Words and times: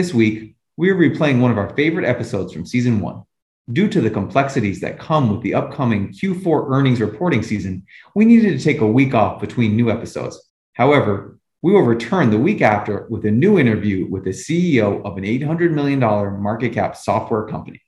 This 0.00 0.14
week, 0.14 0.56
we 0.78 0.88
are 0.88 0.96
replaying 0.96 1.42
one 1.42 1.50
of 1.50 1.58
our 1.58 1.76
favorite 1.76 2.06
episodes 2.06 2.54
from 2.54 2.64
season 2.64 3.00
one. 3.00 3.22
Due 3.70 3.86
to 3.88 4.00
the 4.00 4.08
complexities 4.08 4.80
that 4.80 4.98
come 4.98 5.30
with 5.30 5.42
the 5.42 5.52
upcoming 5.52 6.08
Q4 6.08 6.70
earnings 6.70 7.02
reporting 7.02 7.42
season, 7.42 7.84
we 8.14 8.24
needed 8.24 8.56
to 8.56 8.64
take 8.64 8.80
a 8.80 8.86
week 8.86 9.12
off 9.12 9.42
between 9.42 9.76
new 9.76 9.90
episodes. 9.90 10.42
However, 10.72 11.38
we 11.60 11.74
will 11.74 11.82
return 11.82 12.30
the 12.30 12.38
week 12.38 12.62
after 12.62 13.08
with 13.10 13.26
a 13.26 13.30
new 13.30 13.58
interview 13.58 14.06
with 14.08 14.24
the 14.24 14.30
CEO 14.30 15.04
of 15.04 15.18
an 15.18 15.24
$800 15.24 15.70
million 15.70 16.00
market 16.00 16.72
cap 16.72 16.96
software 16.96 17.46
company. 17.46 17.82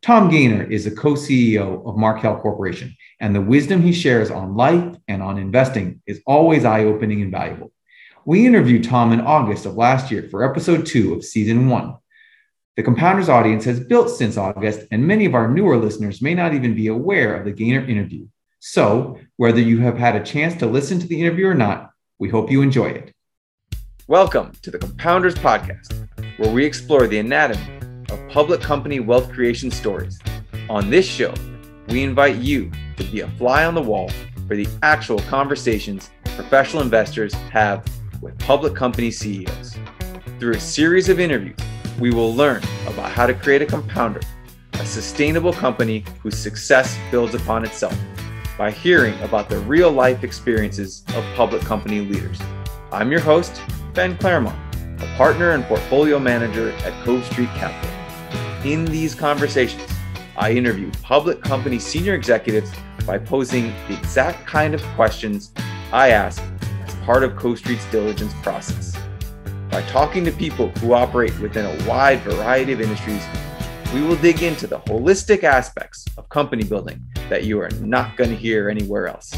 Tom 0.00 0.30
Gaynor 0.30 0.62
is 0.62 0.86
the 0.86 0.90
co 0.90 1.12
CEO 1.16 1.86
of 1.86 1.98
Markel 1.98 2.40
Corporation, 2.40 2.96
and 3.20 3.34
the 3.34 3.42
wisdom 3.42 3.82
he 3.82 3.92
shares 3.92 4.30
on 4.30 4.56
life 4.56 4.96
and 5.06 5.22
on 5.22 5.36
investing 5.36 6.00
is 6.06 6.22
always 6.26 6.64
eye 6.64 6.84
opening 6.84 7.20
and 7.20 7.30
valuable. 7.30 7.72
We 8.28 8.44
interviewed 8.44 8.82
Tom 8.82 9.12
in 9.12 9.20
August 9.20 9.66
of 9.66 9.76
last 9.76 10.10
year 10.10 10.24
for 10.24 10.42
episode 10.42 10.84
two 10.84 11.14
of 11.14 11.24
season 11.24 11.68
one. 11.68 11.94
The 12.76 12.82
Compounders 12.82 13.28
audience 13.28 13.64
has 13.66 13.78
built 13.78 14.10
since 14.10 14.36
August, 14.36 14.80
and 14.90 15.06
many 15.06 15.26
of 15.26 15.36
our 15.36 15.46
newer 15.46 15.76
listeners 15.76 16.20
may 16.20 16.34
not 16.34 16.52
even 16.52 16.74
be 16.74 16.88
aware 16.88 17.36
of 17.36 17.44
the 17.44 17.52
Gaynor 17.52 17.88
interview. 17.88 18.26
So, 18.58 19.20
whether 19.36 19.60
you 19.60 19.78
have 19.78 19.96
had 19.96 20.16
a 20.16 20.24
chance 20.24 20.56
to 20.56 20.66
listen 20.66 20.98
to 20.98 21.06
the 21.06 21.20
interview 21.20 21.46
or 21.46 21.54
not, 21.54 21.92
we 22.18 22.28
hope 22.28 22.50
you 22.50 22.62
enjoy 22.62 22.88
it. 22.88 23.14
Welcome 24.08 24.50
to 24.62 24.72
the 24.72 24.78
Compounders 24.78 25.36
Podcast, 25.36 25.94
where 26.36 26.52
we 26.52 26.64
explore 26.64 27.06
the 27.06 27.20
anatomy 27.20 27.78
of 28.10 28.28
public 28.28 28.60
company 28.60 28.98
wealth 28.98 29.30
creation 29.32 29.70
stories. 29.70 30.18
On 30.68 30.90
this 30.90 31.06
show, 31.06 31.32
we 31.90 32.02
invite 32.02 32.38
you 32.38 32.72
to 32.96 33.04
be 33.04 33.20
a 33.20 33.28
fly 33.38 33.64
on 33.64 33.76
the 33.76 33.82
wall 33.82 34.10
for 34.48 34.56
the 34.56 34.66
actual 34.82 35.20
conversations 35.20 36.10
professional 36.36 36.82
investors 36.82 37.32
have 37.32 37.82
with 38.20 38.38
public 38.38 38.74
company 38.74 39.10
CEOs. 39.10 39.76
Through 40.38 40.54
a 40.54 40.60
series 40.60 41.08
of 41.08 41.20
interviews, 41.20 41.56
we 41.98 42.10
will 42.10 42.34
learn 42.34 42.62
about 42.86 43.10
how 43.12 43.26
to 43.26 43.34
create 43.34 43.62
a 43.62 43.66
compounder, 43.66 44.20
a 44.74 44.86
sustainable 44.86 45.52
company 45.52 46.04
whose 46.22 46.36
success 46.36 46.98
builds 47.10 47.34
upon 47.34 47.64
itself 47.64 47.98
by 48.58 48.70
hearing 48.70 49.18
about 49.20 49.48
the 49.48 49.58
real 49.60 49.90
life 49.90 50.24
experiences 50.24 51.04
of 51.14 51.24
public 51.34 51.62
company 51.62 52.00
leaders. 52.00 52.38
I'm 52.92 53.10
your 53.10 53.20
host, 53.20 53.60
Ben 53.94 54.16
Claremont, 54.16 54.58
a 55.02 55.06
partner 55.16 55.52
and 55.52 55.64
portfolio 55.64 56.18
manager 56.18 56.70
at 56.70 57.04
Cove 57.04 57.24
Street 57.26 57.50
Capital. 57.50 57.90
In 58.64 58.84
these 58.84 59.14
conversations, 59.14 59.90
I 60.36 60.52
interview 60.52 60.90
public 61.02 61.40
company 61.42 61.78
senior 61.78 62.14
executives 62.14 62.70
by 63.06 63.18
posing 63.18 63.72
the 63.88 63.96
exact 63.98 64.46
kind 64.46 64.74
of 64.74 64.82
questions 64.94 65.52
I 65.92 66.10
ask 66.10 66.42
as 66.42 66.55
part 67.06 67.22
of 67.22 67.36
Cove 67.36 67.56
Street's 67.56 67.84
diligence 67.92 68.34
process. 68.42 68.98
By 69.70 69.80
talking 69.82 70.24
to 70.24 70.32
people 70.32 70.70
who 70.80 70.92
operate 70.92 71.38
within 71.38 71.64
a 71.64 71.88
wide 71.88 72.18
variety 72.22 72.72
of 72.72 72.80
industries, 72.80 73.24
we 73.94 74.02
will 74.02 74.16
dig 74.16 74.42
into 74.42 74.66
the 74.66 74.80
holistic 74.80 75.44
aspects 75.44 76.04
of 76.18 76.28
company 76.28 76.64
building 76.64 77.00
that 77.28 77.44
you 77.44 77.60
are 77.60 77.70
not 77.80 78.16
going 78.16 78.30
to 78.30 78.36
hear 78.36 78.68
anywhere 78.68 79.06
else. 79.06 79.32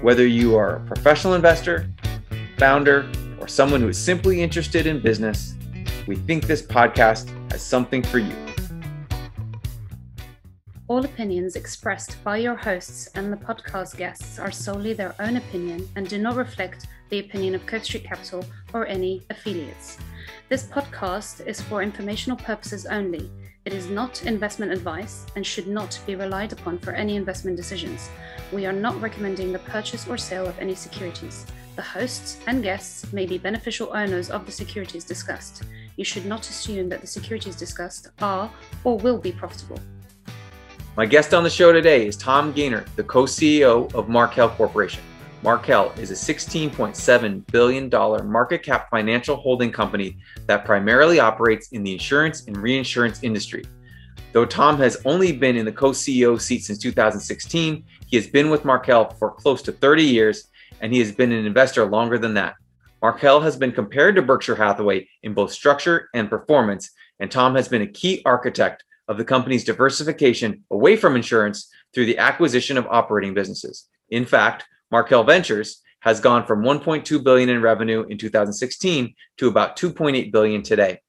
Whether 0.00 0.26
you 0.26 0.56
are 0.56 0.76
a 0.76 0.80
professional 0.86 1.34
investor, 1.34 1.90
founder, 2.56 3.06
or 3.38 3.48
someone 3.48 3.82
who 3.82 3.88
is 3.88 3.98
simply 3.98 4.42
interested 4.42 4.86
in 4.86 4.98
business, 4.98 5.56
we 6.06 6.16
think 6.16 6.46
this 6.46 6.62
podcast 6.62 7.28
has 7.52 7.60
something 7.60 8.02
for 8.02 8.18
you. 8.18 8.34
All 10.94 11.04
opinions 11.04 11.56
expressed 11.56 12.22
by 12.22 12.36
your 12.36 12.54
hosts 12.54 13.08
and 13.16 13.32
the 13.32 13.36
podcast 13.36 13.96
guests 13.96 14.38
are 14.38 14.52
solely 14.52 14.92
their 14.92 15.12
own 15.18 15.38
opinion 15.38 15.88
and 15.96 16.08
do 16.08 16.18
not 16.18 16.36
reflect 16.36 16.86
the 17.08 17.18
opinion 17.18 17.56
of 17.56 17.66
Cove 17.66 17.84
Street 17.84 18.04
Capital 18.04 18.44
or 18.72 18.86
any 18.86 19.26
affiliates. 19.28 19.98
This 20.48 20.62
podcast 20.68 21.44
is 21.48 21.60
for 21.60 21.82
informational 21.82 22.38
purposes 22.38 22.86
only 22.86 23.28
it 23.64 23.74
is 23.74 23.90
not 23.90 24.24
investment 24.24 24.70
advice 24.70 25.26
and 25.34 25.44
should 25.44 25.66
not 25.66 25.98
be 26.06 26.14
relied 26.14 26.52
upon 26.52 26.78
for 26.78 26.92
any 26.92 27.16
investment 27.16 27.56
decisions. 27.56 28.08
We 28.52 28.64
are 28.64 28.72
not 28.72 29.00
recommending 29.02 29.52
the 29.52 29.58
purchase 29.58 30.06
or 30.06 30.16
sale 30.16 30.46
of 30.46 30.56
any 30.60 30.76
securities. 30.76 31.44
The 31.74 31.82
hosts 31.82 32.38
and 32.46 32.62
guests 32.62 33.12
may 33.12 33.26
be 33.26 33.36
beneficial 33.36 33.90
owners 33.92 34.30
of 34.30 34.46
the 34.46 34.52
securities 34.52 35.02
discussed. 35.02 35.64
You 35.96 36.04
should 36.04 36.24
not 36.24 36.48
assume 36.48 36.88
that 36.90 37.00
the 37.00 37.08
securities 37.08 37.56
discussed 37.56 38.10
are 38.20 38.48
or 38.84 38.96
will 38.96 39.18
be 39.18 39.32
profitable. 39.32 39.80
My 40.96 41.06
guest 41.06 41.34
on 41.34 41.42
the 41.42 41.50
show 41.50 41.72
today 41.72 42.06
is 42.06 42.16
Tom 42.16 42.52
Gaynor, 42.52 42.84
the 42.94 43.02
co 43.02 43.24
CEO 43.24 43.92
of 43.94 44.08
Markel 44.08 44.48
Corporation. 44.50 45.02
Markel 45.42 45.90
is 45.98 46.12
a 46.12 46.14
$16.7 46.14 47.46
billion 47.50 47.90
market 48.30 48.62
cap 48.62 48.88
financial 48.92 49.34
holding 49.34 49.72
company 49.72 50.16
that 50.46 50.64
primarily 50.64 51.18
operates 51.18 51.72
in 51.72 51.82
the 51.82 51.92
insurance 51.92 52.46
and 52.46 52.56
reinsurance 52.56 53.24
industry. 53.24 53.64
Though 54.32 54.46
Tom 54.46 54.76
has 54.76 54.96
only 55.04 55.32
been 55.32 55.56
in 55.56 55.64
the 55.64 55.72
co 55.72 55.90
CEO 55.90 56.40
seat 56.40 56.60
since 56.60 56.78
2016, 56.78 57.84
he 58.06 58.16
has 58.16 58.28
been 58.28 58.48
with 58.48 58.64
Markel 58.64 59.10
for 59.18 59.32
close 59.32 59.62
to 59.62 59.72
30 59.72 60.04
years 60.04 60.46
and 60.80 60.92
he 60.92 61.00
has 61.00 61.10
been 61.10 61.32
an 61.32 61.44
investor 61.44 61.84
longer 61.84 62.18
than 62.18 62.34
that. 62.34 62.54
Markel 63.02 63.40
has 63.40 63.56
been 63.56 63.72
compared 63.72 64.14
to 64.14 64.22
Berkshire 64.22 64.54
Hathaway 64.54 65.08
in 65.24 65.34
both 65.34 65.50
structure 65.50 66.08
and 66.14 66.30
performance, 66.30 66.92
and 67.18 67.32
Tom 67.32 67.56
has 67.56 67.66
been 67.66 67.82
a 67.82 67.86
key 67.88 68.22
architect 68.24 68.84
of 69.08 69.18
the 69.18 69.24
company's 69.24 69.64
diversification 69.64 70.64
away 70.70 70.96
from 70.96 71.16
insurance 71.16 71.70
through 71.94 72.06
the 72.06 72.18
acquisition 72.18 72.78
of 72.78 72.86
operating 72.88 73.34
businesses. 73.34 73.88
In 74.10 74.24
fact, 74.24 74.64
Markel 74.90 75.24
Ventures 75.24 75.82
has 76.00 76.20
gone 76.20 76.44
from 76.44 76.62
1.2 76.62 77.24
billion 77.24 77.48
in 77.48 77.62
revenue 77.62 78.02
in 78.02 78.18
2016 78.18 79.14
to 79.38 79.48
about 79.48 79.76
2.8 79.76 80.30
billion 80.30 80.62
today. 80.62 81.00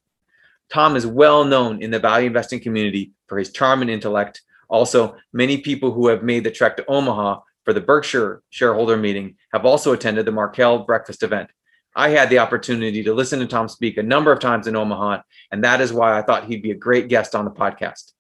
Tom 0.69 0.95
is 0.95 1.05
well 1.05 1.43
known 1.43 1.81
in 1.81 1.91
the 1.91 1.99
value 1.99 2.27
investing 2.27 2.59
community 2.59 3.11
for 3.27 3.37
his 3.37 3.51
charm 3.51 3.81
and 3.81 3.91
intellect. 3.91 4.41
Also, 4.69 5.15
many 5.33 5.57
people 5.57 5.91
who 5.91 6.07
have 6.07 6.23
made 6.23 6.43
the 6.43 6.51
trek 6.51 6.77
to 6.77 6.85
Omaha 6.87 7.41
for 7.65 7.73
the 7.73 7.81
Berkshire 7.81 8.41
shareholder 8.49 8.97
meeting 8.97 9.35
have 9.51 9.65
also 9.65 9.91
attended 9.93 10.25
the 10.25 10.31
Markel 10.31 10.79
breakfast 10.79 11.23
event. 11.23 11.49
I 11.95 12.09
had 12.09 12.29
the 12.29 12.39
opportunity 12.39 13.03
to 13.03 13.13
listen 13.13 13.39
to 13.39 13.47
Tom 13.47 13.69
speak 13.69 13.97
a 13.97 14.03
number 14.03 14.31
of 14.31 14.41
times 14.41 14.67
in 14.67 14.75
Omaha, 14.75 15.21
and 15.51 15.63
that 15.63 15.79
is 15.79 15.93
why 15.93 16.17
I 16.17 16.21
thought 16.21 16.45
he'd 16.45 16.61
be 16.61 16.71
a 16.71 16.75
great 16.75 17.07
guest 17.07 17.33
on 17.35 17.45
the 17.45 17.51
podcast. 17.51 18.11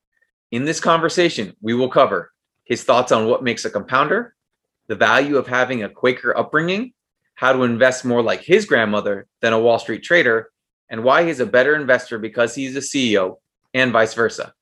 In 0.51 0.63
this 0.63 0.79
conversation, 0.79 1.53
we 1.61 1.73
will 1.73 1.89
cover 1.89 2.31
his 2.63 2.83
thoughts 2.83 3.11
on 3.11 3.27
what 3.27 3.43
makes 3.43 3.65
a 3.65 3.69
compounder, 3.69 4.33
the 4.87 4.95
value 4.95 5.35
of 5.35 5.47
having 5.47 5.83
a 5.83 5.89
Quaker 5.89 6.37
upbringing, 6.37 6.93
how 7.35 7.51
to 7.51 7.63
invest 7.63 8.05
more 8.05 8.21
like 8.21 8.41
his 8.41 8.65
grandmother 8.65 9.27
than 9.41 9.51
a 9.51 9.59
Wall 9.59 9.77
Street 9.77 10.03
trader, 10.03 10.51
and 10.89 11.03
why 11.03 11.25
he's 11.25 11.41
a 11.41 11.45
better 11.45 11.75
investor 11.75 12.17
because 12.17 12.55
he's 12.55 12.77
a 12.77 12.79
CEO 12.79 13.37
and 13.73 13.91
vice 13.91 14.13
versa. 14.13 14.53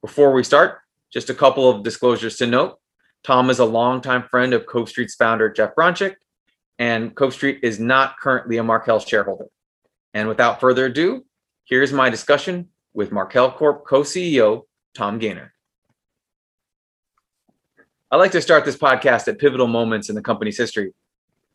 Before 0.00 0.32
we 0.32 0.42
start, 0.42 0.80
just 1.12 1.30
a 1.30 1.34
couple 1.34 1.70
of 1.70 1.84
disclosures 1.84 2.36
to 2.38 2.46
note. 2.46 2.80
Tom 3.22 3.50
is 3.50 3.60
a 3.60 3.64
longtime 3.64 4.24
friend 4.24 4.52
of 4.52 4.66
Cove 4.66 4.88
Street's 4.88 5.14
founder, 5.14 5.48
Jeff 5.48 5.74
Bronchick, 5.76 6.16
and 6.78 7.14
Cove 7.14 7.34
Street 7.34 7.60
is 7.62 7.80
not 7.80 8.18
currently 8.18 8.56
a 8.58 8.62
Markel 8.62 9.00
shareholder. 9.00 9.46
And 10.14 10.28
without 10.28 10.60
further 10.60 10.86
ado, 10.86 11.24
here's 11.64 11.92
my 11.92 12.08
discussion 12.10 12.68
with 12.94 13.12
Markel 13.12 13.50
Corp 13.50 13.86
co 13.86 14.02
CEO, 14.02 14.62
Tom 14.94 15.18
Gaynor. 15.18 15.52
I 18.10 18.16
like 18.16 18.32
to 18.32 18.40
start 18.40 18.64
this 18.64 18.76
podcast 18.76 19.28
at 19.28 19.38
pivotal 19.38 19.66
moments 19.66 20.08
in 20.08 20.14
the 20.14 20.22
company's 20.22 20.56
history. 20.56 20.94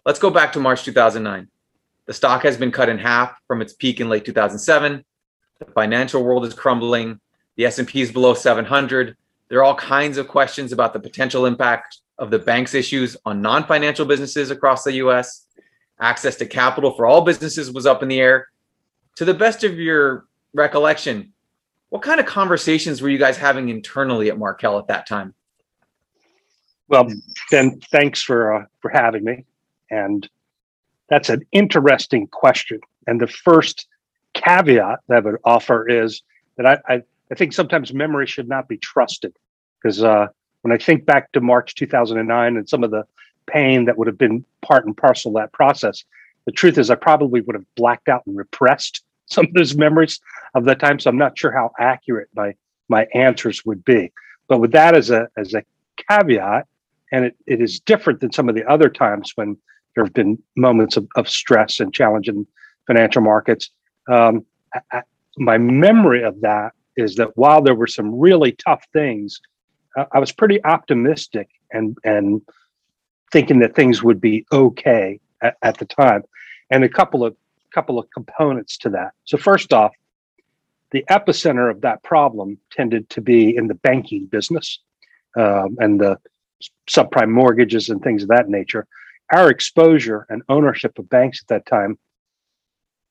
Let's 0.06 0.20
go 0.20 0.30
back 0.30 0.54
to 0.54 0.60
March 0.60 0.84
2009. 0.84 1.48
The 2.06 2.14
stock 2.14 2.44
has 2.44 2.58
been 2.58 2.72
cut 2.72 2.90
in 2.90 3.00
half 3.00 3.34
from 3.48 3.62
its 3.62 3.74
peak 3.74 4.02
in 4.02 4.10
late 4.10 4.26
2007. 4.26 5.04
The 5.60 5.66
financial 5.72 6.24
world 6.24 6.46
is 6.46 6.54
crumbling. 6.54 7.20
The 7.56 7.66
S&P 7.66 8.02
is 8.02 8.12
below 8.12 8.34
700. 8.34 9.16
There 9.50 9.60
are 9.60 9.64
all 9.64 9.76
kinds 9.76 10.18
of 10.18 10.28
questions 10.28 10.72
about 10.72 10.94
the 10.94 11.00
potential 11.00 11.46
impact 11.46 12.00
of 12.18 12.32
the 12.32 12.40
bank's 12.40 12.74
issues 12.74 13.18
on 13.26 13.42
non-financial 13.42 14.06
businesses 14.06 14.52
across 14.52 14.84
the 14.84 14.94
US. 14.94 15.46
Access 16.00 16.36
to 16.38 16.46
capital 16.46 16.92
for 16.92 17.06
all 17.06 17.22
businesses 17.22 17.72
was 17.72 17.86
up 17.86 18.04
in 18.04 18.10
the 18.10 18.20
air. 18.20 18.50
To 19.18 19.26
the 19.26 19.34
best 19.34 19.64
of 19.64 19.78
your 19.78 20.26
recollection, 20.54 21.34
what 21.90 22.02
kind 22.02 22.20
of 22.20 22.26
conversations 22.26 23.02
were 23.02 23.10
you 23.10 23.20
guys 23.20 23.38
having 23.38 23.70
internally 23.70 24.30
at 24.30 24.38
Markel 24.38 24.80
at 24.80 24.88
that 24.88 25.08
time? 25.08 25.34
Well, 26.88 27.08
Ben, 27.52 27.80
thanks 27.92 28.22
for 28.22 28.54
uh, 28.54 28.66
for 28.82 28.90
having 28.90 29.24
me, 29.24 29.46
and 29.90 30.28
that's 31.10 31.30
an 31.30 31.46
interesting 31.52 32.28
question. 32.28 32.80
And 33.08 33.22
the 33.22 33.28
first 33.28 33.88
caveat 34.34 35.00
that 35.08 35.18
I 35.18 35.20
would 35.20 35.40
offer 35.46 35.88
is 35.88 36.24
that 36.58 36.66
I, 36.66 36.94
I, 36.94 37.02
I 37.32 37.36
think 37.36 37.54
sometimes 37.54 37.94
memory 37.94 38.28
should 38.28 38.50
not 38.50 38.68
be 38.68 38.78
trusted 38.78 39.36
because 39.82 40.04
uh, 40.04 40.28
when 40.64 40.72
I 40.72 40.78
think 40.78 41.06
back 41.06 41.32
to 41.34 41.42
March 41.42 41.76
2009 41.76 42.58
and 42.58 42.68
some 42.68 42.84
of 42.84 42.92
the 42.92 43.06
pain 43.46 43.86
that 43.86 43.98
would 43.98 44.08
have 44.08 44.18
been 44.18 44.44
part 44.62 44.86
and 44.86 44.96
parcel 44.98 45.38
of 45.38 45.42
that 45.42 45.52
process, 45.54 46.04
the 46.46 46.52
truth 46.52 46.78
is 46.78 46.90
I 46.90 46.96
probably 46.96 47.42
would 47.42 47.56
have 47.56 47.76
blacked 47.76 48.10
out 48.10 48.26
and 48.26 48.36
repressed 48.36 49.04
some 49.28 49.46
of 49.46 49.54
those 49.54 49.76
memories 49.76 50.20
of 50.56 50.66
that 50.66 50.80
time. 50.80 51.00
So 51.00 51.10
I'm 51.10 51.18
not 51.18 51.38
sure 51.38 51.52
how 51.52 51.72
accurate 51.80 52.30
my 52.36 52.56
my 52.90 53.08
answers 53.14 53.64
would 53.66 53.84
be. 53.86 54.12
But 54.48 54.60
with 54.60 54.72
that 54.72 54.96
as 54.96 55.10
a 55.10 55.28
as 55.38 55.54
a 55.54 55.64
caveat, 56.10 56.68
and 57.12 57.26
it, 57.26 57.36
it 57.46 57.62
is 57.62 57.80
different 57.80 58.20
than 58.20 58.32
some 58.32 58.50
of 58.50 58.56
the 58.56 58.66
other 58.66 58.90
times 58.90 59.32
when 59.36 59.58
there 59.96 60.04
have 60.04 60.14
been 60.14 60.42
moments 60.56 60.98
of, 60.98 61.08
of 61.16 61.30
stress 61.30 61.80
and 61.80 61.94
challenge 61.94 62.28
in 62.28 62.48
financial 62.88 63.22
markets. 63.22 63.70
Um, 64.10 64.46
I, 64.92 65.04
my 65.38 65.58
memory 65.58 66.24
of 66.24 66.42
that 66.42 66.74
is 66.96 67.16
that 67.16 67.36
while 67.38 67.62
there 67.62 67.76
were 67.76 67.88
some 67.88 68.18
really 68.18 68.54
tough 68.54 68.84
things, 68.94 69.40
I 70.12 70.20
was 70.20 70.32
pretty 70.32 70.64
optimistic 70.64 71.50
and 71.72 71.98
and 72.04 72.42
thinking 73.32 73.60
that 73.60 73.76
things 73.76 74.04
would 74.04 74.22
be 74.22 74.46
okay 74.52 75.20
at, 75.42 75.58
at 75.62 75.78
the 75.78 75.86
time. 75.86 76.24
And 76.70 76.84
a 76.84 76.90
couple 76.90 77.24
of 77.26 77.36
couple 77.74 78.00
of 78.00 78.08
components 78.12 78.78
to 78.78 78.90
that. 78.90 79.14
So 79.26 79.38
first 79.38 79.74
off, 79.74 79.94
the 80.92 81.04
epicenter 81.10 81.72
of 81.72 81.82
that 81.82 82.04
problem 82.04 82.58
tended 82.72 83.10
to 83.10 83.22
be 83.22 83.56
in 83.56 83.68
the 83.68 83.74
banking 83.74 84.28
business 84.28 84.80
um, 85.36 85.76
and 85.80 86.00
the 86.00 86.18
subprime 86.88 87.32
mortgages 87.32 87.90
and 87.90 88.02
things 88.02 88.24
of 88.24 88.30
that 88.30 88.48
nature. 88.48 88.86
Our 89.32 89.50
exposure 89.50 90.28
and 90.30 90.44
ownership 90.50 91.00
of 91.00 91.10
banks 91.10 91.42
at 91.42 91.48
that 91.48 91.66
time 91.66 91.98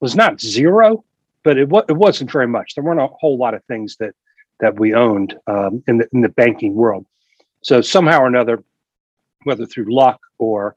was 0.00 0.14
not 0.14 0.40
zero, 0.40 1.04
but 1.42 1.58
it, 1.58 1.68
it 1.88 1.96
wasn't 1.96 2.30
very 2.30 2.46
much. 2.46 2.74
There 2.74 2.84
weren't 2.84 3.00
a 3.00 3.08
whole 3.08 3.36
lot 3.36 3.54
of 3.54 3.64
things 3.64 3.96
that 3.98 4.14
that 4.62 4.78
we 4.78 4.94
owned 4.94 5.34
um, 5.48 5.82
in 5.86 5.98
the 5.98 6.08
in 6.14 6.22
the 6.22 6.30
banking 6.30 6.74
world. 6.74 7.04
So 7.62 7.82
somehow 7.82 8.20
or 8.20 8.26
another, 8.26 8.62
whether 9.44 9.66
through 9.66 9.94
luck 9.94 10.20
or 10.38 10.76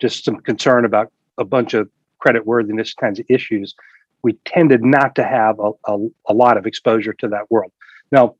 just 0.00 0.24
some 0.24 0.38
concern 0.38 0.84
about 0.84 1.12
a 1.36 1.44
bunch 1.44 1.74
of 1.74 1.88
credit 2.18 2.46
worthiness 2.46 2.94
kinds 2.94 3.20
of 3.20 3.26
issues, 3.28 3.74
we 4.22 4.32
tended 4.44 4.82
not 4.82 5.14
to 5.14 5.24
have 5.24 5.60
a, 5.60 5.70
a, 5.86 5.98
a, 6.26 6.34
lot 6.34 6.56
of 6.56 6.66
exposure 6.66 7.12
to 7.12 7.28
that 7.28 7.50
world. 7.50 7.70
Now, 8.10 8.34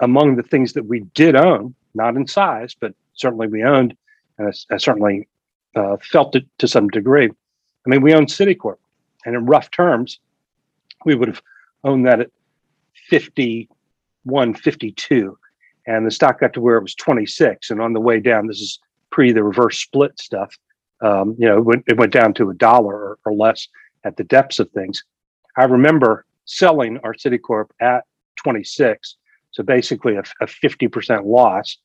among 0.00 0.36
the 0.36 0.42
things 0.42 0.72
that 0.72 0.86
we 0.86 1.00
did 1.14 1.36
own, 1.36 1.74
not 1.94 2.16
in 2.16 2.26
size, 2.26 2.74
but 2.78 2.94
certainly 3.14 3.46
we 3.46 3.62
owned, 3.62 3.96
and 4.38 4.48
I, 4.48 4.74
I 4.74 4.78
certainly 4.78 5.28
uh, 5.76 5.96
felt 6.02 6.34
it 6.34 6.46
to 6.58 6.66
some 6.66 6.88
degree. 6.88 7.28
I 7.28 7.88
mean, 7.88 8.02
we 8.02 8.14
owned 8.14 8.28
Citicorp, 8.28 8.78
and 9.24 9.36
in 9.36 9.46
rough 9.46 9.70
terms, 9.70 10.18
we 11.04 11.14
would 11.14 11.28
have 11.28 11.42
owned 11.84 12.06
that 12.06 12.20
at 12.20 12.30
51, 13.08 13.68
52, 14.54 15.36
and 15.86 16.06
the 16.06 16.10
stock 16.10 16.40
got 16.40 16.52
to 16.54 16.60
where 16.60 16.76
it 16.76 16.82
was 16.82 16.94
26. 16.94 17.70
And 17.70 17.80
on 17.80 17.92
the 17.92 18.00
way 18.00 18.20
down, 18.20 18.46
this 18.46 18.60
is 18.60 18.78
pre 19.10 19.32
the 19.32 19.42
reverse 19.42 19.78
split 19.78 20.18
stuff. 20.18 20.56
Um, 21.02 21.34
you 21.38 21.48
know, 21.48 21.58
it 21.58 21.64
went, 21.64 21.84
it 21.86 21.96
went 21.96 22.12
down 22.12 22.34
to 22.34 22.50
a 22.50 22.54
dollar 22.54 22.94
or, 22.94 23.18
or 23.24 23.32
less 23.32 23.68
at 24.04 24.16
the 24.16 24.24
depths 24.24 24.58
of 24.58 24.70
things. 24.70 25.02
I 25.56 25.64
remember 25.64 26.26
selling 26.44 26.98
our 26.98 27.14
Citicorp 27.14 27.70
at 27.80 28.04
26, 28.36 29.16
so 29.50 29.62
basically 29.62 30.16
a, 30.16 30.22
a 30.40 30.46
50% 30.46 31.24
loss, 31.24 31.78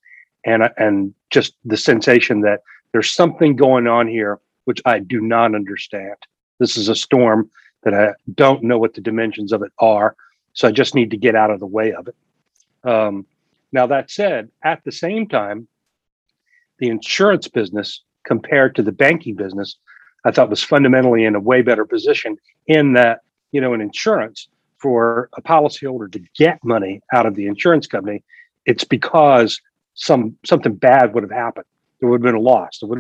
and 0.46 0.70
and 0.78 1.14
just 1.30 1.56
the 1.66 1.78
sensation 1.78 2.42
that 2.42 2.62
there's 2.92 3.12
something 3.12 3.56
going 3.56 3.88
on 3.88 4.08
here 4.08 4.40
which 4.66 4.82
I 4.86 5.00
do 5.00 5.22
not 5.22 5.56
understand. 5.56 6.16
This 6.60 6.76
is 6.76 6.90
a 6.90 6.96
storm 6.96 7.50
that 7.84 7.94
I 7.94 8.14
don't 8.34 8.64
know 8.64 8.78
what 8.78 8.94
the 8.94 9.02
dimensions 9.02 9.52
of 9.52 9.62
it 9.62 9.72
are, 9.80 10.16
so 10.54 10.68
I 10.68 10.72
just 10.72 10.96
need 10.96 11.12
to 11.12 11.18
get 11.18 11.36
out 11.36 11.52
of 11.52 11.60
the 11.60 11.68
way 11.68 11.94
of 11.94 12.08
it. 12.08 12.16
Um, 12.86 13.26
now 13.72 13.88
that 13.88 14.12
said, 14.12 14.50
at 14.64 14.84
the 14.84 14.92
same 14.92 15.28
time, 15.28 15.68
the 16.80 16.90
insurance 16.90 17.48
business 17.48 18.02
compared 18.26 18.76
to 18.76 18.84
the 18.84 18.92
banking 18.92 19.36
business, 19.36 19.78
I 20.24 20.32
thought 20.32 20.50
was 20.50 20.64
fundamentally 20.64 21.26
in 21.26 21.36
a 21.36 21.40
way 21.40 21.62
better 21.62 21.86
position 21.86 22.38
in 22.68 22.94
that, 22.94 23.22
you 23.52 23.62
know, 23.62 23.74
in 23.74 23.82
insurance 23.82 24.48
for 24.78 25.30
a 25.34 25.42
policyholder 25.42 26.12
to 26.12 26.20
get 26.38 26.64
money 26.64 27.02
out 27.14 27.26
of 27.26 27.36
the 27.36 27.48
insurance 27.48 27.88
company, 27.88 28.24
it's 28.66 28.84
because 28.84 29.60
some 29.94 30.38
something 30.46 30.76
bad 30.76 31.14
would 31.14 31.24
have 31.24 31.32
happened. 31.32 31.66
There 32.00 32.10
would 32.10 32.22
have 32.22 32.26
been 32.26 32.36
a 32.36 32.40
loss. 32.40 32.80
There 32.80 32.90
would 32.90 33.00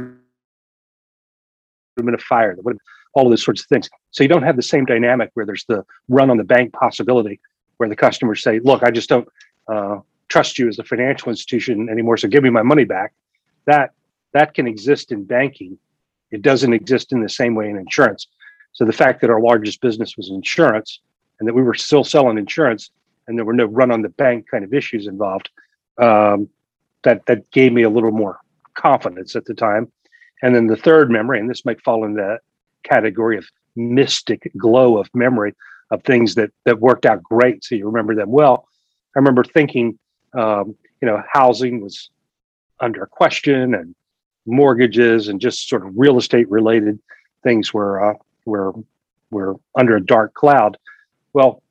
have 1.97 2.05
been 2.05 2.13
a 2.13 2.17
fire. 2.17 2.55
There 2.55 2.63
would 2.63 2.75
have 2.75 2.79
all 3.13 3.25
of 3.25 3.31
those 3.31 3.43
sorts 3.43 3.61
of 3.61 3.67
things. 3.67 3.89
So 4.11 4.23
you 4.23 4.29
don't 4.29 4.43
have 4.43 4.55
the 4.55 4.61
same 4.61 4.85
dynamic 4.85 5.31
where 5.33 5.45
there's 5.45 5.65
the 5.65 5.85
run 6.07 6.29
on 6.29 6.37
the 6.37 6.43
bank 6.43 6.73
possibility 6.73 7.39
where 7.77 7.89
the 7.89 7.95
customers 7.95 8.41
say, 8.41 8.59
look, 8.59 8.83
I 8.83 8.91
just 8.91 9.09
don't 9.09 9.27
uh, 9.67 9.99
trust 10.27 10.57
you 10.57 10.67
as 10.67 10.79
a 10.79 10.83
financial 10.83 11.29
institution 11.29 11.89
anymore. 11.89 12.17
So 12.17 12.27
give 12.27 12.43
me 12.43 12.49
my 12.49 12.63
money 12.63 12.85
back. 12.85 13.13
That 13.65 13.91
that 14.33 14.53
can 14.53 14.67
exist 14.67 15.11
in 15.11 15.23
banking. 15.23 15.77
It 16.31 16.41
doesn't 16.41 16.73
exist 16.73 17.13
in 17.13 17.21
the 17.21 17.29
same 17.29 17.55
way 17.55 17.69
in 17.69 17.77
insurance. 17.77 18.27
So 18.73 18.83
the 18.83 18.93
fact 18.93 19.21
that 19.21 19.29
our 19.29 19.39
largest 19.39 19.79
business 19.79 20.17
was 20.17 20.29
insurance 20.29 20.99
and 21.39 21.47
that 21.47 21.53
we 21.53 21.63
were 21.63 21.73
still 21.73 22.03
selling 22.03 22.37
insurance 22.37 22.91
and 23.27 23.37
there 23.37 23.45
were 23.45 23.53
no 23.53 23.65
run 23.65 23.91
on 23.91 24.01
the 24.01 24.09
bank 24.09 24.45
kind 24.51 24.63
of 24.63 24.73
issues 24.73 25.07
involved, 25.07 25.49
um, 25.97 26.49
that 27.03 27.25
that 27.25 27.49
gave 27.51 27.71
me 27.71 27.83
a 27.83 27.89
little 27.89 28.11
more 28.11 28.39
confidence 28.73 29.35
at 29.35 29.45
the 29.45 29.53
time. 29.53 29.91
And 30.41 30.53
then 30.53 30.67
the 30.67 30.75
third 30.75 31.09
memory, 31.09 31.39
and 31.39 31.49
this 31.49 31.65
might 31.65 31.81
fall 31.81 32.03
in 32.03 32.15
that 32.15 32.41
category 32.83 33.37
of 33.37 33.47
mystic 33.75 34.51
glow 34.57 34.97
of 34.97 35.09
memory 35.13 35.53
of 35.91 36.03
things 36.03 36.35
that 36.35 36.51
that 36.65 36.79
worked 36.79 37.05
out 37.05 37.23
great, 37.23 37.63
so 37.63 37.75
you 37.75 37.85
remember 37.85 38.15
them 38.15 38.31
well. 38.31 38.67
I 39.15 39.19
remember 39.19 39.43
thinking, 39.43 39.97
um, 40.33 40.75
you 41.01 41.07
know, 41.07 41.21
housing 41.31 41.81
was 41.81 42.09
under 42.79 43.05
question 43.05 43.73
and 43.73 43.95
mortgages 44.45 45.27
and 45.27 45.39
just 45.39 45.69
sort 45.69 45.85
of 45.85 45.93
real 45.95 46.17
estate 46.17 46.49
related 46.49 46.99
things 47.43 47.73
were 47.73 48.11
uh, 48.11 48.17
were 48.45 48.73
were 49.31 49.55
under 49.77 49.95
a 49.95 50.05
dark 50.05 50.33
cloud. 50.33 50.77
Well, 51.33 51.63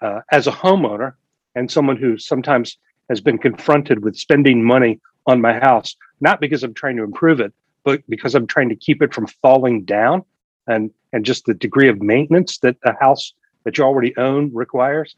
uh, 0.00 0.20
as 0.32 0.46
a 0.46 0.52
homeowner 0.52 1.14
and 1.54 1.70
someone 1.70 1.96
who 1.96 2.18
sometimes 2.18 2.78
has 3.08 3.20
been 3.20 3.38
confronted 3.38 4.02
with 4.04 4.16
spending 4.16 4.64
money 4.64 5.00
on 5.26 5.40
my 5.40 5.58
house, 5.58 5.96
not 6.20 6.40
because 6.40 6.62
I'm 6.62 6.74
trying 6.74 6.96
to 6.96 7.02
improve 7.02 7.40
it, 7.40 7.52
but 7.84 8.02
because 8.08 8.34
I'm 8.34 8.46
trying 8.46 8.68
to 8.70 8.76
keep 8.76 9.02
it 9.02 9.14
from 9.14 9.26
falling 9.42 9.84
down, 9.84 10.24
and 10.66 10.90
and 11.12 11.24
just 11.24 11.44
the 11.44 11.54
degree 11.54 11.88
of 11.88 12.00
maintenance 12.00 12.58
that 12.58 12.76
a 12.84 12.94
house 13.00 13.34
that 13.64 13.78
you 13.78 13.84
already 13.84 14.16
own 14.16 14.50
requires. 14.52 15.14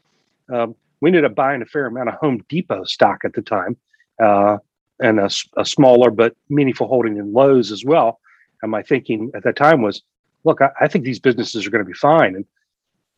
Um, 0.53 0.75
we 1.03 1.09
ended 1.09 1.25
up 1.25 1.35
buying 1.35 1.61
a 1.61 1.65
fair 1.65 1.87
amount 1.87 2.07
of 2.07 2.15
Home 2.15 2.45
Depot 2.47 2.85
stock 2.85 3.25
at 3.25 3.33
the 3.33 3.41
time, 3.41 3.75
uh, 4.23 4.57
and 5.01 5.19
a, 5.19 5.29
a, 5.57 5.65
smaller 5.65 6.09
but 6.09 6.33
meaningful 6.47 6.87
holding 6.87 7.17
in 7.17 7.33
Lowe's 7.33 7.73
as 7.73 7.83
well. 7.83 8.21
And 8.61 8.71
my 8.71 8.83
thinking 8.83 9.29
at 9.35 9.43
that 9.43 9.57
time 9.57 9.81
was, 9.81 10.01
look, 10.45 10.61
I, 10.61 10.69
I 10.79 10.87
think 10.87 11.03
these 11.03 11.19
businesses 11.19 11.67
are 11.67 11.71
going 11.71 11.83
to 11.83 11.89
be 11.89 11.93
fine. 11.93 12.37
And 12.37 12.45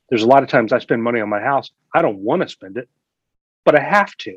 there's 0.10 0.24
a 0.24 0.28
lot 0.28 0.42
of 0.42 0.50
times 0.50 0.74
I 0.74 0.80
spend 0.80 1.04
money 1.04 1.22
on 1.22 1.30
my 1.30 1.40
house. 1.40 1.70
I 1.94 2.02
don't 2.02 2.18
want 2.18 2.42
to 2.42 2.50
spend 2.50 2.76
it, 2.78 2.90
but 3.66 3.76
I 3.76 3.82
have 3.82 4.18
to. 4.18 4.36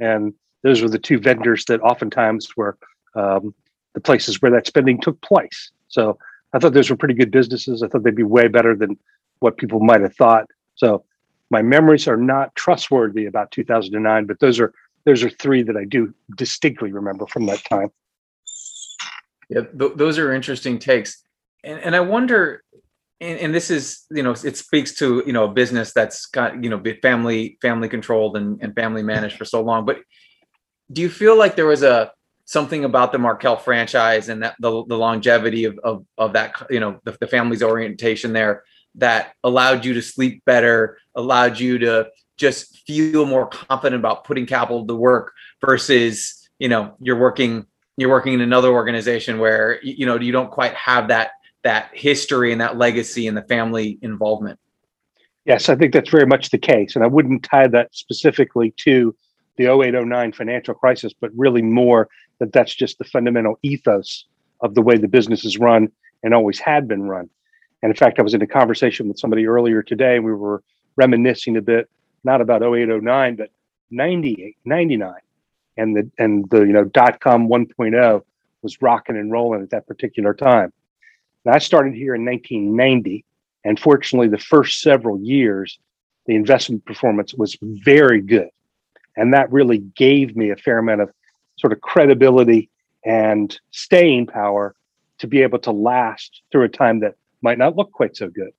And 0.00 0.34
those 0.64 0.82
were 0.82 0.88
the 0.88 0.98
two 0.98 1.20
vendors 1.20 1.66
that 1.66 1.80
oftentimes 1.82 2.56
were 2.56 2.76
um, 3.14 3.54
the 3.94 4.00
places 4.00 4.42
where 4.42 4.50
that 4.50 4.66
spending 4.66 5.00
took 5.00 5.20
place. 5.20 5.70
So 5.86 6.18
I 6.52 6.58
thought 6.58 6.72
those 6.72 6.90
were 6.90 6.96
pretty 6.96 7.14
good 7.14 7.30
businesses. 7.30 7.80
I 7.80 7.86
thought 7.86 8.02
they'd 8.02 8.16
be 8.16 8.24
way 8.24 8.48
better 8.48 8.74
than 8.74 8.98
what 9.38 9.56
people 9.56 9.78
might 9.78 10.00
have 10.00 10.16
thought. 10.16 10.46
So 10.74 11.04
my 11.50 11.62
memories 11.62 12.06
are 12.06 12.16
not 12.16 12.54
trustworthy 12.54 13.26
about 13.26 13.50
2009, 13.52 14.26
but 14.26 14.40
those 14.40 14.60
are 14.60 14.72
those 15.04 15.22
are 15.22 15.30
three 15.30 15.62
that 15.62 15.76
I 15.76 15.84
do 15.84 16.12
distinctly 16.36 16.92
remember 16.92 17.26
from 17.26 17.46
that 17.46 17.64
time. 17.64 17.88
Yeah, 19.48 19.62
th- 19.78 19.92
those 19.96 20.18
are 20.18 20.34
interesting 20.34 20.78
takes, 20.78 21.22
and, 21.64 21.80
and 21.80 21.96
I 21.96 22.00
wonder, 22.00 22.62
and, 23.20 23.38
and, 23.38 23.54
this 23.54 23.70
is 23.70 24.04
you 24.10 24.22
know 24.22 24.32
it 24.32 24.56
speaks 24.58 24.94
to 24.96 25.22
you 25.26 25.32
know 25.32 25.44
a 25.44 25.48
business 25.48 25.94
that's 25.94 26.26
got 26.26 26.62
you 26.62 26.68
know 26.68 26.82
family 27.00 27.56
family 27.62 27.88
controlled 27.88 28.36
and, 28.36 28.62
and 28.62 28.74
family 28.74 29.02
managed 29.02 29.38
for 29.38 29.46
so 29.46 29.62
long. 29.62 29.86
But 29.86 30.00
do 30.92 31.00
you 31.00 31.08
feel 31.08 31.36
like 31.36 31.56
there 31.56 31.66
was 31.66 31.82
a 31.82 32.12
something 32.44 32.84
about 32.84 33.12
the 33.12 33.18
Markel 33.18 33.56
franchise 33.56 34.28
and 34.28 34.42
that 34.42 34.56
the, 34.58 34.84
the 34.86 34.96
longevity 34.96 35.64
of, 35.64 35.78
of 35.78 36.04
of 36.18 36.34
that 36.34 36.54
you 36.68 36.80
know 36.80 37.00
the, 37.04 37.16
the 37.18 37.26
family's 37.26 37.62
orientation 37.62 38.34
there 38.34 38.64
that 38.96 39.34
allowed 39.44 39.84
you 39.84 39.94
to 39.94 40.02
sleep 40.02 40.44
better, 40.44 40.98
allowed 41.14 41.58
you 41.58 41.78
to 41.78 42.08
just 42.38 42.78
feel 42.86 43.26
more 43.26 43.46
confident 43.48 44.00
about 44.00 44.24
putting 44.24 44.46
capital 44.46 44.86
to 44.86 44.94
work 44.94 45.34
versus 45.60 46.48
you 46.58 46.68
know 46.68 46.94
you're 47.00 47.18
working 47.18 47.66
you're 47.96 48.08
working 48.08 48.32
in 48.32 48.40
another 48.40 48.68
organization 48.68 49.38
where 49.38 49.80
you 49.82 50.06
know 50.06 50.18
you 50.18 50.32
don't 50.32 50.50
quite 50.50 50.74
have 50.74 51.08
that 51.08 51.32
that 51.64 51.90
history 51.92 52.52
and 52.52 52.60
that 52.60 52.78
legacy 52.78 53.26
and 53.26 53.36
the 53.36 53.42
family 53.42 53.98
involvement. 54.02 54.58
Yes 55.44 55.68
i 55.68 55.74
think 55.74 55.92
that's 55.92 56.10
very 56.10 56.26
much 56.26 56.50
the 56.50 56.58
case 56.58 56.94
and 56.94 57.04
i 57.04 57.08
wouldn't 57.08 57.42
tie 57.42 57.66
that 57.68 57.94
specifically 57.94 58.72
to 58.78 59.14
the 59.56 59.64
0809 59.64 60.32
financial 60.32 60.74
crisis 60.74 61.12
but 61.18 61.30
really 61.34 61.62
more 61.62 62.08
that 62.38 62.52
that's 62.52 62.74
just 62.74 62.98
the 62.98 63.04
fundamental 63.04 63.58
ethos 63.62 64.26
of 64.60 64.74
the 64.74 64.82
way 64.82 64.96
the 64.96 65.08
business 65.08 65.44
is 65.44 65.58
run 65.58 65.88
and 66.22 66.34
always 66.34 66.58
had 66.58 66.86
been 66.86 67.02
run 67.02 67.28
and 67.82 67.90
in 67.90 67.96
fact 67.96 68.18
i 68.18 68.22
was 68.22 68.34
in 68.34 68.42
a 68.42 68.46
conversation 68.46 69.08
with 69.08 69.18
somebody 69.18 69.46
earlier 69.46 69.82
today 69.82 70.16
and 70.16 70.24
we 70.24 70.32
were 70.32 70.62
reminiscing 70.96 71.56
a 71.56 71.62
bit 71.62 71.88
not 72.24 72.40
about 72.40 72.62
0809, 72.62 73.36
but 73.36 73.50
98, 73.90 74.56
99. 74.64 75.12
And 75.76 75.96
the, 75.96 76.10
and 76.18 76.48
the, 76.50 76.60
you 76.60 76.72
know, 76.72 76.84
dot 76.84 77.20
com 77.20 77.48
1.0 77.48 78.22
was 78.62 78.82
rocking 78.82 79.16
and 79.16 79.30
rolling 79.30 79.62
at 79.62 79.70
that 79.70 79.86
particular 79.86 80.34
time. 80.34 80.72
And 81.44 81.54
I 81.54 81.58
started 81.58 81.94
here 81.94 82.14
in 82.14 82.24
1990. 82.24 83.24
And 83.64 83.78
fortunately, 83.78 84.28
the 84.28 84.38
first 84.38 84.80
several 84.80 85.20
years, 85.20 85.78
the 86.26 86.34
investment 86.34 86.84
performance 86.84 87.34
was 87.34 87.56
very 87.62 88.20
good. 88.20 88.48
And 89.16 89.32
that 89.34 89.50
really 89.52 89.78
gave 89.78 90.36
me 90.36 90.50
a 90.50 90.56
fair 90.56 90.78
amount 90.78 91.00
of 91.00 91.10
sort 91.56 91.72
of 91.72 91.80
credibility 91.80 92.70
and 93.04 93.58
staying 93.70 94.26
power 94.26 94.74
to 95.18 95.26
be 95.26 95.42
able 95.42 95.58
to 95.60 95.72
last 95.72 96.42
through 96.50 96.64
a 96.64 96.68
time 96.68 97.00
that 97.00 97.14
might 97.42 97.58
not 97.58 97.76
look 97.76 97.92
quite 97.92 98.16
so 98.16 98.28
good. 98.28 98.50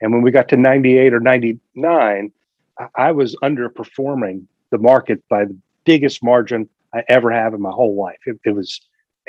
And 0.00 0.12
when 0.12 0.22
we 0.22 0.30
got 0.30 0.48
to 0.48 0.56
98 0.56 1.14
or 1.14 1.20
99, 1.20 2.32
I 2.96 3.12
was 3.12 3.36
underperforming 3.42 4.44
the 4.70 4.78
market 4.78 5.22
by 5.28 5.44
the 5.44 5.56
biggest 5.84 6.22
margin 6.22 6.68
I 6.94 7.04
ever 7.08 7.30
have 7.30 7.54
in 7.54 7.60
my 7.60 7.70
whole 7.70 7.94
life. 7.94 8.18
It, 8.26 8.40
it 8.44 8.50
was 8.50 8.80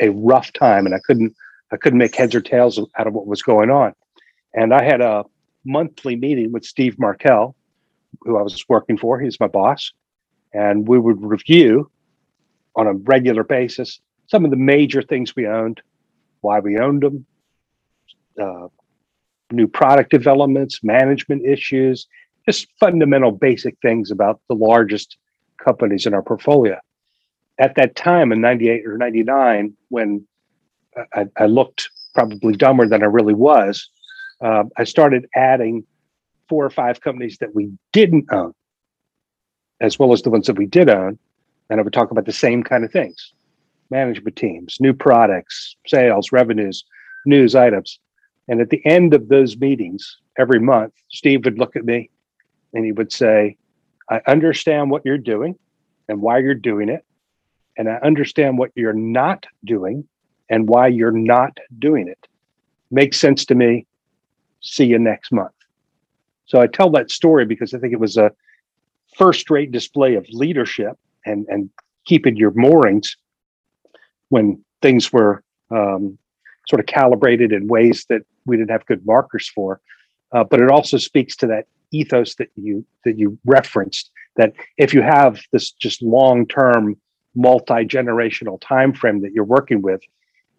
a 0.01 0.09
rough 0.09 0.51
time, 0.53 0.85
and 0.85 0.95
I 0.95 0.99
couldn't 0.99 1.33
I 1.71 1.77
couldn't 1.77 1.99
make 1.99 2.15
heads 2.15 2.35
or 2.35 2.41
tails 2.41 2.79
out 2.97 3.07
of 3.07 3.13
what 3.13 3.25
was 3.25 3.41
going 3.41 3.71
on. 3.71 3.93
And 4.53 4.73
I 4.73 4.83
had 4.83 5.01
a 5.01 5.23
monthly 5.65 6.15
meeting 6.15 6.51
with 6.51 6.65
Steve 6.65 6.99
Markel, 6.99 7.55
who 8.21 8.37
I 8.37 8.43
was 8.43 8.63
working 8.69 8.97
for. 8.97 9.19
He's 9.19 9.39
my 9.39 9.47
boss, 9.47 9.91
and 10.53 10.87
we 10.87 10.99
would 10.99 11.23
review 11.23 11.89
on 12.75 12.87
a 12.87 12.93
regular 12.93 13.43
basis 13.43 13.99
some 14.27 14.45
of 14.45 14.51
the 14.51 14.57
major 14.57 15.01
things 15.01 15.35
we 15.35 15.47
owned, 15.47 15.81
why 16.41 16.59
we 16.59 16.77
owned 16.77 17.03
them, 17.03 17.25
uh, 18.41 18.67
new 19.51 19.67
product 19.67 20.11
developments, 20.11 20.83
management 20.83 21.45
issues, 21.45 22.07
just 22.45 22.67
fundamental 22.79 23.31
basic 23.31 23.77
things 23.81 24.11
about 24.11 24.41
the 24.49 24.55
largest 24.55 25.17
companies 25.63 26.05
in 26.05 26.13
our 26.13 26.21
portfolio. 26.21 26.77
At 27.59 27.75
that 27.75 27.95
time 27.95 28.31
in 28.31 28.41
98 28.41 28.85
or 28.85 28.97
99, 28.97 29.75
when 29.89 30.27
I, 31.13 31.25
I 31.37 31.45
looked 31.45 31.89
probably 32.13 32.53
dumber 32.53 32.87
than 32.87 33.03
I 33.03 33.07
really 33.07 33.33
was, 33.33 33.89
uh, 34.41 34.63
I 34.77 34.83
started 34.83 35.27
adding 35.35 35.85
four 36.49 36.65
or 36.65 36.69
five 36.69 37.01
companies 37.01 37.37
that 37.39 37.55
we 37.55 37.71
didn't 37.91 38.25
own, 38.31 38.53
as 39.79 39.97
well 39.97 40.13
as 40.13 40.21
the 40.21 40.29
ones 40.29 40.47
that 40.47 40.57
we 40.57 40.65
did 40.65 40.89
own. 40.89 41.17
And 41.69 41.79
I 41.79 41.83
would 41.83 41.93
talk 41.93 42.11
about 42.11 42.25
the 42.25 42.33
same 42.33 42.63
kind 42.63 42.83
of 42.83 42.91
things 42.91 43.33
management 43.89 44.35
teams, 44.35 44.77
new 44.79 44.93
products, 44.93 45.75
sales, 45.85 46.31
revenues, 46.31 46.83
news 47.25 47.53
items. 47.55 47.99
And 48.47 48.61
at 48.61 48.69
the 48.69 48.85
end 48.85 49.13
of 49.13 49.29
those 49.29 49.57
meetings 49.57 50.17
every 50.37 50.59
month, 50.59 50.93
Steve 51.09 51.45
would 51.45 51.57
look 51.57 51.75
at 51.75 51.85
me 51.85 52.09
and 52.73 52.85
he 52.85 52.91
would 52.91 53.11
say, 53.11 53.57
I 54.09 54.21
understand 54.27 54.91
what 54.91 55.03
you're 55.05 55.17
doing 55.17 55.57
and 56.09 56.21
why 56.21 56.39
you're 56.39 56.53
doing 56.53 56.89
it. 56.89 57.05
And 57.77 57.89
I 57.89 57.95
understand 58.03 58.57
what 58.57 58.71
you're 58.75 58.93
not 58.93 59.45
doing 59.63 60.07
and 60.49 60.67
why 60.67 60.87
you're 60.87 61.11
not 61.11 61.57
doing 61.79 62.07
it. 62.07 62.27
Makes 62.91 63.19
sense 63.19 63.45
to 63.45 63.55
me. 63.55 63.87
See 64.61 64.85
you 64.85 64.99
next 64.99 65.31
month. 65.31 65.53
So 66.45 66.59
I 66.59 66.67
tell 66.67 66.89
that 66.91 67.09
story 67.09 67.45
because 67.45 67.73
I 67.73 67.79
think 67.79 67.93
it 67.93 67.99
was 67.99 68.17
a 68.17 68.31
first 69.17 69.49
rate 69.49 69.71
display 69.71 70.15
of 70.15 70.27
leadership 70.29 70.97
and, 71.25 71.45
and 71.47 71.69
keeping 72.05 72.35
your 72.35 72.51
moorings 72.51 73.15
when 74.29 74.63
things 74.81 75.11
were 75.13 75.43
um, 75.71 76.17
sort 76.67 76.79
of 76.79 76.85
calibrated 76.85 77.51
in 77.51 77.67
ways 77.67 78.05
that 78.09 78.21
we 78.45 78.57
didn't 78.57 78.71
have 78.71 78.85
good 78.85 79.05
markers 79.05 79.49
for. 79.49 79.81
Uh, 80.31 80.43
but 80.43 80.59
it 80.59 80.69
also 80.69 80.97
speaks 80.97 81.35
to 81.37 81.47
that 81.47 81.67
ethos 81.93 82.35
that 82.35 82.49
you 82.55 82.85
that 83.05 83.17
you 83.17 83.37
referenced 83.45 84.11
that 84.35 84.53
if 84.77 84.93
you 84.93 85.01
have 85.01 85.39
this 85.51 85.71
just 85.71 86.01
long-term 86.01 86.97
multi-generational 87.35 88.59
time 88.61 88.93
frame 88.93 89.21
that 89.21 89.31
you're 89.31 89.43
working 89.43 89.81
with 89.81 90.01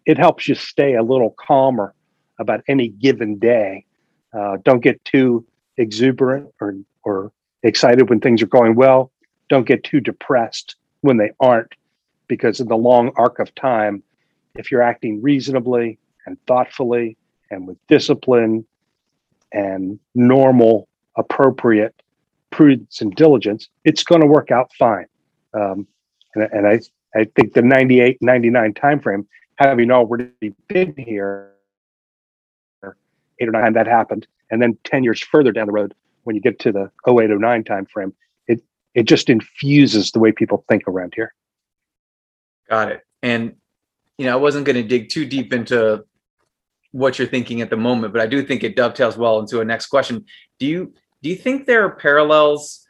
it 0.05 0.17
helps 0.17 0.47
you 0.47 0.55
stay 0.55 0.95
a 0.95 1.03
little 1.03 1.35
calmer 1.37 1.93
about 2.39 2.61
any 2.67 2.87
given 2.87 3.37
day 3.37 3.85
uh, 4.33 4.57
don't 4.63 4.81
get 4.81 5.03
too 5.05 5.45
exuberant 5.77 6.47
or 6.59 6.75
or 7.03 7.31
excited 7.63 8.09
when 8.09 8.19
things 8.19 8.41
are 8.41 8.47
going 8.47 8.75
well 8.75 9.11
don't 9.49 9.67
get 9.67 9.83
too 9.83 9.99
depressed 9.99 10.75
when 11.01 11.17
they 11.17 11.31
aren't 11.39 11.73
because 12.27 12.59
in 12.59 12.67
the 12.67 12.77
long 12.77 13.11
arc 13.15 13.39
of 13.39 13.53
time 13.55 14.01
if 14.55 14.71
you're 14.71 14.81
acting 14.81 15.21
reasonably 15.21 15.97
and 16.25 16.37
thoughtfully 16.47 17.17
and 17.51 17.67
with 17.67 17.77
discipline 17.87 18.65
and 19.51 19.99
normal 20.13 20.87
appropriate 21.17 21.95
prudence 22.51 23.01
and 23.01 23.15
diligence, 23.15 23.69
it's 23.83 24.03
going 24.03 24.21
to 24.21 24.27
work 24.27 24.51
out 24.51 24.71
fine. 24.77 25.05
Um, 25.53 25.87
and, 26.33 26.43
and 26.51 26.67
I, 26.67 26.79
I 27.15 27.25
think 27.35 27.53
the 27.53 27.61
98, 27.61 28.17
99 28.21 28.73
timeframe, 28.73 29.25
having 29.55 29.91
already 29.91 30.31
been 30.67 30.93
here, 30.97 31.51
eight 33.39 33.47
or 33.47 33.51
nine, 33.51 33.73
that 33.73 33.87
happened. 33.87 34.27
And 34.51 34.61
then 34.61 34.77
10 34.83 35.03
years 35.03 35.21
further 35.21 35.51
down 35.51 35.67
the 35.67 35.73
road, 35.73 35.93
when 36.23 36.35
you 36.35 36.41
get 36.41 36.59
to 36.59 36.71
the 36.71 36.91
08, 37.07 37.29
09 37.29 37.63
timeframe, 37.63 38.13
it, 38.47 38.61
it 38.93 39.03
just 39.03 39.29
infuses 39.29 40.11
the 40.11 40.19
way 40.19 40.31
people 40.31 40.65
think 40.67 40.83
around 40.87 41.13
here. 41.15 41.33
Got 42.69 42.91
it. 42.91 43.01
And, 43.21 43.55
you 44.17 44.25
know, 44.25 44.33
I 44.33 44.35
wasn't 44.35 44.65
going 44.65 44.75
to 44.75 44.83
dig 44.83 45.09
too 45.09 45.25
deep 45.25 45.53
into 45.53 46.03
what 46.95 47.19
you're 47.19 47.27
thinking 47.27 47.59
at 47.59 47.69
the 47.69 47.75
moment, 47.75 48.13
but 48.13 48.21
I 48.21 48.25
do 48.25 48.41
think 48.41 48.63
it 48.63 48.77
dovetails 48.77 49.17
well 49.17 49.37
into 49.39 49.59
a 49.59 49.65
next 49.65 49.87
question. 49.87 50.23
Do 50.59 50.65
you 50.65 50.93
do 51.21 51.29
you 51.29 51.35
think 51.35 51.65
there 51.65 51.83
are 51.83 51.89
parallels 51.89 52.87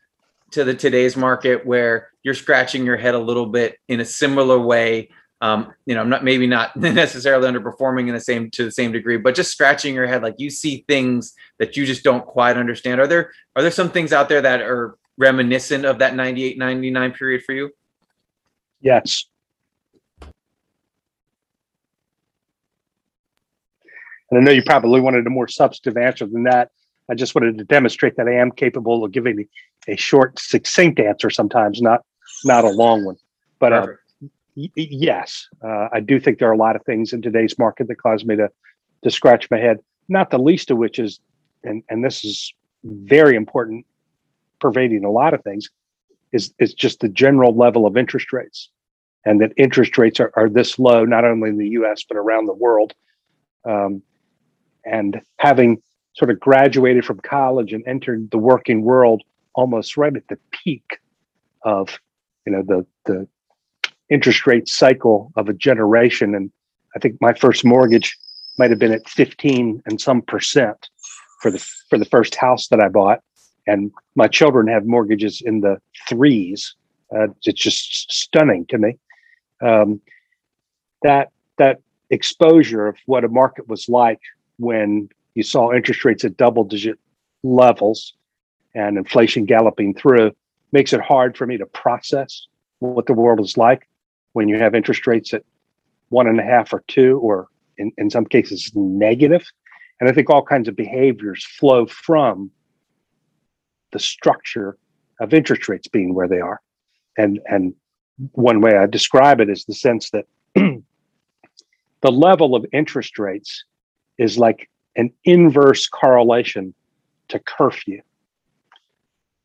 to 0.51 0.63
the 0.63 0.75
today's 0.75 1.17
market 1.17 1.65
where 1.65 2.09
you're 2.21 2.35
scratching 2.35 2.85
your 2.85 2.97
head 2.97 3.15
a 3.15 3.19
little 3.19 3.47
bit 3.47 3.79
in 3.87 3.99
a 3.99 4.05
similar 4.05 4.59
way? 4.59 5.09
Um, 5.41 5.73
you 5.87 5.95
know, 5.95 6.01
I'm 6.01 6.09
not 6.09 6.23
maybe 6.23 6.45
not 6.45 6.75
necessarily 6.75 7.51
underperforming 7.51 8.07
in 8.07 8.13
the 8.13 8.19
same 8.19 8.51
to 8.51 8.65
the 8.65 8.71
same 8.71 8.91
degree, 8.91 9.17
but 9.17 9.33
just 9.33 9.51
scratching 9.51 9.95
your 9.95 10.05
head 10.05 10.21
like 10.21 10.35
you 10.37 10.51
see 10.51 10.85
things 10.87 11.33
that 11.57 11.75
you 11.75 11.87
just 11.87 12.03
don't 12.03 12.27
quite 12.27 12.57
understand. 12.57 13.01
Are 13.01 13.07
there 13.07 13.31
are 13.55 13.63
there 13.63 13.71
some 13.71 13.89
things 13.89 14.13
out 14.13 14.29
there 14.29 14.41
that 14.41 14.61
are 14.61 14.99
reminiscent 15.17 15.83
of 15.83 15.97
that 15.97 16.13
98 16.13 16.59
99 16.59 17.11
period 17.13 17.43
for 17.43 17.53
you? 17.53 17.71
Yes. 18.81 19.25
And 24.35 24.43
I 24.43 24.51
know 24.51 24.51
you 24.51 24.63
probably 24.63 24.99
wanted 24.99 25.25
a 25.25 25.29
more 25.29 25.47
substantive 25.47 25.97
answer 25.97 26.25
than 26.25 26.43
that. 26.43 26.71
I 27.09 27.15
just 27.15 27.35
wanted 27.35 27.57
to 27.57 27.63
demonstrate 27.63 28.17
that 28.17 28.27
I 28.27 28.33
am 28.33 28.51
capable 28.51 29.05
of 29.05 29.13
giving 29.13 29.47
a 29.87 29.95
short, 29.95 30.37
succinct 30.39 30.99
answer 30.99 31.29
sometimes, 31.29 31.81
not 31.81 32.01
not 32.43 32.65
a 32.65 32.69
long 32.69 33.05
one. 33.05 33.15
But 33.59 33.71
uh, 33.71 33.87
y- 34.57 34.69
yes, 34.75 35.47
uh, 35.63 35.87
I 35.93 36.01
do 36.01 36.19
think 36.19 36.39
there 36.39 36.49
are 36.49 36.53
a 36.53 36.57
lot 36.57 36.75
of 36.75 36.83
things 36.83 37.13
in 37.13 37.21
today's 37.21 37.57
market 37.57 37.87
that 37.87 37.95
cause 37.95 38.25
me 38.25 38.35
to 38.35 38.49
to 39.03 39.09
scratch 39.09 39.49
my 39.49 39.57
head. 39.57 39.77
Not 40.09 40.31
the 40.31 40.39
least 40.39 40.69
of 40.69 40.79
which 40.79 40.99
is, 40.99 41.21
and 41.63 41.81
and 41.87 42.03
this 42.03 42.25
is 42.25 42.53
very 42.83 43.37
important, 43.37 43.85
pervading 44.59 45.05
a 45.05 45.11
lot 45.11 45.33
of 45.33 45.43
things, 45.43 45.69
is 46.33 46.53
is 46.59 46.73
just 46.73 46.99
the 46.99 47.09
general 47.09 47.55
level 47.55 47.85
of 47.85 47.95
interest 47.95 48.33
rates, 48.33 48.69
and 49.23 49.39
that 49.39 49.53
interest 49.55 49.97
rates 49.97 50.19
are, 50.19 50.33
are 50.35 50.49
this 50.49 50.77
low 50.77 51.05
not 51.05 51.23
only 51.23 51.47
in 51.47 51.57
the 51.57 51.69
U.S. 51.69 52.03
but 52.05 52.17
around 52.17 52.47
the 52.47 52.53
world. 52.53 52.93
Um, 53.63 54.01
and 54.85 55.21
having 55.37 55.81
sort 56.15 56.31
of 56.31 56.39
graduated 56.39 57.05
from 57.05 57.19
college 57.19 57.73
and 57.73 57.83
entered 57.87 58.31
the 58.31 58.37
working 58.37 58.83
world 58.83 59.21
almost 59.53 59.97
right 59.97 60.15
at 60.15 60.27
the 60.27 60.37
peak 60.51 60.99
of 61.63 61.99
you 62.45 62.53
know 62.53 62.63
the 62.63 62.85
the 63.05 63.27
interest 64.09 64.45
rate 64.45 64.67
cycle 64.67 65.31
of 65.35 65.49
a 65.49 65.53
generation. 65.53 66.35
And 66.35 66.51
i 66.95 66.99
think 66.99 67.17
my 67.19 67.33
first 67.33 67.65
mortgage 67.65 68.17
might 68.57 68.69
have 68.69 68.79
been 68.79 68.93
at 68.93 69.09
15 69.09 69.81
and 69.85 69.99
some 69.99 70.21
percent 70.21 70.89
for 71.41 71.51
the 71.51 71.59
for 71.89 71.97
the 71.97 72.05
first 72.05 72.35
house 72.35 72.67
that 72.69 72.79
i 72.79 72.87
bought. 72.87 73.21
And 73.67 73.91
my 74.15 74.27
children 74.27 74.67
have 74.67 74.85
mortgages 74.85 75.41
in 75.43 75.61
the 75.61 75.77
threes. 76.07 76.75
Uh, 77.15 77.27
it's 77.43 77.61
just 77.61 78.11
stunning 78.11 78.65
to 78.67 78.77
me. 78.77 78.97
Um, 79.61 80.01
that 81.01 81.29
that 81.57 81.79
exposure 82.09 82.87
of 82.87 82.97
what 83.07 83.23
a 83.23 83.27
market 83.27 83.67
was 83.67 83.89
like 83.89 84.19
when 84.57 85.09
you 85.33 85.43
saw 85.43 85.73
interest 85.73 86.05
rates 86.05 86.23
at 86.23 86.37
double 86.37 86.63
digit 86.63 86.99
levels 87.43 88.13
and 88.73 88.97
inflation 88.97 89.45
galloping 89.45 89.93
through 89.93 90.31
makes 90.71 90.93
it 90.93 91.01
hard 91.01 91.37
for 91.37 91.45
me 91.45 91.57
to 91.57 91.65
process 91.67 92.47
what 92.79 93.05
the 93.05 93.13
world 93.13 93.39
is 93.39 93.57
like 93.57 93.87
when 94.33 94.47
you 94.47 94.57
have 94.57 94.75
interest 94.75 95.07
rates 95.07 95.33
at 95.33 95.43
one 96.09 96.27
and 96.27 96.39
a 96.39 96.43
half 96.43 96.73
or 96.73 96.83
two 96.87 97.19
or 97.19 97.47
in, 97.77 97.91
in 97.97 98.09
some 98.09 98.25
cases 98.25 98.71
negative. 98.75 99.45
And 99.99 100.09
i 100.09 100.13
think 100.13 100.29
all 100.29 100.43
kinds 100.43 100.67
of 100.67 100.75
behaviors 100.75 101.45
flow 101.45 101.85
from 101.85 102.51
the 103.91 103.99
structure 103.99 104.77
of 105.21 105.33
interest 105.33 105.69
rates 105.69 105.87
being 105.87 106.13
where 106.13 106.27
they 106.27 106.41
are. 106.41 106.59
And 107.17 107.39
and 107.47 107.73
one 108.31 108.61
way 108.61 108.77
i 108.77 108.85
describe 108.85 109.39
it 109.39 109.49
is 109.49 109.65
the 109.65 109.73
sense 109.73 110.09
that 110.11 110.25
the 110.55 112.11
level 112.11 112.55
of 112.55 112.65
interest 112.71 113.17
rates 113.19 113.63
is 114.17 114.37
like 114.37 114.69
an 114.95 115.11
inverse 115.23 115.87
correlation 115.87 116.73
to 117.27 117.39
curfew. 117.39 118.01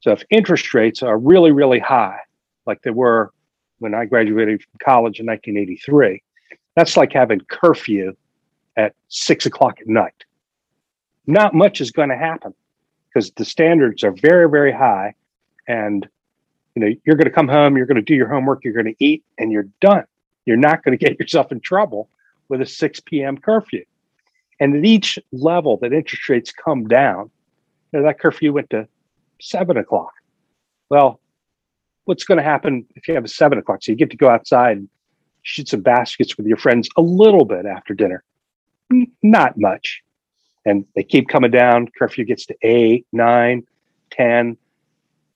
So 0.00 0.12
if 0.12 0.22
interest 0.30 0.72
rates 0.72 1.02
are 1.02 1.18
really, 1.18 1.52
really 1.52 1.78
high, 1.78 2.20
like 2.66 2.82
they 2.82 2.90
were 2.90 3.32
when 3.78 3.94
I 3.94 4.04
graduated 4.04 4.62
from 4.62 4.78
college 4.84 5.20
in 5.20 5.26
1983, 5.26 6.22
that's 6.76 6.96
like 6.96 7.12
having 7.12 7.40
curfew 7.40 8.14
at 8.76 8.94
six 9.08 9.46
o'clock 9.46 9.80
at 9.80 9.88
night. 9.88 10.24
Not 11.26 11.54
much 11.54 11.80
is 11.80 11.90
going 11.90 12.10
to 12.10 12.16
happen 12.16 12.54
because 13.08 13.30
the 13.32 13.44
standards 13.44 14.04
are 14.04 14.12
very, 14.12 14.48
very 14.48 14.72
high. 14.72 15.14
And 15.66 16.06
you 16.74 16.80
know, 16.80 16.94
you're 17.04 17.16
going 17.16 17.26
to 17.26 17.32
come 17.32 17.48
home, 17.48 17.76
you're 17.76 17.86
going 17.86 17.96
to 17.96 18.02
do 18.02 18.14
your 18.14 18.28
homework, 18.28 18.64
you're 18.64 18.74
going 18.74 18.86
to 18.86 19.04
eat, 19.04 19.24
and 19.38 19.50
you're 19.50 19.68
done. 19.80 20.04
You're 20.46 20.56
not 20.56 20.84
going 20.84 20.96
to 20.98 21.04
get 21.04 21.18
yourself 21.18 21.52
in 21.52 21.60
trouble 21.60 22.08
with 22.48 22.60
a 22.60 22.66
6 22.66 23.00
p.m. 23.00 23.38
curfew. 23.38 23.84
And 24.60 24.76
at 24.76 24.84
each 24.84 25.18
level 25.32 25.78
that 25.78 25.92
interest 25.92 26.28
rates 26.28 26.52
come 26.52 26.86
down, 26.86 27.30
you 27.92 27.98
know, 27.98 28.06
that 28.06 28.20
curfew 28.20 28.52
went 28.52 28.70
to 28.70 28.86
seven 29.40 29.78
o'clock. 29.78 30.12
Well, 30.90 31.20
what's 32.04 32.24
going 32.24 32.38
to 32.38 32.44
happen 32.44 32.86
if 32.94 33.08
you 33.08 33.14
have 33.14 33.24
a 33.24 33.28
seven 33.28 33.58
o'clock? 33.58 33.82
So 33.82 33.92
you 33.92 33.96
get 33.96 34.10
to 34.10 34.16
go 34.16 34.28
outside 34.28 34.76
and 34.76 34.88
shoot 35.42 35.68
some 35.68 35.80
baskets 35.80 36.36
with 36.36 36.46
your 36.46 36.58
friends 36.58 36.88
a 36.96 37.02
little 37.02 37.44
bit 37.44 37.66
after 37.66 37.94
dinner. 37.94 38.22
Not 39.22 39.58
much. 39.58 40.02
And 40.66 40.84
they 40.94 41.02
keep 41.02 41.28
coming 41.28 41.50
down. 41.50 41.88
Curfew 41.98 42.24
gets 42.24 42.46
to 42.46 42.56
eight, 42.62 43.06
nine, 43.12 43.66
10. 44.10 44.56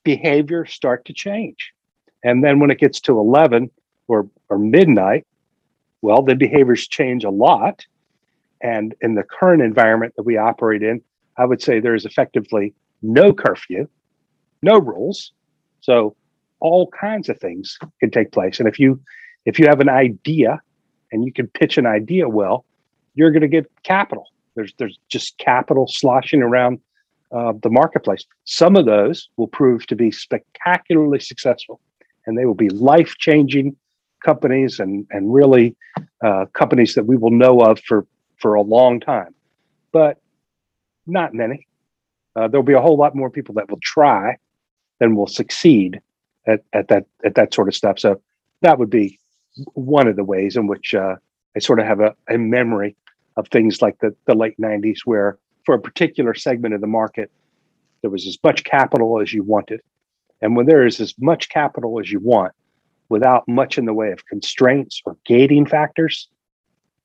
Behaviors 0.03 0.71
start 0.71 1.05
to 1.05 1.13
change. 1.13 1.71
And 2.23 2.43
then 2.43 2.59
when 2.59 2.69
it 2.69 2.79
gets 2.79 2.99
to 3.01 3.17
11 3.17 3.71
or, 4.07 4.29
or 4.49 4.59
midnight, 4.59 5.25
well, 6.01 6.21
the 6.21 6.35
behaviors 6.35 6.87
change 6.87 7.23
a 7.23 7.29
lot. 7.31 7.85
And 8.65 8.95
in 9.01 9.13
the 9.13 9.21
current 9.21 9.61
environment 9.61 10.15
that 10.17 10.23
we 10.23 10.37
operate 10.37 10.81
in, 10.81 10.99
I 11.37 11.45
would 11.45 11.61
say 11.61 11.79
there 11.79 11.93
is 11.93 12.03
effectively 12.03 12.73
no 13.03 13.31
curfew, 13.31 13.87
no 14.63 14.79
rules. 14.79 15.33
So 15.81 16.15
all 16.61 16.89
kinds 16.99 17.29
of 17.29 17.39
things 17.39 17.77
can 17.99 18.09
take 18.09 18.31
place. 18.31 18.59
And 18.59 18.67
if 18.67 18.79
you 18.79 18.99
if 19.45 19.59
you 19.59 19.67
have 19.67 19.81
an 19.81 19.89
idea 19.89 20.59
and 21.11 21.23
you 21.23 21.31
can 21.31 21.47
pitch 21.47 21.77
an 21.77 21.85
idea 21.85 22.27
well, 22.27 22.65
you're 23.13 23.29
going 23.29 23.43
to 23.43 23.47
get 23.47 23.69
capital. 23.83 24.25
There's 24.55 24.73
there's 24.79 24.97
just 25.09 25.37
capital 25.37 25.85
sloshing 25.87 26.41
around 26.41 26.79
uh, 27.31 27.53
the 27.61 27.69
marketplace. 27.69 28.25
Some 28.45 28.75
of 28.75 28.87
those 28.87 29.29
will 29.37 29.47
prove 29.47 29.85
to 29.87 29.95
be 29.95 30.09
spectacularly 30.09 31.19
successful, 31.19 31.79
and 32.25 32.35
they 32.35 32.45
will 32.45 32.55
be 32.55 32.69
life 32.69 33.13
changing 33.19 33.75
companies 34.23 34.79
and 34.79 35.05
and 35.11 35.31
really 35.31 35.75
uh, 36.25 36.45
companies 36.53 36.95
that 36.95 37.05
we 37.05 37.15
will 37.15 37.29
know 37.29 37.59
of 37.59 37.79
for 37.81 38.07
for 38.37 38.53
a 38.53 38.61
long 38.61 38.99
time. 38.99 39.33
But 39.91 40.19
not 41.07 41.33
many. 41.33 41.67
Uh, 42.35 42.47
there'll 42.47 42.63
be 42.63 42.73
a 42.73 42.81
whole 42.81 42.97
lot 42.97 43.15
more 43.15 43.29
people 43.29 43.55
that 43.55 43.69
will 43.69 43.79
try 43.81 44.37
than 44.99 45.15
will 45.15 45.27
succeed 45.27 46.01
at, 46.47 46.61
at 46.73 46.87
that 46.89 47.05
at 47.23 47.35
that 47.35 47.53
sort 47.53 47.67
of 47.67 47.75
stuff. 47.75 47.99
So 47.99 48.21
that 48.61 48.77
would 48.77 48.89
be 48.89 49.19
one 49.73 50.07
of 50.07 50.15
the 50.15 50.23
ways 50.23 50.57
in 50.57 50.67
which 50.67 50.93
uh, 50.93 51.15
I 51.55 51.59
sort 51.59 51.79
of 51.79 51.85
have 51.85 52.01
a, 52.01 52.15
a 52.29 52.37
memory 52.37 52.95
of 53.37 53.47
things 53.47 53.81
like 53.81 53.97
the, 53.99 54.15
the 54.25 54.35
late 54.35 54.57
90s, 54.59 54.99
where 55.05 55.37
for 55.65 55.75
a 55.75 55.79
particular 55.79 56.33
segment 56.33 56.73
of 56.73 56.81
the 56.81 56.87
market, 56.87 57.31
there 58.01 58.09
was 58.09 58.27
as 58.27 58.37
much 58.43 58.63
capital 58.63 59.21
as 59.21 59.33
you 59.33 59.43
wanted. 59.43 59.81
And 60.41 60.55
when 60.55 60.65
there 60.65 60.85
is 60.85 60.99
as 60.99 61.13
much 61.19 61.49
capital 61.49 61.99
as 61.99 62.11
you 62.11 62.19
want, 62.19 62.53
without 63.09 63.47
much 63.47 63.77
in 63.77 63.85
the 63.85 63.93
way 63.93 64.11
of 64.11 64.25
constraints 64.25 65.01
or 65.05 65.17
gating 65.25 65.65
factors, 65.65 66.27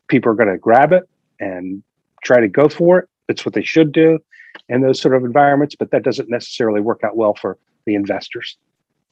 people 0.08 0.32
are 0.32 0.34
going 0.34 0.48
to 0.48 0.58
grab 0.58 0.92
it 0.92 1.08
and 1.40 1.82
try 2.22 2.40
to 2.40 2.48
go 2.48 2.68
for 2.68 3.00
it. 3.00 3.08
It's 3.28 3.44
what 3.44 3.54
they 3.54 3.62
should 3.62 3.92
do 3.92 4.18
in 4.68 4.82
those 4.82 5.00
sort 5.00 5.14
of 5.14 5.24
environments, 5.24 5.74
but 5.74 5.90
that 5.90 6.02
doesn't 6.02 6.28
necessarily 6.28 6.80
work 6.80 7.02
out 7.04 7.16
well 7.16 7.34
for 7.34 7.58
the 7.86 7.94
investors. 7.94 8.56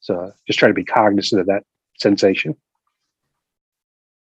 So 0.01 0.33
just 0.47 0.59
try 0.59 0.69
to 0.69 0.75
be 0.75 0.85
cognizant 0.85 1.41
of 1.41 1.47
that 1.47 1.65
sensation. 1.99 2.55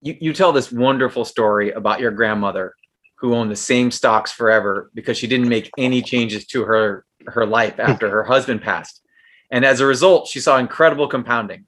You, 0.01 0.17
you 0.19 0.33
tell 0.33 0.51
this 0.51 0.71
wonderful 0.71 1.23
story 1.23 1.71
about 1.71 1.99
your 1.99 2.11
grandmother 2.11 2.73
who 3.15 3.35
owned 3.35 3.51
the 3.51 3.55
same 3.55 3.89
stocks 3.89 4.31
forever 4.31 4.91
because 4.93 5.17
she 5.17 5.27
didn't 5.27 5.47
make 5.47 5.69
any 5.77 6.01
changes 6.01 6.45
to 6.47 6.63
her 6.63 7.05
her 7.27 7.45
life 7.45 7.79
after 7.79 8.09
her 8.09 8.23
husband 8.23 8.61
passed. 8.61 9.01
And 9.49 9.63
as 9.63 9.79
a 9.79 9.85
result, 9.85 10.27
she 10.27 10.41
saw 10.41 10.57
incredible 10.57 11.07
compounding. 11.07 11.65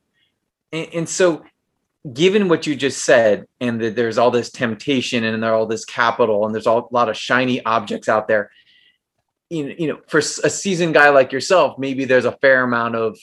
And, 0.72 0.88
and 0.94 1.10
so 1.10 1.46
given 2.14 2.50
what 2.50 2.68
you 2.68 2.76
just 2.76 3.04
said, 3.04 3.46
and 3.60 3.82
that 3.82 3.96
there's 3.96 4.18
all 4.18 4.32
this 4.32 4.52
temptation 4.52 5.24
and 5.24 5.42
there's 5.42 5.52
all 5.52 5.66
this 5.66 5.86
capital 5.86 6.46
and 6.46 6.54
there's 6.54 6.68
all, 6.68 6.88
a 6.90 6.94
lot 6.94 7.10
of 7.10 7.18
shiny 7.18 7.64
objects 7.66 8.08
out 8.08 8.28
there, 8.28 8.52
you 9.50 9.76
you 9.78 9.88
know, 9.88 10.00
for 10.08 10.20
a 10.20 10.22
seasoned 10.22 10.94
guy 10.94 11.10
like 11.10 11.32
yourself, 11.32 11.78
maybe 11.78 12.06
there's 12.06 12.26
a 12.26 12.38
fair 12.38 12.64
amount 12.64 12.96
of 12.96 13.18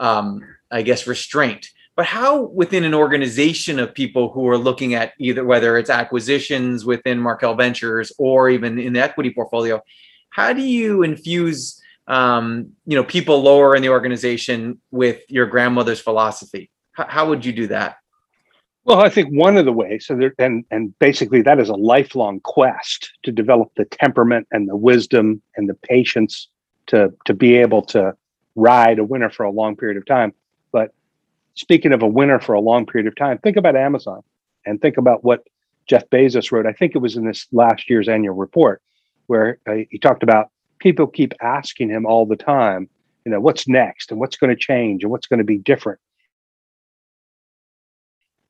um, 0.00 0.42
I 0.70 0.82
guess, 0.82 1.06
restraint. 1.06 1.70
But 1.96 2.06
how 2.06 2.42
within 2.42 2.84
an 2.84 2.94
organization 2.94 3.78
of 3.78 3.92
people 3.92 4.30
who 4.30 4.46
are 4.48 4.58
looking 4.58 4.94
at 4.94 5.14
either 5.18 5.44
whether 5.44 5.76
it's 5.76 5.90
acquisitions 5.90 6.84
within 6.84 7.18
Markel 7.18 7.54
Ventures 7.54 8.12
or 8.18 8.48
even 8.50 8.78
in 8.78 8.92
the 8.92 9.02
equity 9.02 9.32
portfolio, 9.32 9.82
how 10.30 10.52
do 10.52 10.62
you 10.62 11.02
infuse 11.02 11.80
um, 12.06 12.72
you 12.86 12.96
know 12.96 13.04
people 13.04 13.42
lower 13.42 13.74
in 13.74 13.82
the 13.82 13.88
organization 13.88 14.80
with 14.90 15.22
your 15.28 15.46
grandmother's 15.46 16.00
philosophy? 16.00 16.70
How, 16.92 17.06
how 17.08 17.28
would 17.28 17.44
you 17.44 17.52
do 17.52 17.66
that? 17.68 17.96
Well, 18.88 19.02
I 19.02 19.10
think 19.10 19.28
one 19.38 19.58
of 19.58 19.66
the 19.66 19.72
ways, 19.72 20.06
so 20.06 20.16
there, 20.16 20.34
and 20.38 20.64
and 20.70 20.98
basically 20.98 21.42
that 21.42 21.60
is 21.60 21.68
a 21.68 21.74
lifelong 21.74 22.40
quest 22.40 23.12
to 23.24 23.30
develop 23.30 23.70
the 23.76 23.84
temperament 23.84 24.48
and 24.50 24.66
the 24.66 24.76
wisdom 24.76 25.42
and 25.56 25.68
the 25.68 25.74
patience 25.74 26.48
to 26.86 27.12
to 27.26 27.34
be 27.34 27.56
able 27.56 27.82
to 27.82 28.14
ride 28.56 28.98
a 28.98 29.04
winner 29.04 29.28
for 29.28 29.44
a 29.44 29.50
long 29.50 29.76
period 29.76 29.98
of 29.98 30.06
time. 30.06 30.32
But 30.72 30.94
speaking 31.54 31.92
of 31.92 32.02
a 32.02 32.06
winner 32.06 32.40
for 32.40 32.54
a 32.54 32.60
long 32.60 32.86
period 32.86 33.06
of 33.06 33.14
time, 33.14 33.36
think 33.38 33.58
about 33.58 33.76
Amazon 33.76 34.22
and 34.64 34.80
think 34.80 34.96
about 34.96 35.22
what 35.22 35.44
Jeff 35.86 36.08
Bezos 36.08 36.50
wrote. 36.50 36.64
I 36.66 36.72
think 36.72 36.94
it 36.94 37.00
was 37.00 37.14
in 37.14 37.26
this 37.26 37.46
last 37.52 37.90
year's 37.90 38.08
annual 38.08 38.36
report 38.36 38.80
where 39.26 39.58
uh, 39.68 39.84
he 39.90 39.98
talked 39.98 40.22
about 40.22 40.48
people 40.78 41.06
keep 41.06 41.34
asking 41.42 41.90
him 41.90 42.06
all 42.06 42.24
the 42.24 42.36
time, 42.36 42.88
you 43.26 43.32
know, 43.32 43.40
what's 43.40 43.68
next 43.68 44.10
and 44.10 44.18
what's 44.18 44.36
going 44.36 44.50
to 44.50 44.58
change 44.58 45.02
and 45.02 45.10
what's 45.10 45.26
going 45.26 45.38
to 45.40 45.44
be 45.44 45.58
different. 45.58 46.00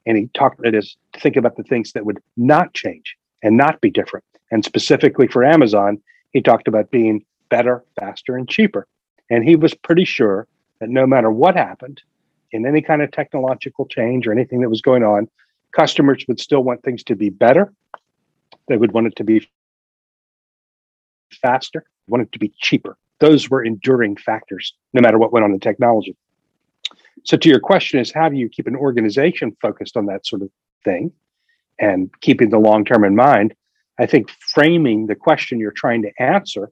And 0.08 0.16
he 0.16 0.28
talked 0.32 0.64
to 0.64 0.82
think 1.18 1.36
about 1.36 1.56
the 1.56 1.62
things 1.62 1.92
that 1.92 2.06
would 2.06 2.18
not 2.38 2.72
change 2.72 3.14
and 3.42 3.58
not 3.58 3.78
be 3.82 3.90
different. 3.90 4.24
And 4.50 4.64
specifically 4.64 5.28
for 5.28 5.44
Amazon, 5.44 5.98
he 6.30 6.40
talked 6.40 6.66
about 6.66 6.90
being 6.90 7.26
better, 7.50 7.84
faster, 8.00 8.34
and 8.34 8.48
cheaper. 8.48 8.88
And 9.28 9.44
he 9.44 9.54
was 9.54 9.74
pretty 9.74 10.06
sure 10.06 10.48
that 10.80 10.88
no 10.88 11.06
matter 11.06 11.30
what 11.30 11.56
happened 11.56 12.00
in 12.52 12.64
any 12.64 12.80
kind 12.80 13.02
of 13.02 13.10
technological 13.10 13.84
change 13.84 14.26
or 14.26 14.32
anything 14.32 14.62
that 14.62 14.70
was 14.70 14.80
going 14.80 15.04
on, 15.04 15.28
customers 15.72 16.24
would 16.26 16.40
still 16.40 16.64
want 16.64 16.82
things 16.82 17.04
to 17.04 17.14
be 17.14 17.28
better. 17.28 17.70
They 18.68 18.78
would 18.78 18.92
want 18.92 19.08
it 19.08 19.16
to 19.16 19.24
be 19.24 19.46
faster, 21.42 21.84
want 22.08 22.22
it 22.22 22.32
to 22.32 22.38
be 22.38 22.54
cheaper. 22.58 22.96
Those 23.20 23.50
were 23.50 23.62
enduring 23.62 24.16
factors, 24.16 24.72
no 24.94 25.02
matter 25.02 25.18
what 25.18 25.32
went 25.32 25.44
on 25.44 25.52
in 25.52 25.60
technology. 25.60 26.16
So, 27.24 27.36
to 27.36 27.48
your 27.48 27.60
question, 27.60 28.00
is 28.00 28.12
how 28.12 28.28
do 28.28 28.36
you 28.36 28.48
keep 28.48 28.66
an 28.66 28.76
organization 28.76 29.56
focused 29.60 29.96
on 29.96 30.06
that 30.06 30.26
sort 30.26 30.42
of 30.42 30.50
thing 30.84 31.12
and 31.78 32.10
keeping 32.20 32.50
the 32.50 32.58
long 32.58 32.84
term 32.84 33.04
in 33.04 33.16
mind? 33.16 33.54
I 33.98 34.06
think 34.06 34.30
framing 34.30 35.06
the 35.06 35.14
question 35.14 35.58
you're 35.58 35.72
trying 35.72 36.02
to 36.02 36.22
answer 36.22 36.70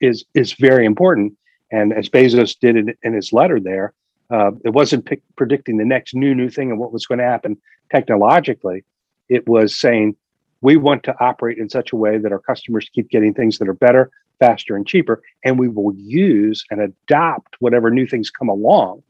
is 0.00 0.24
is 0.34 0.52
very 0.52 0.86
important. 0.86 1.34
And 1.70 1.92
as 1.92 2.08
Bezos 2.08 2.58
did 2.58 2.76
in, 2.76 2.94
in 3.02 3.14
his 3.14 3.32
letter 3.32 3.58
there, 3.58 3.94
uh, 4.30 4.52
it 4.64 4.70
wasn't 4.70 5.06
p- 5.06 5.22
predicting 5.36 5.78
the 5.78 5.84
next 5.84 6.14
new 6.14 6.34
new 6.34 6.50
thing 6.50 6.70
and 6.70 6.78
what 6.78 6.92
was 6.92 7.06
going 7.06 7.18
to 7.18 7.24
happen 7.24 7.56
technologically. 7.90 8.84
It 9.28 9.48
was 9.48 9.74
saying 9.74 10.16
we 10.60 10.76
want 10.76 11.02
to 11.04 11.14
operate 11.20 11.58
in 11.58 11.68
such 11.68 11.92
a 11.92 11.96
way 11.96 12.18
that 12.18 12.32
our 12.32 12.38
customers 12.38 12.88
keep 12.92 13.08
getting 13.10 13.34
things 13.34 13.58
that 13.58 13.68
are 13.68 13.74
better, 13.74 14.10
faster, 14.38 14.76
and 14.76 14.86
cheaper, 14.86 15.22
and 15.44 15.58
we 15.58 15.68
will 15.68 15.94
use 15.94 16.64
and 16.70 16.80
adopt 16.80 17.56
whatever 17.58 17.90
new 17.90 18.06
things 18.06 18.30
come 18.30 18.48
along 18.48 19.02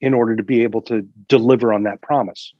in 0.00 0.14
order 0.14 0.36
to 0.36 0.42
be 0.42 0.62
able 0.62 0.82
to 0.82 1.02
deliver 1.28 1.72
on 1.72 1.84
that 1.84 2.00
promise. 2.02 2.52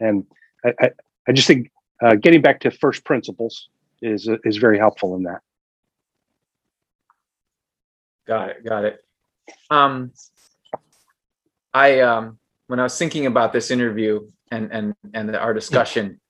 And 0.00 0.26
I, 0.64 0.74
I, 0.80 0.90
I 1.28 1.32
just 1.32 1.46
think 1.46 1.70
uh, 2.02 2.14
getting 2.16 2.42
back 2.42 2.60
to 2.60 2.70
first 2.70 3.04
principles 3.04 3.68
is 4.00 4.28
is 4.44 4.56
very 4.56 4.78
helpful 4.78 5.14
in 5.16 5.22
that. 5.24 5.40
Got 8.26 8.50
it. 8.50 8.64
Got 8.64 8.84
it. 8.84 9.04
Um, 9.70 10.12
I 11.72 12.00
um, 12.00 12.38
when 12.66 12.80
I 12.80 12.84
was 12.84 12.98
thinking 12.98 13.26
about 13.26 13.52
this 13.52 13.70
interview 13.70 14.28
and 14.50 14.72
and 14.72 14.94
and 15.14 15.34
our 15.36 15.54
discussion, 15.54 16.20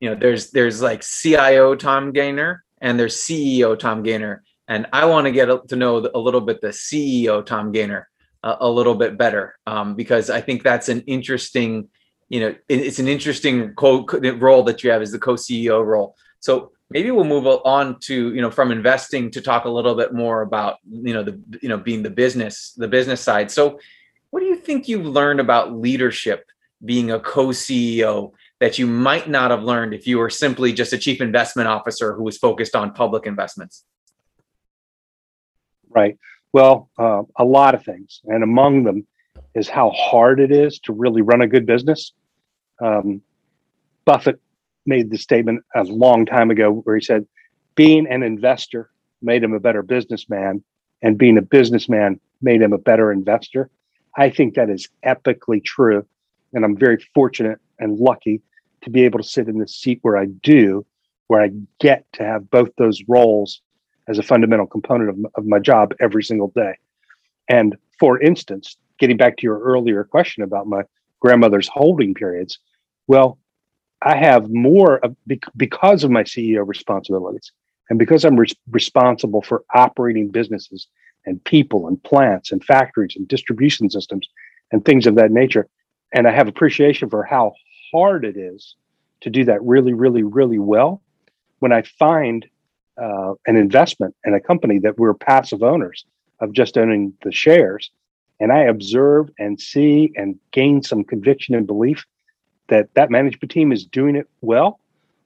you 0.00 0.10
know, 0.10 0.16
there's 0.16 0.50
there's 0.50 0.80
like 0.80 1.02
CIO 1.02 1.74
Tom 1.74 2.12
Gaynor 2.12 2.64
and 2.80 2.98
there's 2.98 3.16
CEO 3.16 3.78
Tom 3.78 4.02
Gaynor, 4.02 4.42
and 4.68 4.86
I 4.92 5.06
want 5.06 5.26
to 5.26 5.32
get 5.32 5.68
to 5.68 5.76
know 5.76 6.08
a 6.14 6.18
little 6.18 6.40
bit 6.40 6.60
the 6.60 6.68
CEO 6.68 7.44
Tom 7.44 7.72
Gaynor 7.72 8.08
a, 8.42 8.68
little 8.68 8.94
bit 8.94 9.16
better 9.16 9.56
um, 9.66 9.94
because 9.94 10.28
I 10.30 10.40
think 10.40 10.62
that's 10.62 10.88
an 10.88 11.02
interesting, 11.02 11.88
you 12.28 12.40
know, 12.40 12.54
it's 12.68 12.98
an 12.98 13.08
interesting 13.08 13.74
co- 13.74 14.06
role 14.38 14.64
that 14.64 14.82
you 14.82 14.90
have 14.90 15.02
as 15.02 15.12
the 15.12 15.18
co-CEO 15.18 15.84
role. 15.84 16.16
So 16.40 16.72
maybe 16.90 17.10
we'll 17.10 17.24
move 17.24 17.46
on 17.46 17.98
to 18.00 18.34
you 18.34 18.40
know 18.40 18.50
from 18.50 18.70
investing 18.70 19.30
to 19.30 19.40
talk 19.40 19.64
a 19.64 19.68
little 19.68 19.94
bit 19.94 20.12
more 20.12 20.42
about 20.42 20.76
you 20.90 21.14
know 21.14 21.22
the 21.22 21.40
you 21.62 21.68
know 21.68 21.78
being 21.78 22.02
the 22.02 22.10
business 22.10 22.72
the 22.76 22.88
business 22.88 23.20
side. 23.20 23.50
So 23.50 23.78
what 24.30 24.40
do 24.40 24.46
you 24.46 24.56
think 24.56 24.88
you've 24.88 25.06
learned 25.06 25.40
about 25.40 25.72
leadership 25.72 26.44
being 26.84 27.12
a 27.12 27.20
co-ceo 27.20 28.32
that 28.60 28.78
you 28.78 28.86
might 28.86 29.28
not 29.28 29.50
have 29.50 29.62
learned 29.62 29.94
if 29.94 30.06
you 30.06 30.18
were 30.18 30.30
simply 30.30 30.72
just 30.72 30.92
a 30.92 30.98
chief 30.98 31.20
investment 31.20 31.68
officer 31.68 32.14
who 32.14 32.24
was 32.24 32.38
focused 32.38 32.74
on 32.74 32.92
public 32.92 33.26
investments? 33.26 33.84
Right 35.88 36.18
well 36.52 36.90
uh, 36.98 37.22
a 37.36 37.44
lot 37.44 37.74
of 37.74 37.84
things 37.84 38.20
and 38.24 38.42
among 38.42 38.84
them 38.84 39.06
is 39.54 39.68
how 39.68 39.90
hard 39.90 40.40
it 40.40 40.50
is 40.50 40.78
to 40.78 40.92
really 40.92 41.22
run 41.22 41.42
a 41.42 41.46
good 41.46 41.66
business 41.66 42.12
um, 42.82 43.20
buffett 44.04 44.40
made 44.86 45.10
the 45.10 45.18
statement 45.18 45.62
a 45.74 45.84
long 45.84 46.26
time 46.26 46.50
ago 46.50 46.72
where 46.72 46.96
he 46.96 47.02
said, 47.02 47.26
being 47.74 48.06
an 48.06 48.22
investor 48.22 48.90
made 49.22 49.42
him 49.42 49.54
a 49.54 49.60
better 49.60 49.82
businessman, 49.82 50.62
and 51.02 51.18
being 51.18 51.38
a 51.38 51.42
businessman 51.42 52.20
made 52.40 52.60
him 52.60 52.72
a 52.72 52.78
better 52.78 53.12
investor. 53.12 53.70
I 54.16 54.30
think 54.30 54.54
that 54.54 54.68
is 54.68 54.88
epically 55.06 55.64
true. 55.64 56.04
And 56.52 56.64
I'm 56.64 56.76
very 56.76 56.98
fortunate 57.14 57.58
and 57.78 57.98
lucky 57.98 58.42
to 58.82 58.90
be 58.90 59.04
able 59.04 59.20
to 59.20 59.24
sit 59.24 59.48
in 59.48 59.58
the 59.58 59.68
seat 59.68 60.00
where 60.02 60.18
I 60.18 60.26
do, 60.26 60.84
where 61.28 61.40
I 61.40 61.50
get 61.80 62.04
to 62.14 62.24
have 62.24 62.50
both 62.50 62.70
those 62.76 63.02
roles 63.08 63.62
as 64.08 64.18
a 64.18 64.22
fundamental 64.22 64.66
component 64.66 65.10
of, 65.10 65.32
of 65.36 65.46
my 65.46 65.58
job 65.58 65.94
every 66.00 66.22
single 66.22 66.52
day. 66.54 66.74
And 67.48 67.76
for 67.98 68.20
instance, 68.20 68.76
getting 68.98 69.16
back 69.16 69.36
to 69.36 69.42
your 69.42 69.60
earlier 69.60 70.04
question 70.04 70.42
about 70.42 70.66
my 70.66 70.82
grandmother's 71.20 71.68
holding 71.68 72.14
periods, 72.14 72.58
well, 73.06 73.38
I 74.02 74.16
have 74.16 74.50
more 74.50 74.98
of, 74.98 75.16
because 75.56 76.02
of 76.02 76.10
my 76.10 76.24
CEO 76.24 76.66
responsibilities 76.66 77.52
and 77.88 77.98
because 77.98 78.24
I'm 78.24 78.36
re- 78.36 78.46
responsible 78.70 79.42
for 79.42 79.64
operating 79.74 80.28
businesses 80.28 80.88
and 81.24 81.42
people 81.44 81.86
and 81.86 82.02
plants 82.02 82.50
and 82.50 82.64
factories 82.64 83.14
and 83.16 83.28
distribution 83.28 83.88
systems 83.90 84.28
and 84.72 84.84
things 84.84 85.06
of 85.06 85.14
that 85.16 85.30
nature. 85.30 85.68
And 86.12 86.26
I 86.26 86.32
have 86.32 86.48
appreciation 86.48 87.08
for 87.08 87.22
how 87.22 87.52
hard 87.92 88.24
it 88.24 88.36
is 88.36 88.76
to 89.20 89.30
do 89.30 89.44
that 89.44 89.62
really, 89.62 89.92
really, 89.92 90.22
really 90.22 90.58
well. 90.58 91.00
When 91.60 91.72
I 91.72 91.82
find 91.82 92.46
uh, 93.02 93.34
an 93.46 93.56
investment 93.56 94.14
in 94.24 94.34
a 94.34 94.40
company 94.40 94.78
that 94.78 94.98
we're 94.98 95.14
passive 95.14 95.62
owners 95.62 96.04
of 96.40 96.52
just 96.52 96.78
owning 96.78 97.12
the 97.24 97.32
shares, 97.32 97.90
and 98.40 98.52
I 98.52 98.60
observe 98.60 99.30
and 99.38 99.60
see 99.60 100.12
and 100.16 100.38
gain 100.52 100.82
some 100.82 101.04
conviction 101.04 101.54
and 101.54 101.66
belief 101.66 102.04
that 102.68 102.88
that 102.94 103.10
management 103.10 103.50
team 103.50 103.72
is 103.72 103.84
doing 103.84 104.16
it 104.16 104.28
well, 104.40 104.78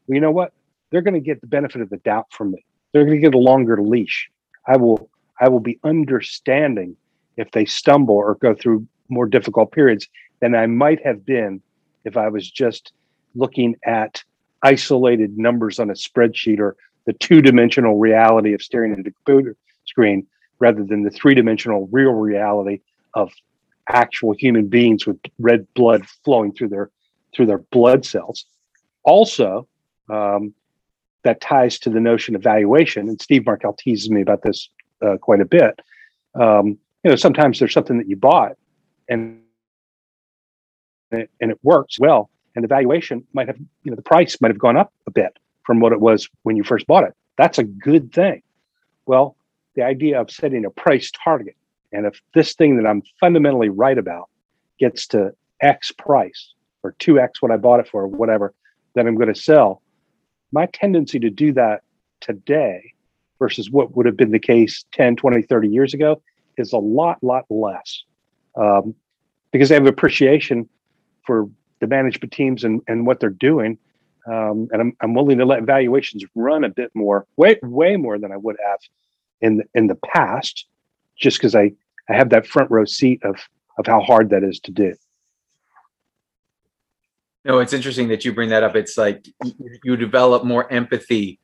well 0.09 0.15
you 0.15 0.21
know 0.21 0.31
what? 0.31 0.53
They're 0.91 1.03
going 1.03 1.15
to 1.15 1.21
get 1.21 1.41
the 1.41 1.47
benefit 1.47 1.83
of 1.83 1.91
the 1.91 1.99
doubt 1.99 2.27
from 2.31 2.53
me. 2.53 2.65
They're 2.93 3.05
going 3.05 3.17
to 3.17 3.21
get 3.21 3.35
a 3.35 3.39
longer 3.39 3.81
leash. 3.83 4.31
I 4.67 4.77
will 4.77 5.11
I 5.41 5.49
will 5.49 5.61
be 5.61 5.79
understanding 5.85 6.97
if 7.37 7.51
they 7.51 7.67
stumble 7.67 8.17
or 8.17 8.37
go 8.37 8.55
through 8.55 8.87
more 9.09 9.27
difficult 9.27 9.73
periods 9.73 10.09
than 10.41 10.55
I 10.55 10.67
might 10.67 11.05
have 11.05 11.27
been 11.27 11.61
if 12.05 12.17
I 12.17 12.29
was 12.29 12.51
just 12.51 12.93
looking 13.35 13.77
at 13.85 14.25
isolated 14.63 15.37
numbers 15.37 15.79
on 15.79 15.91
a 15.91 15.95
spreadsheet 15.95 16.59
or 16.59 16.77
the 17.07 17.13
two-dimensional 17.15 17.99
reality 17.99 18.53
of 18.53 18.63
staring 18.63 18.93
at 18.93 18.99
a 18.99 19.11
computer 19.11 19.57
screen 19.87 20.27
rather 20.59 20.85
than 20.85 21.03
the 21.03 21.11
three-dimensional 21.11 21.89
real 21.91 22.13
reality 22.13 22.81
of 23.15 23.33
actual 23.89 24.35
human 24.37 24.67
beings 24.67 25.07
with 25.07 25.19
red 25.39 25.67
blood 25.75 26.05
flowing 26.25 26.53
through 26.53 26.69
their 26.69 26.91
through 27.35 27.47
their 27.47 27.59
blood 27.59 28.05
cells. 28.05 28.47
Also, 29.05 29.69
um, 30.11 30.55
that 31.23 31.41
ties 31.41 31.79
to 31.79 31.91
the 31.91 32.01
notion 32.01 32.35
of 32.35 32.43
valuation, 32.43 33.09
and 33.09 33.21
Steve 33.21 33.45
Markel 33.47 33.75
teases 33.75 34.11
me 34.11 34.23
about 34.23 34.43
this 34.43 34.69
uh, 35.03 35.17
quite 35.19 35.41
a 35.41 35.45
bit. 35.45 35.81
Um, 36.35 36.79
you 37.05 37.11
know, 37.11 37.17
sometimes 37.17 37.59
there's 37.59 37.73
something 37.73 37.99
that 37.99 38.09
you 38.09 38.17
bought 38.17 38.57
and 39.09 39.43
and 41.13 41.23
it, 41.23 41.31
and 41.41 41.53
it 41.53 41.59
works 41.63 42.01
well, 42.01 42.31
and 42.57 42.65
the 42.65 42.69
valuation 42.69 43.25
might 43.33 43.47
have, 43.47 43.59
you 43.85 43.93
know, 43.93 43.97
the 43.97 44.03
price 44.03 44.41
might 44.41 44.51
have 44.51 44.59
gone 44.59 44.77
up 44.77 44.93
a 45.07 45.11
bit 45.11 45.39
from 45.67 45.81
what 45.81 45.93
it 45.93 46.01
was 46.01 46.29
when 46.43 46.57
you 46.57 46.65
first 46.65 46.87
bought 46.87 47.05
it. 47.05 47.15
That's 47.37 47.59
a 47.59 47.65
good 47.65 48.13
thing. 48.13 48.43
Well, 49.05 49.37
the 49.75 49.83
idea 49.83 50.21
of 50.21 50.31
setting 50.31 50.65
a 50.65 50.71
price 50.71 51.11
target, 51.25 51.57
and 51.93 52.07
if 52.07 52.21
this 52.35 52.55
thing 52.55 52.77
that 52.77 52.89
I'm 52.89 53.03
fundamentally 53.21 53.69
right 53.69 53.99
about 53.99 54.31
gets 54.79 55.07
to 55.09 55.33
X 55.61 55.93
price 55.93 56.53
or 56.83 56.95
2X 57.01 57.41
what 57.41 57.51
I 57.51 57.57
bought 57.57 57.81
it 57.81 57.89
for, 57.89 58.03
or 58.03 58.09
whatever, 58.09 58.55
then 58.95 59.07
I'm 59.07 59.17
going 59.17 59.33
to 59.33 59.41
sell. 59.41 59.83
My 60.53 60.67
tendency 60.67 61.19
to 61.19 61.31
do 61.31 61.53
that 61.55 61.83
today 62.21 62.93
versus 63.39 63.71
what 63.71 63.97
would 63.97 64.07
have 64.07 64.17
been 64.17 64.31
the 64.31 64.39
case 64.39 64.85
10, 64.93 65.17
20, 65.17 65.43
30 65.43 65.69
years 65.69 65.93
ago 65.95 66.23
is 66.57 66.73
a 66.73 66.79
lot, 66.79 67.23
lot 67.23 67.45
less. 67.51 68.05
Um, 68.57 68.95
because 69.53 69.69
they 69.69 69.75
have 69.75 69.87
appreciation 69.87 70.69
for 71.27 71.49
the 71.81 71.87
management 71.87 72.33
teams 72.33 72.65
and, 72.65 72.81
and 72.89 73.07
what 73.07 73.21
they're 73.21 73.31
doing. 73.31 73.79
Um, 74.27 74.69
and 74.73 74.81
I'm, 74.81 74.97
I'm 75.01 75.15
willing 75.15 75.39
to 75.39 75.45
let 75.45 75.63
valuations 75.63 76.25
run 76.35 76.65
a 76.65 76.69
bit 76.69 76.91
more, 76.95 77.27
way, 77.37 77.59
way 77.63 77.97
more 77.97 78.19
than 78.19 78.33
I 78.33 78.37
would 78.37 78.57
have 78.65 78.81
in 79.41 79.59
the, 79.59 79.65
in 79.75 79.87
the 79.87 79.95
past, 79.95 80.67
just 81.19 81.39
because 81.39 81.55
I, 81.55 81.73
I 82.09 82.15
have 82.15 82.31
that 82.31 82.47
front 82.47 82.71
row 82.71 82.85
seat 82.85 83.23
of, 83.23 83.37
of 83.79 83.87
how 83.87 84.01
hard 84.01 84.31
that 84.31 84.43
is 84.43 84.59
to 84.61 84.73
do. 84.73 84.95
No, 87.45 87.61
it's 87.61 87.73
interesting 87.73 88.09
that 88.09 88.25
you 88.25 88.33
bring 88.33 88.49
that 88.49 88.65
up. 88.65 88.75
It's 88.75 88.99
like 88.99 89.25
you 89.85 89.97
develop 89.97 90.45
more 90.45 90.71
empathy 90.73 91.39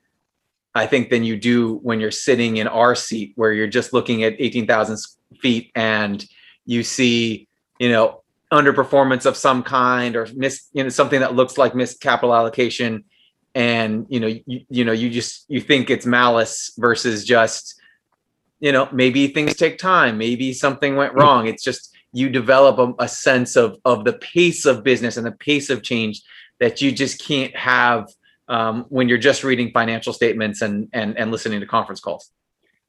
I 0.74 0.86
think, 0.86 1.10
than 1.10 1.22
you 1.24 1.36
do 1.36 1.74
when 1.82 2.00
you're 2.00 2.10
sitting 2.10 2.56
in 2.56 2.66
our 2.66 2.94
seat 2.94 3.32
where 3.36 3.52
you're 3.52 3.66
just 3.66 3.92
looking 3.92 4.24
at 4.24 4.34
18,000 4.38 4.98
feet 5.40 5.70
and 5.74 6.24
you 6.64 6.82
see, 6.82 7.48
you 7.78 7.90
know, 7.90 8.21
underperformance 8.52 9.26
of 9.26 9.36
some 9.36 9.62
kind 9.62 10.14
or 10.14 10.28
miss, 10.34 10.68
you 10.72 10.82
know, 10.82 10.90
something 10.90 11.20
that 11.20 11.34
looks 11.34 11.56
like 11.56 11.74
missed 11.74 12.00
capital 12.00 12.34
allocation. 12.34 13.04
And, 13.54 14.06
you 14.08 14.20
know, 14.20 14.26
you, 14.26 14.60
you 14.68 14.84
know, 14.84 14.92
you 14.92 15.10
just, 15.10 15.46
you 15.48 15.60
think 15.60 15.90
it's 15.90 16.06
malice 16.06 16.72
versus 16.78 17.24
just, 17.24 17.80
you 18.60 18.72
know, 18.72 18.88
maybe 18.92 19.28
things 19.28 19.54
take 19.54 19.78
time. 19.78 20.18
Maybe 20.18 20.52
something 20.52 20.96
went 20.96 21.14
wrong. 21.14 21.48
It's 21.48 21.64
just, 21.64 21.94
you 22.12 22.28
develop 22.28 22.78
a, 22.78 23.04
a 23.04 23.08
sense 23.08 23.56
of, 23.56 23.78
of 23.84 24.04
the 24.04 24.12
pace 24.12 24.66
of 24.66 24.84
business 24.84 25.16
and 25.16 25.26
the 25.26 25.32
pace 25.32 25.70
of 25.70 25.82
change 25.82 26.22
that 26.60 26.80
you 26.80 26.92
just 26.92 27.24
can't 27.24 27.56
have 27.56 28.08
um, 28.48 28.84
when 28.88 29.08
you're 29.08 29.18
just 29.18 29.44
reading 29.44 29.70
financial 29.72 30.12
statements 30.12 30.62
and, 30.62 30.88
and 30.92 31.18
and 31.18 31.30
listening 31.30 31.60
to 31.60 31.66
conference 31.66 32.00
calls. 32.00 32.30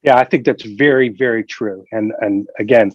Yeah, 0.04 0.18
I 0.18 0.26
think 0.26 0.46
that's 0.46 0.64
very 0.64 1.10
very 1.10 1.44
true. 1.44 1.86
And 1.92 2.14
and 2.20 2.48
again, 2.60 2.92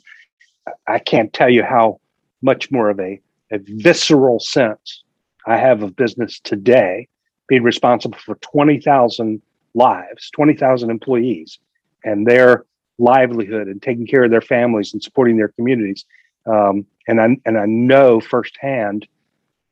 I 0.86 0.98
can't 0.98 1.32
tell 1.32 1.48
you 1.48 1.62
how 1.62 2.00
much 2.42 2.70
more 2.70 2.90
of 2.90 3.00
a, 3.00 3.20
a 3.52 3.58
visceral 3.58 4.40
sense 4.40 5.04
I 5.46 5.56
have 5.56 5.82
of 5.82 5.96
business 5.96 6.40
today, 6.40 7.08
being 7.48 7.62
responsible 7.62 8.18
for 8.18 8.36
twenty 8.36 8.80
thousand 8.80 9.42
lives, 9.74 10.30
twenty 10.30 10.54
thousand 10.54 10.90
employees, 10.90 11.58
and 12.04 12.26
their 12.26 12.64
livelihood 12.98 13.68
and 13.68 13.80
taking 13.80 14.06
care 14.06 14.24
of 14.24 14.30
their 14.30 14.40
families 14.40 14.92
and 14.92 15.02
supporting 15.02 15.36
their 15.36 15.48
communities. 15.48 16.04
Um, 16.46 16.86
and 17.06 17.20
I 17.20 17.36
and 17.46 17.58
I 17.58 17.66
know 17.66 18.20
firsthand 18.20 19.06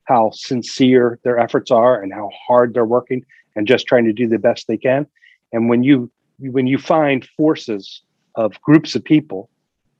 how 0.05 0.31
sincere 0.31 1.19
their 1.23 1.37
efforts 1.37 1.69
are 1.69 2.01
and 2.01 2.13
how 2.13 2.29
hard 2.47 2.73
they're 2.73 2.85
working 2.85 3.25
and 3.55 3.67
just 3.67 3.87
trying 3.87 4.05
to 4.05 4.13
do 4.13 4.27
the 4.27 4.39
best 4.39 4.67
they 4.67 4.77
can. 4.77 5.05
And 5.51 5.69
when 5.69 5.83
you 5.83 6.09
when 6.39 6.67
you 6.67 6.77
find 6.77 7.27
forces 7.37 8.01
of 8.35 8.59
groups 8.61 8.95
of 8.95 9.03
people, 9.03 9.49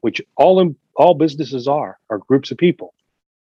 which 0.02 0.22
all 0.38 0.60
all 0.98 1.14
businesses 1.14 1.68
are 1.68 1.98
are 2.10 2.18
groups 2.18 2.52
of 2.52 2.58
people 2.58 2.94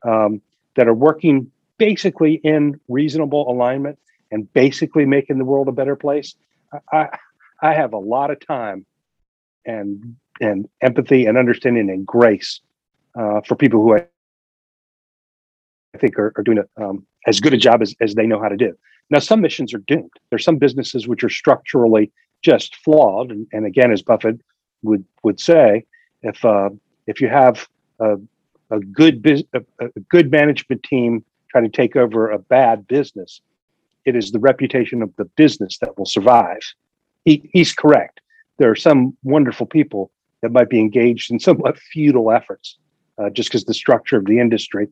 um, 0.07 0.41
that 0.77 0.89
are 0.89 0.95
working 0.95 1.51
basically 1.79 2.35
in 2.45 2.81
reasonable 2.89 3.51
alignment 3.51 3.99
and 4.31 4.51
basically 4.53 5.05
making 5.05 5.39
the 5.39 5.45
world 5.45 5.69
a 5.69 5.73
better 5.73 5.97
place, 5.97 6.37
I 6.93 7.09
I 7.63 7.75
have 7.75 7.93
a 7.93 7.99
lot 7.99 8.31
of 8.31 8.39
time 8.47 8.87
and 9.67 10.17
and 10.41 10.69
empathy 10.81 11.27
and 11.27 11.37
understanding 11.37 11.91
and 11.91 12.07
grace 12.07 12.61
uh, 13.19 13.41
for 13.47 13.57
people 13.57 13.83
who 13.83 13.97
I 13.97 14.07
I 15.95 15.99
think 15.99 16.19
are, 16.19 16.33
are 16.37 16.43
doing 16.45 16.59
a, 16.59 16.83
um, 16.83 17.05
as 17.27 17.41
good 17.41 17.53
a 17.53 17.57
job 17.57 17.83
as, 17.83 17.95
as 18.01 18.15
they 18.15 18.27
know 18.27 18.41
how 18.41 18.49
to 18.49 18.57
do. 18.57 18.77
Now, 19.11 19.19
some 19.19 19.41
missions 19.41 19.75
are 19.75 19.79
doomed. 19.79 20.13
There's 20.31 20.45
some 20.45 20.57
businesses 20.57 21.09
which 21.09 21.25
are 21.25 21.29
structurally 21.29 22.13
just 22.43 22.77
flawed, 22.77 23.31
and, 23.33 23.47
and 23.53 23.67
again, 23.67 23.91
as 23.91 24.03
Buffett 24.03 24.41
would 24.83 25.05
would 25.25 25.41
say, 25.41 25.85
if 26.23 26.45
uh, 26.45 26.71
if 27.11 27.20
you 27.20 27.29
have 27.29 27.68
a, 27.99 28.16
a 28.70 28.79
good 28.79 29.27
a, 29.53 29.62
a 29.81 30.01
good 30.09 30.31
management 30.31 30.83
team 30.85 31.25
trying 31.51 31.64
to 31.64 31.70
take 31.70 31.96
over 31.96 32.31
a 32.31 32.38
bad 32.38 32.87
business, 32.87 33.40
it 34.05 34.14
is 34.14 34.31
the 34.31 34.38
reputation 34.38 35.03
of 35.03 35.14
the 35.16 35.25
business 35.25 35.79
that 35.79 35.99
will 35.99 36.07
survive. 36.07 36.62
He, 37.25 37.51
he's 37.53 37.73
correct. 37.73 38.20
There 38.59 38.70
are 38.70 38.77
some 38.77 39.16
wonderful 39.25 39.66
people 39.66 40.12
that 40.42 40.53
might 40.53 40.70
be 40.70 40.79
engaged 40.79 41.31
in 41.33 41.40
somewhat 41.40 41.79
futile 41.92 42.31
efforts, 42.31 42.79
uh, 43.18 43.31
just 43.31 43.49
because 43.49 43.64
the 43.64 43.75
structure 43.75 44.16
of 44.16 44.27
the 44.27 44.38
industry 44.38 44.87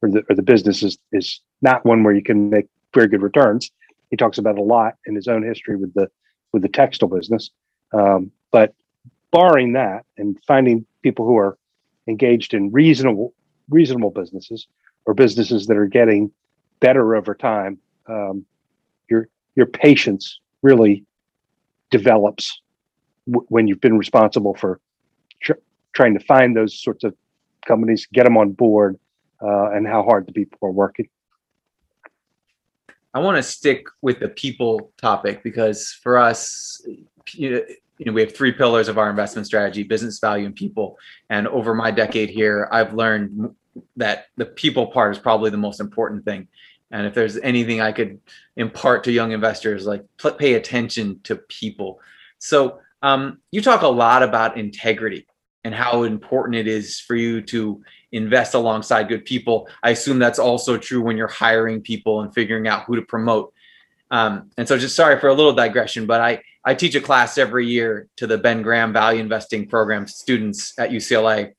or 0.00 0.10
the, 0.10 0.22
or 0.30 0.36
the 0.36 0.42
business 0.42 0.82
is, 0.82 0.96
is 1.12 1.40
not 1.60 1.84
one 1.84 2.04
where 2.04 2.14
you 2.14 2.22
can 2.22 2.50
make 2.50 2.66
very 2.94 3.08
good 3.08 3.22
returns. 3.22 3.72
He 4.10 4.16
talks 4.16 4.38
about 4.38 4.58
a 4.58 4.62
lot 4.62 4.94
in 5.06 5.16
his 5.16 5.26
own 5.26 5.42
history 5.42 5.76
with 5.76 5.92
the 5.94 6.08
with 6.52 6.62
the 6.62 6.68
textile 6.68 7.08
business. 7.08 7.50
Um, 7.92 8.30
but 8.52 8.74
barring 9.32 9.72
that 9.72 10.04
and 10.16 10.38
finding 10.46 10.86
people 11.02 11.26
who 11.26 11.36
are 11.36 11.58
engaged 12.08 12.54
in 12.54 12.70
reasonable 12.72 13.34
reasonable 13.68 14.10
businesses 14.10 14.66
or 15.06 15.14
businesses 15.14 15.66
that 15.66 15.76
are 15.76 15.86
getting 15.86 16.30
better 16.80 17.16
over 17.16 17.34
time, 17.34 17.78
um, 18.08 18.44
your 19.08 19.28
your 19.56 19.66
patience 19.66 20.40
really 20.62 21.04
develops 21.90 22.60
w- 23.26 23.46
when 23.48 23.66
you've 23.68 23.80
been 23.80 23.98
responsible 23.98 24.54
for 24.54 24.80
tr- 25.42 25.52
trying 25.92 26.14
to 26.14 26.24
find 26.24 26.56
those 26.56 26.80
sorts 26.80 27.04
of 27.04 27.14
companies, 27.66 28.06
get 28.12 28.24
them 28.24 28.36
on 28.36 28.52
board, 28.52 28.98
uh, 29.42 29.70
and 29.70 29.86
how 29.86 30.02
hard 30.02 30.26
the 30.26 30.32
people 30.32 30.58
are 30.62 30.70
working. 30.70 31.08
I 33.14 33.20
want 33.20 33.36
to 33.36 33.42
stick 33.42 33.86
with 34.02 34.18
the 34.18 34.28
people 34.28 34.92
topic 35.00 35.44
because 35.44 35.92
for 36.02 36.18
us, 36.18 36.84
you 37.32 37.50
know, 37.50 37.62
you 37.98 38.06
know, 38.06 38.12
we 38.12 38.20
have 38.22 38.34
three 38.34 38.52
pillars 38.52 38.88
of 38.88 38.98
our 38.98 39.10
investment 39.10 39.46
strategy: 39.46 39.82
business 39.82 40.18
value 40.18 40.46
and 40.46 40.54
people. 40.54 40.98
And 41.30 41.46
over 41.48 41.74
my 41.74 41.90
decade 41.90 42.30
here, 42.30 42.68
I've 42.72 42.94
learned 42.94 43.54
that 43.96 44.26
the 44.36 44.46
people 44.46 44.88
part 44.88 45.16
is 45.16 45.20
probably 45.20 45.50
the 45.50 45.56
most 45.56 45.80
important 45.80 46.24
thing. 46.24 46.48
And 46.90 47.06
if 47.06 47.14
there's 47.14 47.36
anything 47.38 47.80
I 47.80 47.92
could 47.92 48.20
impart 48.56 49.04
to 49.04 49.12
young 49.12 49.32
investors, 49.32 49.86
like 49.86 50.04
pay 50.38 50.54
attention 50.54 51.20
to 51.24 51.36
people. 51.36 52.00
So 52.38 52.78
um, 53.02 53.38
you 53.50 53.60
talk 53.60 53.82
a 53.82 53.88
lot 53.88 54.22
about 54.22 54.56
integrity 54.56 55.26
and 55.64 55.74
how 55.74 56.04
important 56.04 56.56
it 56.56 56.68
is 56.68 57.00
for 57.00 57.16
you 57.16 57.40
to 57.42 57.82
invest 58.12 58.54
alongside 58.54 59.08
good 59.08 59.24
people. 59.24 59.68
I 59.82 59.90
assume 59.90 60.18
that's 60.18 60.38
also 60.38 60.78
true 60.78 61.00
when 61.00 61.16
you're 61.16 61.26
hiring 61.26 61.80
people 61.80 62.20
and 62.20 62.32
figuring 62.32 62.68
out 62.68 62.84
who 62.84 62.96
to 62.96 63.02
promote. 63.02 63.52
Um, 64.10 64.50
and 64.56 64.68
so, 64.68 64.78
just 64.78 64.94
sorry 64.94 65.18
for 65.18 65.28
a 65.28 65.34
little 65.34 65.52
digression, 65.52 66.06
but 66.06 66.20
I 66.20 66.42
I 66.64 66.74
teach 66.74 66.94
a 66.94 67.00
class 67.00 67.36
every 67.36 67.66
year 67.66 68.08
to 68.16 68.26
the 68.26 68.38
Ben 68.38 68.62
Graham 68.62 68.92
Value 68.92 69.20
Investing 69.20 69.68
Program 69.68 70.06
students 70.06 70.78
at 70.78 70.90
UCLA, 70.90 71.54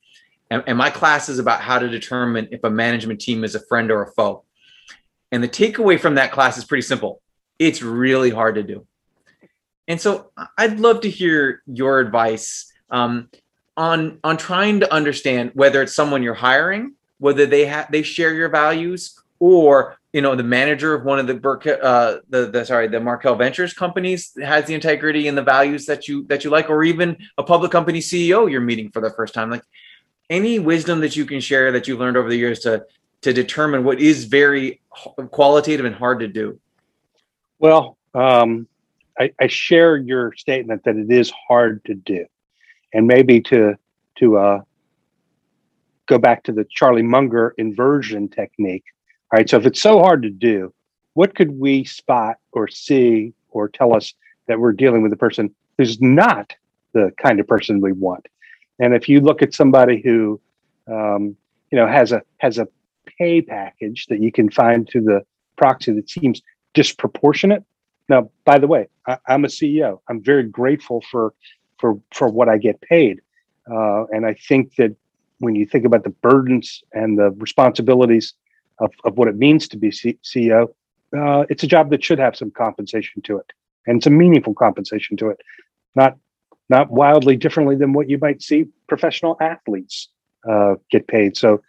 and, 0.50 0.64
and 0.68 0.78
my 0.78 0.90
class 0.90 1.30
is 1.30 1.40
about 1.40 1.62
how 1.62 1.80
to 1.80 1.88
determine 1.88 2.48
if 2.52 2.64
a 2.64 2.70
management 2.70 3.22
team 3.22 3.44
is 3.44 3.56
a 3.56 3.60
friend 3.60 3.92
or 3.92 4.04
a 4.04 4.12
foe. 4.12 4.44
And 5.32 5.44
the 5.44 5.50
takeaway 5.50 6.00
from 6.00 6.16
that 6.16 6.32
class 6.32 6.58
is 6.58 6.66
pretty 6.66 6.82
simple: 6.84 7.22
it's 7.60 7.82
really 7.82 8.30
hard 8.30 8.56
to 8.56 8.64
do. 8.64 8.88
And 9.88 10.02
so, 10.02 10.32
I'd 10.58 10.80
love 10.80 11.02
to 11.02 11.10
hear 11.10 11.62
your 11.68 12.00
advice. 12.00 12.72
Um, 12.90 13.30
on 13.78 14.20
on 14.24 14.38
trying 14.38 14.80
to 14.80 14.94
understand 14.94 15.52
whether 15.54 15.82
it's 15.82 15.94
someone 15.94 16.24
you're 16.24 16.34
hiring, 16.34 16.94
whether 17.18 17.46
they 17.46 17.66
have 17.66 17.92
they 17.92 18.02
share 18.02 18.34
your 18.34 18.50
values, 18.50 19.20
or 19.40 19.98
you 20.16 20.22
know 20.22 20.34
the 20.34 20.44
manager 20.44 20.94
of 20.94 21.04
one 21.04 21.20
of 21.20 21.28
the 21.28 21.34
Burke, 21.34 21.68
uh, 21.68 22.20
the, 22.30 22.46
the 22.46 22.64
sorry 22.64 22.88
the 22.88 23.02
Markel 23.02 23.36
Ventures 23.36 23.74
companies 23.74 24.32
has 24.42 24.64
the 24.64 24.74
integrity 24.74 25.28
and 25.28 25.38
the 25.38 25.42
values 25.42 25.86
that 25.88 26.08
you 26.08 26.24
that 26.28 26.46
you 26.46 26.50
like, 26.50 26.70
or 26.70 26.86
even 26.86 27.18
a 27.38 27.44
public 27.44 27.70
company 27.70 28.00
CEO 28.00 28.50
you're 28.50 28.62
meeting 28.62 28.90
for 28.92 29.02
the 29.02 29.10
first 29.10 29.34
time. 29.34 29.50
Like 29.50 29.64
any 30.30 30.58
wisdom 30.58 31.02
that 31.02 31.18
you 31.18 31.26
can 31.26 31.42
share 31.42 31.70
that 31.74 31.86
you've 31.90 32.00
learned 32.00 32.16
over 32.16 32.30
the 32.30 32.38
years 32.38 32.60
to 32.62 32.86
to 33.24 33.34
determine 33.34 33.84
what 33.84 34.00
is 34.00 34.24
very 34.24 34.80
qualitative 35.32 35.86
and 35.86 35.94
hard 35.94 36.22
to 36.22 36.30
do. 36.30 36.62
Well, 37.60 37.98
um, 38.14 38.70
I, 39.20 39.34
I 39.42 39.48
share 39.48 39.98
your 39.98 40.34
statement 40.38 40.86
that 40.86 40.96
it 40.96 41.12
is 41.12 41.30
hard 41.50 41.84
to 41.86 41.94
do 41.94 42.26
and 42.94 43.06
maybe 43.06 43.42
to 43.42 43.76
to 44.20 44.38
uh, 44.38 44.62
go 46.06 46.18
back 46.18 46.44
to 46.44 46.54
the 46.54 46.66
Charlie 46.70 47.04
Munger 47.04 47.54
inversion 47.58 48.30
technique. 48.30 48.86
Right, 49.36 49.50
so 49.50 49.58
if 49.58 49.66
it's 49.66 49.82
so 49.82 50.00
hard 50.00 50.22
to 50.22 50.30
do, 50.30 50.74
what 51.14 51.36
could 51.36 51.60
we 51.60 51.84
spot 51.84 52.38
or 52.54 52.70
see 52.70 53.34
or 53.50 53.68
tell 53.68 53.94
us 53.94 54.14
that 54.48 54.62
we're 54.62 54.72
dealing 54.72 55.02
with 55.02 55.12
a 55.12 55.18
person 55.18 55.54
who's 55.78 56.00
not 56.00 56.54
the 56.94 57.12
kind 57.22 57.42
of 57.42 57.46
person 57.46 57.82
we 57.82 57.92
want? 57.92 58.26
And 58.80 58.96
if 58.96 59.10
you 59.10 59.20
look 59.20 59.42
at 59.42 59.54
somebody 59.54 60.02
who, 60.02 60.40
um, 60.88 61.36
you 61.70 61.78
know, 61.78 61.86
has 61.86 62.14
a 62.14 62.22
has 62.38 62.60
a 62.60 62.68
pay 63.18 63.42
package 63.42 64.06
that 64.06 64.22
you 64.22 64.32
can 64.32 64.50
find 64.50 64.88
to 64.88 65.02
the 65.02 65.26
proxy 65.58 65.92
that 65.92 66.10
seems 66.10 66.42
disproportionate. 66.74 67.66
Now, 68.08 68.30
by 68.46 68.58
the 68.58 68.68
way, 68.68 68.88
I, 69.06 69.18
I'm 69.28 69.44
a 69.44 69.50
CEO. 69.50 70.00
I'm 70.08 70.24
very 70.24 70.44
grateful 70.44 71.04
for 71.12 71.34
for 71.78 72.00
for 72.14 72.30
what 72.30 72.48
I 72.48 72.58
get 72.58 72.80
paid. 72.80 73.20
Uh, 73.70 74.06
and 74.14 74.26
I 74.26 74.36
think 74.36 74.76
that 74.78 74.96
when 75.40 75.56
you 75.56 75.66
think 75.66 75.84
about 75.84 76.06
the 76.06 76.16
burdens 76.22 76.86
and 76.94 77.20
the 77.20 77.32
responsibilities 77.32 78.34
of, 78.80 78.92
of 79.04 79.18
what 79.18 79.28
it 79.28 79.38
means 79.38 79.68
to 79.70 79.78
be 79.78 79.92
C- 79.92 80.20
CEO, 80.24 80.68
uh, 81.18 81.46
it's 81.50 81.64
a 81.64 81.68
job 81.68 81.90
that 81.92 82.04
should 82.04 82.20
have 82.20 82.36
some 82.36 82.52
compensation 82.52 83.22
to 83.24 83.38
it 83.38 83.52
and 83.88 84.04
some 84.04 84.18
meaningful 84.18 84.54
compensation 84.54 85.18
to 85.18 85.30
it, 85.30 85.40
not 85.96 86.18
not 86.68 86.90
wildly 86.90 87.38
differently 87.38 87.76
than 87.76 87.94
what 87.94 88.10
you 88.10 88.18
might 88.18 88.42
see 88.42 88.66
professional 88.88 89.38
athletes 89.40 90.10
uh, 90.50 90.74
get 90.90 91.08
paid. 91.08 91.38
So 91.38 91.62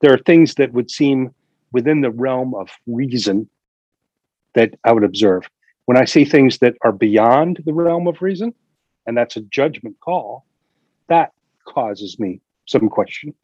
there 0.00 0.12
are 0.12 0.18
things 0.18 0.54
that 0.54 0.72
would 0.72 0.90
seem 0.90 1.34
within 1.70 2.00
the 2.00 2.10
realm 2.10 2.54
of 2.54 2.70
reason 2.86 3.48
that 4.54 4.74
I 4.84 4.92
would 4.92 5.04
observe. 5.04 5.48
When 5.84 5.98
I 5.98 6.06
see 6.06 6.24
things 6.24 6.58
that 6.58 6.76
are 6.82 6.92
beyond 6.92 7.60
the 7.64 7.74
realm 7.74 8.06
of 8.06 8.22
reason, 8.22 8.54
and 9.06 9.16
that's 9.16 9.36
a 9.36 9.42
judgment 9.42 9.96
call, 10.00 10.46
that 11.08 11.32
causes 11.66 12.18
me 12.18 12.40
some 12.66 12.88
question. 12.88 13.34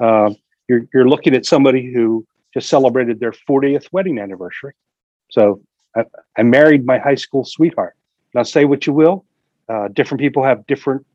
Uh, 0.00 0.30
you're, 0.68 0.86
you're 0.92 1.08
looking 1.08 1.34
at 1.34 1.46
somebody 1.46 1.92
who 1.92 2.26
just 2.54 2.68
celebrated 2.68 3.20
their 3.20 3.32
40th 3.32 3.86
wedding 3.92 4.18
anniversary. 4.18 4.72
So 5.30 5.60
I, 5.94 6.04
I 6.38 6.42
married 6.42 6.86
my 6.86 6.98
high 6.98 7.16
school 7.16 7.44
sweetheart. 7.44 7.94
Now, 8.34 8.42
say 8.44 8.64
what 8.64 8.86
you 8.86 8.92
will, 8.92 9.24
uh, 9.68 9.88
different 9.88 10.20
people 10.20 10.42
have 10.42 10.66
different 10.66 11.06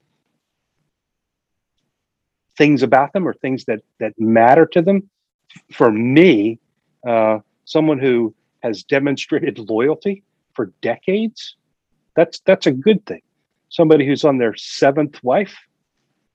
things 2.57 2.83
about 2.83 3.13
them 3.13 3.27
or 3.27 3.33
things 3.33 3.65
that 3.65 3.81
that 3.99 4.13
matter 4.19 4.65
to 4.67 4.81
them. 4.81 5.09
For 5.71 5.91
me, 5.91 6.59
uh, 7.07 7.39
someone 7.65 7.99
who 7.99 8.35
has 8.61 8.83
demonstrated 8.83 9.57
loyalty 9.57 10.23
for 10.53 10.71
decades, 10.81 11.55
that's 12.15 12.39
that's 12.41 12.67
a 12.67 12.71
good 12.71 13.05
thing 13.05 13.21
somebody 13.69 14.05
who's 14.05 14.25
on 14.25 14.37
their 14.37 14.55
seventh 14.55 15.23
wife, 15.23 15.55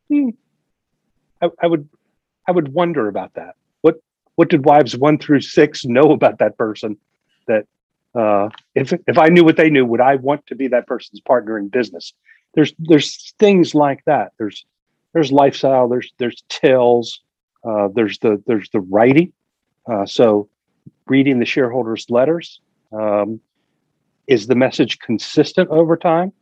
hmm, 0.09 0.31
I, 1.43 1.51
I, 1.61 1.67
would 1.67 1.89
I 2.49 2.53
would 2.53 2.69
wonder 2.69 3.09
about 3.09 3.35
that. 3.35 3.57
What 4.37 4.51
did 4.51 4.65
wives 4.65 4.97
one 4.97 5.19
through 5.19 5.41
six 5.43 5.85
know 5.85 6.13
about 6.13 6.39
that 6.39 6.57
person? 6.59 6.97
That 7.47 7.67
uh, 8.15 8.49
if 8.75 8.93
if 9.07 9.19
I 9.19 9.29
knew 9.29 9.45
what 9.45 9.57
they 9.57 9.71
knew, 9.71 9.85
would 9.85 10.01
I 10.01 10.17
want 10.17 10.47
to 10.49 10.55
be 10.55 10.69
that 10.69 10.87
person's 10.87 11.21
partner 11.21 11.59
in 11.59 11.69
business? 11.69 12.13
There's 12.55 12.73
there's 12.79 13.33
things 13.39 13.75
like 13.75 14.05
that. 14.07 14.33
There's 14.39 14.65
there's 15.13 15.33
lifestyle. 15.33 15.89
There's 15.89 16.13
there's 16.19 16.43
tales. 16.49 17.21
Uh, 17.65 17.89
there's 17.95 18.19
the 18.19 18.43
there's 18.47 18.71
the 18.71 18.81
writing. 18.81 19.33
Uh, 19.91 20.07
so 20.07 20.49
reading 21.07 21.39
the 21.39 21.47
shareholders' 21.47 22.07
letters. 22.09 22.61
Um, 22.93 23.41
is 24.27 24.47
the 24.47 24.55
message 24.55 24.99
consistent 25.01 25.69
over 25.69 25.97
time? 25.97 26.33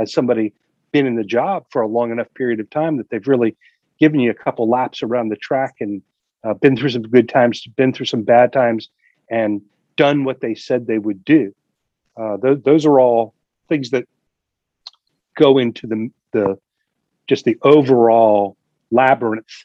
has 0.00 0.12
somebody 0.12 0.52
been 0.92 1.06
in 1.06 1.14
the 1.14 1.24
job 1.24 1.64
for 1.70 1.82
a 1.82 1.86
long 1.86 2.10
enough 2.10 2.26
period 2.34 2.58
of 2.58 2.68
time 2.70 2.96
that 2.96 3.08
they've 3.10 3.28
really 3.28 3.56
given 4.00 4.18
you 4.18 4.30
a 4.30 4.34
couple 4.34 4.68
laps 4.68 5.02
around 5.02 5.28
the 5.28 5.36
track 5.36 5.74
and 5.80 6.02
uh, 6.44 6.54
been 6.54 6.76
through 6.76 6.90
some 6.90 7.02
good 7.02 7.28
times, 7.28 7.66
been 7.76 7.92
through 7.92 8.06
some 8.06 8.22
bad 8.22 8.52
times, 8.52 8.88
and 9.30 9.62
done 9.96 10.24
what 10.24 10.40
they 10.40 10.54
said 10.54 10.86
they 10.86 10.98
would 10.98 11.24
do. 11.24 11.54
Uh, 12.16 12.36
th- 12.38 12.62
those 12.64 12.86
are 12.86 12.98
all 12.98 13.34
things 13.68 13.90
that 13.90 14.04
go 15.36 15.58
into 15.58 15.86
the 15.86 16.10
the 16.32 16.58
just 17.26 17.44
the 17.44 17.56
overall 17.62 18.56
labyrinth 18.90 19.64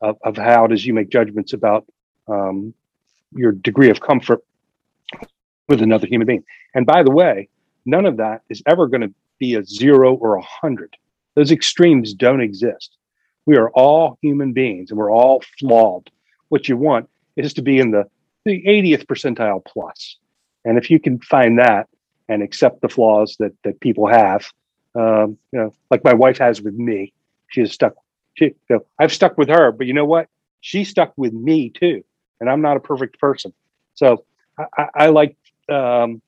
of, 0.00 0.16
of 0.22 0.36
how 0.36 0.66
does 0.66 0.84
you 0.84 0.92
make 0.92 1.08
judgments 1.08 1.52
about 1.52 1.86
um, 2.28 2.74
your 3.32 3.52
degree 3.52 3.90
of 3.90 4.00
comfort 4.00 4.44
with 5.68 5.82
another 5.82 6.06
human 6.06 6.26
being. 6.26 6.44
And 6.74 6.86
by 6.86 7.02
the 7.02 7.10
way, 7.10 7.48
none 7.84 8.06
of 8.06 8.16
that 8.16 8.42
is 8.48 8.62
ever 8.66 8.86
going 8.86 9.02
to 9.02 9.14
be 9.38 9.54
a 9.54 9.64
zero 9.64 10.14
or 10.14 10.36
a 10.36 10.42
hundred. 10.42 10.96
Those 11.34 11.52
extremes 11.52 12.14
don't 12.14 12.40
exist. 12.40 12.95
We 13.46 13.56
are 13.56 13.70
all 13.70 14.18
human 14.22 14.52
beings 14.52 14.90
and 14.90 14.98
we're 14.98 15.12
all 15.12 15.42
flawed. 15.58 16.10
What 16.48 16.68
you 16.68 16.76
want 16.76 17.08
is 17.36 17.54
to 17.54 17.62
be 17.62 17.78
in 17.78 17.92
the, 17.92 18.04
the 18.44 18.62
80th 18.62 19.06
percentile 19.06 19.64
plus. 19.64 20.16
And 20.64 20.78
if 20.78 20.90
you 20.90 20.98
can 20.98 21.20
find 21.20 21.58
that 21.58 21.88
and 22.28 22.42
accept 22.42 22.82
the 22.82 22.88
flaws 22.88 23.36
that, 23.38 23.52
that 23.62 23.80
people 23.80 24.08
have, 24.08 24.44
um, 24.96 25.38
you 25.52 25.60
know, 25.60 25.72
like 25.90 26.02
my 26.02 26.14
wife 26.14 26.38
has 26.38 26.60
with 26.60 26.74
me, 26.74 27.12
she 27.48 27.62
is 27.62 27.72
stuck. 27.72 27.94
She, 28.34 28.46
you 28.46 28.54
know, 28.68 28.86
I've 28.98 29.12
stuck 29.12 29.38
with 29.38 29.48
her, 29.48 29.70
but 29.70 29.86
you 29.86 29.92
know 29.92 30.04
what? 30.04 30.28
She 30.60 30.84
stuck 30.84 31.12
with 31.16 31.32
me 31.32 31.70
too. 31.70 32.02
And 32.40 32.50
I'm 32.50 32.60
not 32.60 32.76
a 32.76 32.80
perfect 32.80 33.18
person. 33.20 33.52
So 33.94 34.24
I, 34.76 34.86
I 34.94 35.06
like 35.08 35.36
um, 35.70 36.20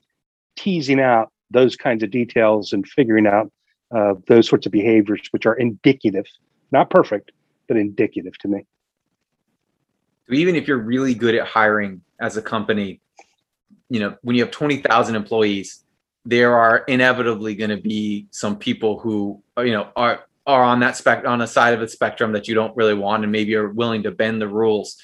teasing 0.56 1.00
out 1.00 1.32
those 1.50 1.76
kinds 1.76 2.02
of 2.02 2.10
details 2.10 2.72
and 2.72 2.86
figuring 2.86 3.26
out 3.26 3.50
uh, 3.90 4.14
those 4.26 4.46
sorts 4.46 4.66
of 4.66 4.72
behaviors, 4.72 5.28
which 5.30 5.46
are 5.46 5.54
indicative, 5.54 6.26
not 6.70 6.90
perfect, 6.90 7.32
but 7.66 7.76
indicative 7.76 8.36
to 8.38 8.48
me. 8.48 8.66
So 10.28 10.34
even 10.34 10.56
if 10.56 10.68
you're 10.68 10.78
really 10.78 11.14
good 11.14 11.34
at 11.34 11.46
hiring 11.46 12.02
as 12.20 12.36
a 12.36 12.42
company, 12.42 13.00
you 13.88 14.00
know, 14.00 14.16
when 14.22 14.36
you 14.36 14.42
have 14.42 14.50
20,000 14.50 15.14
employees, 15.14 15.84
there 16.24 16.56
are 16.56 16.78
inevitably 16.88 17.54
going 17.54 17.70
to 17.70 17.78
be 17.78 18.26
some 18.30 18.58
people 18.58 18.98
who, 18.98 19.42
you 19.58 19.72
know, 19.72 19.88
are 19.96 20.24
are 20.46 20.64
on 20.64 20.80
that 20.80 20.96
spec 20.96 21.26
on 21.26 21.42
a 21.42 21.46
side 21.46 21.74
of 21.74 21.80
the 21.80 21.88
spectrum 21.88 22.32
that 22.32 22.48
you 22.48 22.54
don't 22.54 22.74
really 22.74 22.94
want 22.94 23.22
and 23.22 23.30
maybe 23.30 23.54
are 23.54 23.68
willing 23.68 24.02
to 24.02 24.10
bend 24.10 24.40
the 24.40 24.48
rules. 24.48 24.96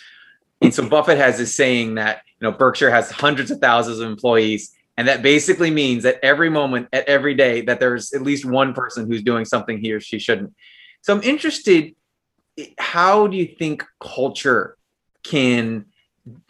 And 0.62 0.72
so 0.72 0.88
Buffett 0.88 1.18
has 1.18 1.36
this 1.36 1.54
saying 1.54 1.96
that, 1.96 2.22
you 2.40 2.50
know, 2.50 2.56
Berkshire 2.56 2.90
has 2.90 3.10
hundreds 3.10 3.50
of 3.50 3.58
thousands 3.58 3.98
of 3.98 4.08
employees 4.08 4.74
and 4.96 5.08
that 5.08 5.22
basically 5.22 5.70
means 5.70 6.04
that 6.04 6.18
every 6.22 6.48
moment, 6.48 6.88
at 6.92 7.06
every 7.08 7.34
day, 7.34 7.62
that 7.62 7.80
there's 7.80 8.12
at 8.12 8.22
least 8.22 8.44
one 8.44 8.74
person 8.74 9.06
who's 9.06 9.22
doing 9.22 9.44
something 9.44 9.78
he 9.78 9.92
or 9.92 10.00
she 10.00 10.18
shouldn't. 10.18 10.54
So 11.04 11.14
I'm 11.14 11.22
interested, 11.22 11.94
how 12.78 13.26
do 13.26 13.36
you 13.36 13.44
think 13.58 13.84
culture 14.00 14.78
can, 15.22 15.84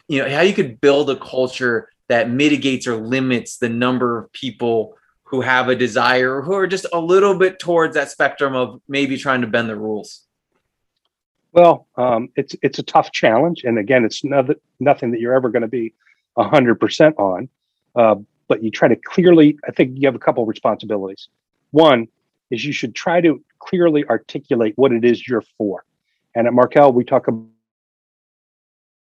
you 0.07 0.23
know, 0.23 0.29
how 0.29 0.43
you 0.43 0.53
could 0.53 0.79
build 0.79 1.09
a 1.09 1.17
culture 1.17 1.89
that 2.07 2.29
mitigates 2.29 2.87
or 2.87 2.95
limits 2.95 3.57
the 3.57 3.67
number 3.67 4.17
of 4.17 4.31
people 4.31 4.95
who 5.23 5.41
have 5.41 5.67
a 5.67 5.75
desire, 5.75 6.41
who 6.41 6.53
are 6.53 6.67
just 6.67 6.85
a 6.93 6.99
little 7.01 7.37
bit 7.37 7.59
towards 7.59 7.95
that 7.95 8.09
spectrum 8.09 8.55
of 8.55 8.81
maybe 8.87 9.17
trying 9.17 9.41
to 9.41 9.47
bend 9.47 9.67
the 9.67 9.75
rules? 9.75 10.23
Well, 11.51 11.87
um, 11.97 12.29
it's 12.37 12.55
it's 12.61 12.79
a 12.79 12.83
tough 12.83 13.11
challenge, 13.11 13.65
and 13.65 13.77
again, 13.77 14.05
it's 14.05 14.23
nothing 14.23 14.55
nothing 14.79 15.11
that 15.11 15.19
you're 15.19 15.33
ever 15.33 15.49
going 15.49 15.63
to 15.63 15.67
be 15.67 15.93
hundred 16.37 16.75
percent 16.75 17.17
on. 17.17 17.49
Uh, 17.93 18.15
but 18.47 18.63
you 18.63 18.71
try 18.71 18.87
to 18.87 18.95
clearly. 18.95 19.59
I 19.67 19.71
think 19.71 19.97
you 19.97 20.07
have 20.07 20.15
a 20.15 20.19
couple 20.19 20.43
of 20.43 20.47
responsibilities. 20.47 21.27
One 21.71 22.07
is 22.51 22.63
you 22.63 22.71
should 22.71 22.95
try 22.95 23.19
to 23.19 23.43
clearly 23.67 24.05
articulate 24.05 24.73
what 24.75 24.91
it 24.91 25.03
is 25.03 25.27
you're 25.27 25.43
for. 25.57 25.83
And 26.35 26.47
at 26.47 26.53
Markel, 26.53 26.93
we 26.93 27.03
talk 27.03 27.27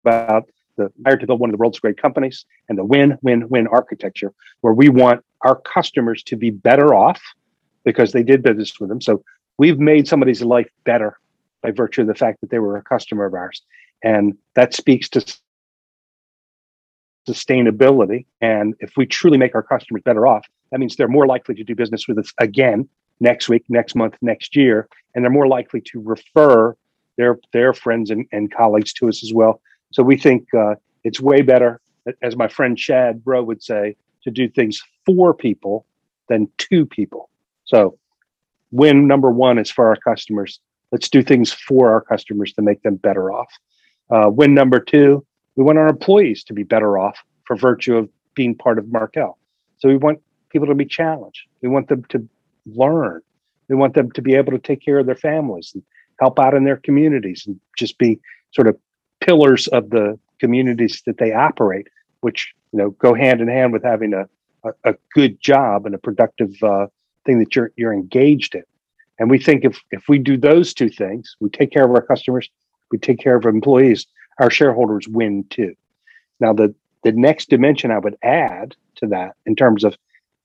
about 0.03 0.49
the 0.77 0.91
hire 1.05 1.17
to 1.17 1.27
build 1.27 1.39
one 1.39 1.49
of 1.49 1.53
the 1.53 1.57
world's 1.57 1.79
great 1.79 2.01
companies 2.01 2.45
and 2.69 2.77
the 2.77 2.85
win 2.85 3.17
win 3.21 3.49
win 3.49 3.67
architecture, 3.67 4.33
where 4.61 4.73
we 4.73 4.89
want 4.89 5.23
our 5.41 5.55
customers 5.55 6.23
to 6.23 6.35
be 6.35 6.49
better 6.49 6.93
off 6.93 7.21
because 7.83 8.11
they 8.11 8.23
did 8.23 8.43
business 8.43 8.79
with 8.79 8.89
them. 8.89 9.01
So 9.01 9.23
we've 9.57 9.79
made 9.79 10.07
somebody's 10.07 10.41
life 10.41 10.69
better 10.83 11.19
by 11.61 11.71
virtue 11.71 12.01
of 12.01 12.07
the 12.07 12.15
fact 12.15 12.41
that 12.41 12.49
they 12.49 12.59
were 12.59 12.77
a 12.77 12.83
customer 12.83 13.25
of 13.25 13.33
ours. 13.33 13.61
And 14.03 14.37
that 14.55 14.73
speaks 14.73 15.09
to 15.09 15.25
sustainability. 17.27 18.25
And 18.41 18.75
if 18.79 18.91
we 18.95 19.05
truly 19.05 19.37
make 19.37 19.55
our 19.55 19.63
customers 19.63 20.03
better 20.05 20.27
off, 20.27 20.45
that 20.71 20.79
means 20.79 20.95
they're 20.95 21.07
more 21.07 21.25
likely 21.25 21.55
to 21.55 21.63
do 21.63 21.75
business 21.75 22.07
with 22.07 22.19
us 22.19 22.31
again 22.39 22.87
next 23.19 23.49
week, 23.49 23.63
next 23.69 23.95
month, 23.95 24.15
next 24.21 24.55
year, 24.55 24.87
and 25.13 25.23
they're 25.23 25.31
more 25.31 25.47
likely 25.47 25.81
to 25.81 26.01
refer 26.01 26.75
their 27.17 27.39
their 27.51 27.73
friends 27.73 28.09
and, 28.11 28.25
and 28.31 28.53
colleagues 28.53 28.93
to 28.93 29.07
us 29.09 29.23
as 29.23 29.33
well. 29.33 29.61
So 29.91 30.03
we 30.03 30.17
think 30.17 30.53
uh, 30.53 30.75
it's 31.03 31.19
way 31.19 31.41
better, 31.41 31.81
as 32.21 32.35
my 32.35 32.47
friend 32.47 32.77
Chad 32.77 33.23
Bro 33.23 33.43
would 33.43 33.63
say, 33.63 33.95
to 34.23 34.31
do 34.31 34.47
things 34.49 34.81
for 35.05 35.33
people 35.33 35.85
than 36.29 36.49
to 36.57 36.85
people. 36.85 37.29
So 37.65 37.97
win 38.71 39.07
number 39.07 39.31
one 39.31 39.57
is 39.57 39.71
for 39.71 39.87
our 39.87 39.95
customers. 39.95 40.59
Let's 40.91 41.09
do 41.09 41.23
things 41.23 41.51
for 41.51 41.91
our 41.91 42.01
customers 42.01 42.53
to 42.53 42.61
make 42.61 42.81
them 42.83 42.95
better 42.95 43.31
off. 43.31 43.51
Uh, 44.09 44.29
win 44.29 44.53
number 44.53 44.79
two, 44.79 45.25
we 45.55 45.63
want 45.63 45.77
our 45.77 45.87
employees 45.87 46.43
to 46.45 46.53
be 46.53 46.63
better 46.63 46.97
off 46.97 47.17
for 47.45 47.55
virtue 47.55 47.97
of 47.97 48.09
being 48.35 48.55
part 48.55 48.77
of 48.77 48.91
Markel. 48.91 49.37
So 49.79 49.89
we 49.89 49.97
want 49.97 50.19
people 50.49 50.67
to 50.67 50.75
be 50.75 50.85
challenged. 50.85 51.41
We 51.61 51.69
want 51.69 51.87
them 51.87 52.03
to 52.09 52.27
learn. 52.75 53.21
We 53.67 53.75
want 53.75 53.95
them 53.95 54.11
to 54.11 54.21
be 54.21 54.35
able 54.35 54.51
to 54.53 54.59
take 54.59 54.83
care 54.83 54.99
of 54.99 55.05
their 55.05 55.15
families 55.15 55.71
and 55.73 55.83
help 56.19 56.39
out 56.39 56.53
in 56.53 56.63
their 56.63 56.77
communities 56.77 57.43
and 57.45 57.59
just 57.77 57.97
be 57.97 58.19
sort 58.53 58.67
of 58.67 58.77
pillars 59.19 59.67
of 59.67 59.89
the 59.89 60.17
communities 60.39 61.01
that 61.05 61.17
they 61.17 61.33
operate, 61.33 61.87
which 62.21 62.53
you 62.71 62.79
know 62.79 62.91
go 62.91 63.13
hand 63.13 63.41
in 63.41 63.47
hand 63.47 63.73
with 63.73 63.83
having 63.83 64.13
a 64.13 64.27
a, 64.63 64.91
a 64.91 64.95
good 65.13 65.39
job 65.41 65.85
and 65.85 65.95
a 65.95 65.99
productive 65.99 66.51
uh, 66.63 66.87
thing 67.25 67.39
that 67.39 67.55
you're 67.55 67.71
you're 67.75 67.93
engaged 67.93 68.55
in. 68.55 68.63
And 69.19 69.29
we 69.29 69.39
think 69.39 69.65
if 69.65 69.79
if 69.91 70.03
we 70.07 70.19
do 70.19 70.37
those 70.37 70.73
two 70.73 70.89
things, 70.89 71.35
we 71.39 71.49
take 71.49 71.71
care 71.71 71.85
of 71.85 71.91
our 71.91 72.01
customers, 72.01 72.49
we 72.91 72.97
take 72.97 73.19
care 73.19 73.35
of 73.35 73.45
employees, 73.45 74.05
our 74.39 74.51
shareholders 74.51 75.07
win 75.07 75.45
too. 75.49 75.75
Now 76.39 76.53
the 76.53 76.73
the 77.03 77.11
next 77.11 77.49
dimension 77.49 77.91
I 77.91 77.99
would 77.99 78.17
add 78.23 78.75
to 78.97 79.07
that 79.07 79.35
in 79.45 79.55
terms 79.55 79.83
of 79.83 79.95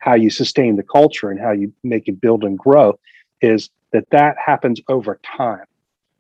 how 0.03 0.15
you 0.15 0.31
sustain 0.31 0.75
the 0.75 0.83
culture 0.83 1.31
and 1.31 1.39
how 1.39 1.53
you 1.53 1.73
make 1.85 2.09
it 2.09 2.21
build 2.21 2.43
and 2.43 2.59
grow 2.59 2.99
is 3.41 3.71
that 3.93 4.05
that 4.11 4.35
happens 4.45 4.81
over 4.89 5.21
time. 5.25 5.65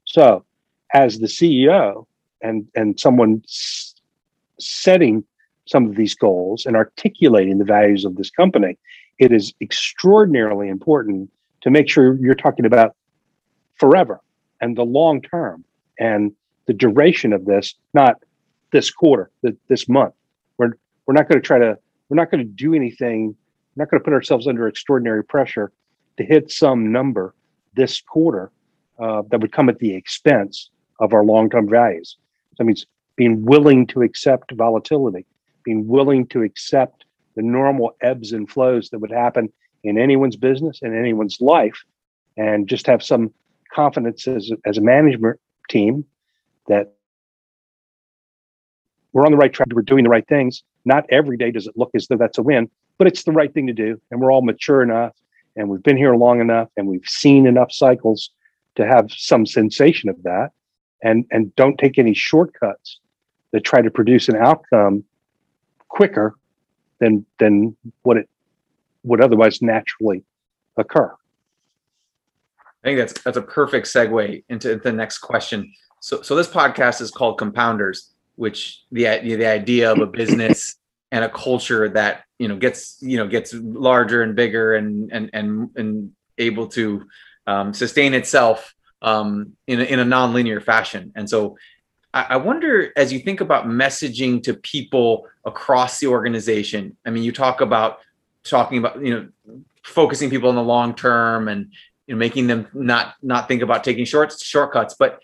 So 0.05 0.45
as 0.95 1.19
the 1.19 1.27
CEO 1.27 2.07
and 2.41 2.69
and 2.77 2.99
someone 2.99 3.43
s- 3.45 3.95
setting 4.61 5.25
some 5.67 5.87
of 5.87 5.97
these 5.97 6.15
goals 6.15 6.65
and 6.65 6.77
articulating 6.77 7.59
the 7.59 7.65
values 7.65 8.05
of 8.05 8.15
this 8.15 8.31
company, 8.31 8.79
it 9.19 9.33
is 9.33 9.53
extraordinarily 9.61 10.69
important 10.69 11.29
to 11.63 11.71
make 11.71 11.89
sure 11.89 12.15
you're 12.15 12.35
talking 12.35 12.67
about 12.67 12.95
forever 13.81 14.21
and 14.61 14.77
the 14.77 14.85
long 14.85 15.21
term 15.21 15.65
and 15.99 16.33
the 16.67 16.73
duration 16.73 17.33
of 17.33 17.47
this, 17.47 17.75
not 17.95 18.23
this 18.71 18.93
quarter, 18.93 19.29
this 19.69 19.89
month. 19.89 20.15
We're 20.57 20.75
we're 21.07 21.15
not 21.15 21.29
going 21.29 21.41
to 21.43 21.47
try 21.47 21.59
to 21.59 21.77
we're 22.09 22.17
not 22.17 22.31
going 22.31 22.47
to 22.47 22.53
do 22.53 22.75
anything. 22.75 23.35
Not 23.77 23.91
going 23.91 24.01
to 24.01 24.05
put 24.05 24.13
ourselves 24.13 24.47
under 24.47 24.67
extraordinary 24.69 25.25
pressure 25.25 25.73
to 26.19 26.25
hit 26.25 26.51
some 26.51 26.93
number 26.93 27.35
this 27.75 28.01
quarter 28.01 28.51
uh, 28.99 29.23
that 29.31 29.41
would 29.41 29.53
come 29.53 29.69
at 29.69 29.79
the 29.79 29.95
expense 29.95 30.71
of 31.01 31.13
our 31.13 31.25
long 31.25 31.49
term 31.49 31.69
values. 31.69 32.17
So 32.51 32.57
that 32.59 32.65
means 32.65 32.87
being 33.17 33.45
willing 33.45 33.87
to 33.89 34.03
accept 34.03 34.53
volatility, 34.53 35.27
being 35.65 35.87
willing 35.87 36.27
to 36.29 36.43
accept 36.43 37.05
the 37.35 37.43
normal 37.43 37.97
ebbs 38.03 38.33
and 38.33 38.49
flows 38.49 38.91
that 38.91 38.99
would 38.99 39.11
happen 39.11 39.51
in 39.85 39.99
anyone's 39.99 40.37
business 40.37 40.81
and 40.83 40.95
anyone's 40.95 41.41
life, 41.41 41.83
and 42.37 42.69
just 42.69 42.87
have 42.87 43.03
some 43.03 43.33
confidence 43.73 44.29
as, 44.29 44.51
as 44.67 44.79
a 44.79 44.81
management 44.81 45.41
team 45.69 46.05
that 46.69 46.95
we're 49.13 49.27
on 49.27 49.33
the 49.33 49.39
right 49.39 49.53
track, 49.53 49.69
we're 49.73 49.83
doing 49.83 50.05
the 50.05 50.11
right 50.11 50.27
things. 50.27 50.63
Not 50.85 51.05
every 51.11 51.37
day 51.37 51.51
does 51.51 51.67
it 51.67 51.77
look 51.77 51.91
as 51.95 52.07
though 52.07 52.17
that's 52.17 52.39
a 52.39 52.43
win, 52.43 52.71
but 52.99 53.07
it's 53.07 53.25
the 53.25 53.33
right 53.33 53.53
thing 53.53 53.67
to 53.67 53.73
do. 53.73 54.01
And 54.11 54.21
we're 54.21 54.33
all 54.33 54.43
mature 54.43 54.83
enough 54.83 55.13
and 55.57 55.69
we've 55.69 55.83
been 55.83 55.97
here 55.97 56.15
long 56.17 56.41
enough 56.41 56.69
and 56.77 56.87
we've 56.87 57.07
seen 57.07 57.47
enough 57.47 57.73
cycles 57.73 58.31
to 58.75 58.87
have 58.87 59.11
some 59.11 59.45
sensation 59.45 60.09
of 60.09 60.23
that 60.23 60.51
and 61.03 61.27
and 61.31 61.55
don't 61.57 61.79
take 61.79 61.99
any 61.99 62.15
shortcuts 62.15 63.01
that 63.51 63.65
try 63.65 63.83
to 63.83 63.91
produce 63.91 64.29
an 64.29 64.37
outcome 64.37 65.05
quicker 65.89 66.35
than 67.01 67.27
than 67.39 67.77
what 68.03 68.17
it 68.17 68.29
would 69.03 69.21
otherwise 69.21 69.61
naturally 69.61 70.25
occur. 70.77 71.13
I 72.85 72.89
think 72.89 72.99
that's 72.99 73.21
that's 73.23 73.37
a 73.37 73.43
perfect 73.43 73.87
segue 73.87 74.45
into 74.49 74.77
the 74.77 74.93
next 74.93 75.19
question. 75.19 75.73
So 76.01 76.23
so 76.23 76.35
this 76.35 76.49
podcast 76.49 77.01
is 77.01 77.11
called 77.11 77.39
Compounders, 77.39 78.11
which 78.37 78.85
the 78.91 79.05
the 79.05 79.47
idea 79.47 79.93
of 79.93 79.99
a 79.99 80.07
business 80.07 80.77
and 81.13 81.25
a 81.25 81.29
culture 81.29 81.89
that 81.91 82.25
you 82.39 82.49
know 82.49 82.57
gets 82.57 82.97
you 83.01 83.17
know 83.17 83.29
gets 83.29 83.55
larger 83.55 84.23
and 84.23 84.35
bigger 84.35 84.75
and 84.75 85.13
and 85.13 85.31
and 85.33 85.71
and 85.77 86.13
able 86.39 86.67
to 86.67 87.07
um, 87.47 87.73
sustain 87.75 88.15
itself 88.15 88.75
um, 89.03 89.53
in 89.67 89.81
a, 89.81 89.85
in 89.85 89.99
a 89.99 90.05
non-linear 90.05 90.61
fashion. 90.61 91.13
And 91.15 91.29
so 91.29 91.57
I, 92.15 92.27
I 92.31 92.37
wonder 92.39 92.93
as 92.97 93.13
you 93.13 93.21
think 93.21 93.41
about 93.41 93.67
messaging 93.67 94.43
to 94.45 94.55
people 94.55 95.29
across 95.45 96.01
the 96.01 96.07
organization. 96.07 96.97
I 97.05 97.11
mean, 97.11 97.23
you 97.23 97.33
talk 97.33 97.61
about 97.61 97.99
talking 98.43 98.79
about 98.79 99.05
you 99.05 99.15
know 99.15 99.63
focusing 99.85 100.31
people 100.31 100.49
in 100.51 100.57
the 100.57 100.63
long 100.63 100.95
term 100.95 101.49
and 101.49 101.73
you 102.07 102.15
know 102.15 102.19
making 102.19 102.47
them 102.47 102.67
not 102.73 103.15
not 103.23 103.49
think 103.49 103.63
about 103.63 103.85
taking 103.85 104.05
short 104.05 104.33
shortcuts 104.33 104.95
but 104.99 105.21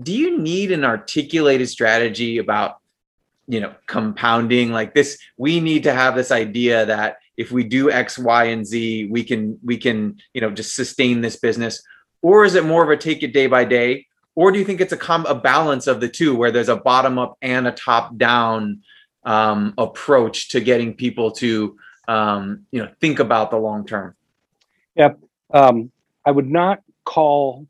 do 0.00 0.12
you 0.12 0.38
need 0.38 0.70
an 0.72 0.84
articulated 0.84 1.68
strategy 1.68 2.38
about 2.38 2.78
you 3.50 3.60
know 3.60 3.74
compounding 3.86 4.70
like 4.70 4.94
this 4.94 5.18
we 5.36 5.58
need 5.58 5.82
to 5.82 5.92
have 5.92 6.14
this 6.14 6.30
idea 6.30 6.86
that 6.86 7.16
if 7.36 7.50
we 7.50 7.64
do 7.64 7.90
x 7.90 8.16
y 8.16 8.44
and 8.44 8.64
z 8.66 9.06
we 9.06 9.24
can 9.24 9.58
we 9.64 9.76
can 9.76 10.16
you 10.34 10.40
know 10.40 10.50
just 10.50 10.74
sustain 10.74 11.20
this 11.20 11.36
business. 11.36 11.82
Or 12.22 12.44
is 12.44 12.54
it 12.54 12.66
more 12.66 12.84
of 12.84 12.90
a 12.90 12.98
take 12.98 13.22
it 13.22 13.32
day 13.32 13.46
by 13.46 13.64
day? 13.64 14.06
Or 14.34 14.52
do 14.52 14.58
you 14.58 14.64
think 14.64 14.82
it's 14.82 14.92
a 14.92 14.96
com- 14.96 15.24
a 15.24 15.34
balance 15.34 15.86
of 15.86 16.00
the 16.00 16.08
two 16.08 16.36
where 16.36 16.50
there's 16.50 16.68
a 16.68 16.76
bottom 16.76 17.18
up 17.18 17.38
and 17.40 17.66
a 17.66 17.72
top 17.72 18.18
down 18.18 18.82
um, 19.24 19.72
approach 19.78 20.50
to 20.50 20.60
getting 20.60 20.92
people 20.92 21.30
to 21.42 21.78
um, 22.08 22.66
you 22.70 22.82
know 22.82 22.90
think 23.00 23.18
about 23.18 23.50
the 23.50 23.56
long 23.56 23.86
term? 23.86 24.14
Yeah 24.94 25.14
um, 25.52 25.90
i 26.24 26.30
would 26.30 26.48
not 26.48 26.82
call 27.04 27.66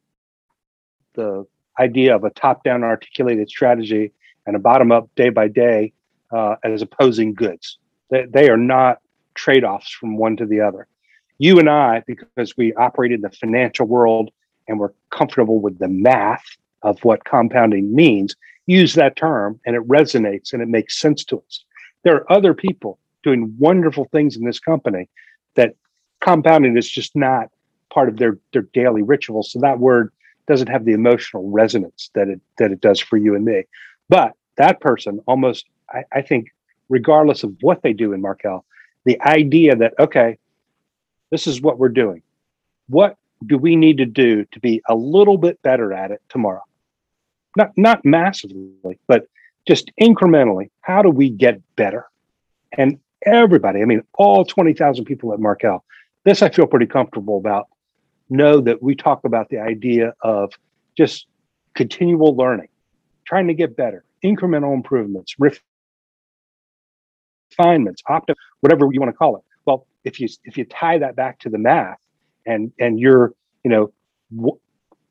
the 1.14 1.46
idea 1.78 2.14
of 2.14 2.24
a 2.24 2.30
top 2.30 2.64
down 2.64 2.82
articulated 2.84 3.48
strategy 3.48 4.12
and 4.46 4.56
a 4.56 4.58
bottom 4.58 4.92
up 4.92 5.08
day 5.16 5.28
by 5.28 5.48
day 5.48 5.92
uh, 6.32 6.56
as 6.64 6.82
opposing 6.82 7.34
goods. 7.34 7.78
They, 8.10 8.26
they 8.28 8.48
are 8.50 8.56
not 8.56 9.00
trade 9.34 9.64
offs 9.64 9.90
from 9.90 10.16
one 10.16 10.36
to 10.36 10.46
the 10.46 10.60
other. 10.60 10.86
You 11.38 11.58
and 11.58 11.70
I, 11.70 12.02
because 12.06 12.56
we 12.56 12.74
operate 12.74 13.12
in 13.12 13.22
the 13.22 13.30
financial 13.30 13.86
world 13.86 14.30
and 14.68 14.78
we're 14.78 14.92
comfortable 15.10 15.60
with 15.60 15.78
the 15.78 15.88
math 15.88 16.44
of 16.82 17.02
what 17.04 17.24
compounding 17.24 17.94
means, 17.94 18.36
use 18.66 18.94
that 18.94 19.16
term 19.16 19.58
and 19.64 19.74
it 19.74 19.86
resonates 19.88 20.52
and 20.52 20.62
it 20.62 20.68
makes 20.68 21.00
sense 21.00 21.24
to 21.24 21.38
us. 21.38 21.64
There 22.04 22.16
are 22.16 22.32
other 22.32 22.54
people 22.54 22.98
doing 23.22 23.54
wonderful 23.58 24.08
things 24.12 24.36
in 24.36 24.44
this 24.44 24.58
company 24.58 25.08
that 25.54 25.74
compounding 26.20 26.76
is 26.76 26.88
just 26.88 27.16
not 27.16 27.48
part 27.92 28.08
of 28.08 28.18
their, 28.18 28.38
their 28.52 28.62
daily 28.72 29.02
ritual. 29.02 29.42
So 29.42 29.58
that 29.60 29.78
word 29.78 30.12
doesn't 30.46 30.68
have 30.68 30.84
the 30.84 30.92
emotional 30.92 31.48
resonance 31.50 32.10
that 32.14 32.28
it 32.28 32.40
that 32.58 32.72
it 32.72 32.80
does 32.80 32.98
for 32.98 33.16
you 33.16 33.34
and 33.34 33.44
me. 33.44 33.62
But 34.08 34.32
that 34.56 34.80
person 34.80 35.20
almost, 35.26 35.66
I, 35.88 36.04
I 36.12 36.22
think, 36.22 36.48
regardless 36.88 37.44
of 37.44 37.54
what 37.60 37.82
they 37.82 37.92
do 37.92 38.12
in 38.12 38.20
Markel, 38.20 38.64
the 39.04 39.20
idea 39.22 39.76
that, 39.76 39.94
okay, 39.98 40.38
this 41.30 41.46
is 41.46 41.62
what 41.62 41.78
we're 41.78 41.88
doing. 41.88 42.22
What 42.88 43.16
do 43.46 43.56
we 43.56 43.76
need 43.76 43.98
to 43.98 44.06
do 44.06 44.44
to 44.46 44.60
be 44.60 44.82
a 44.88 44.94
little 44.94 45.38
bit 45.38 45.62
better 45.62 45.92
at 45.92 46.10
it 46.10 46.20
tomorrow? 46.28 46.62
Not 47.56 47.72
not 47.76 48.04
massively, 48.04 48.98
but 49.06 49.26
just 49.66 49.90
incrementally. 50.00 50.70
How 50.82 51.02
do 51.02 51.10
we 51.10 51.30
get 51.30 51.60
better? 51.76 52.06
And 52.72 52.98
everybody, 53.24 53.82
I 53.82 53.84
mean, 53.84 54.02
all 54.14 54.44
20,000 54.44 55.04
people 55.04 55.32
at 55.32 55.40
Markel, 55.40 55.84
this 56.24 56.42
I 56.42 56.50
feel 56.50 56.66
pretty 56.66 56.86
comfortable 56.86 57.38
about. 57.38 57.68
Know 58.28 58.60
that 58.60 58.80
we 58.82 58.94
talk 58.94 59.24
about 59.24 59.48
the 59.48 59.58
idea 59.58 60.14
of 60.20 60.52
just 60.96 61.26
continual 61.74 62.36
learning, 62.36 62.68
trying 63.24 63.48
to 63.48 63.54
get 63.54 63.76
better, 63.76 64.04
incremental 64.24 64.74
improvements, 64.74 65.36
refinements, 67.58 68.02
optim, 68.08 68.34
whatever 68.60 68.88
you 68.92 69.00
want 69.00 69.12
to 69.12 69.16
call 69.16 69.36
it. 69.36 69.42
Well, 69.66 69.86
if 70.04 70.20
you 70.20 70.28
if 70.44 70.56
you 70.56 70.64
tie 70.64 70.98
that 70.98 71.16
back 71.16 71.38
to 71.40 71.48
the 71.48 71.58
math, 71.58 71.98
and 72.46 72.72
and 72.78 72.98
you're 72.98 73.34
you 73.64 73.70
know 73.70 73.92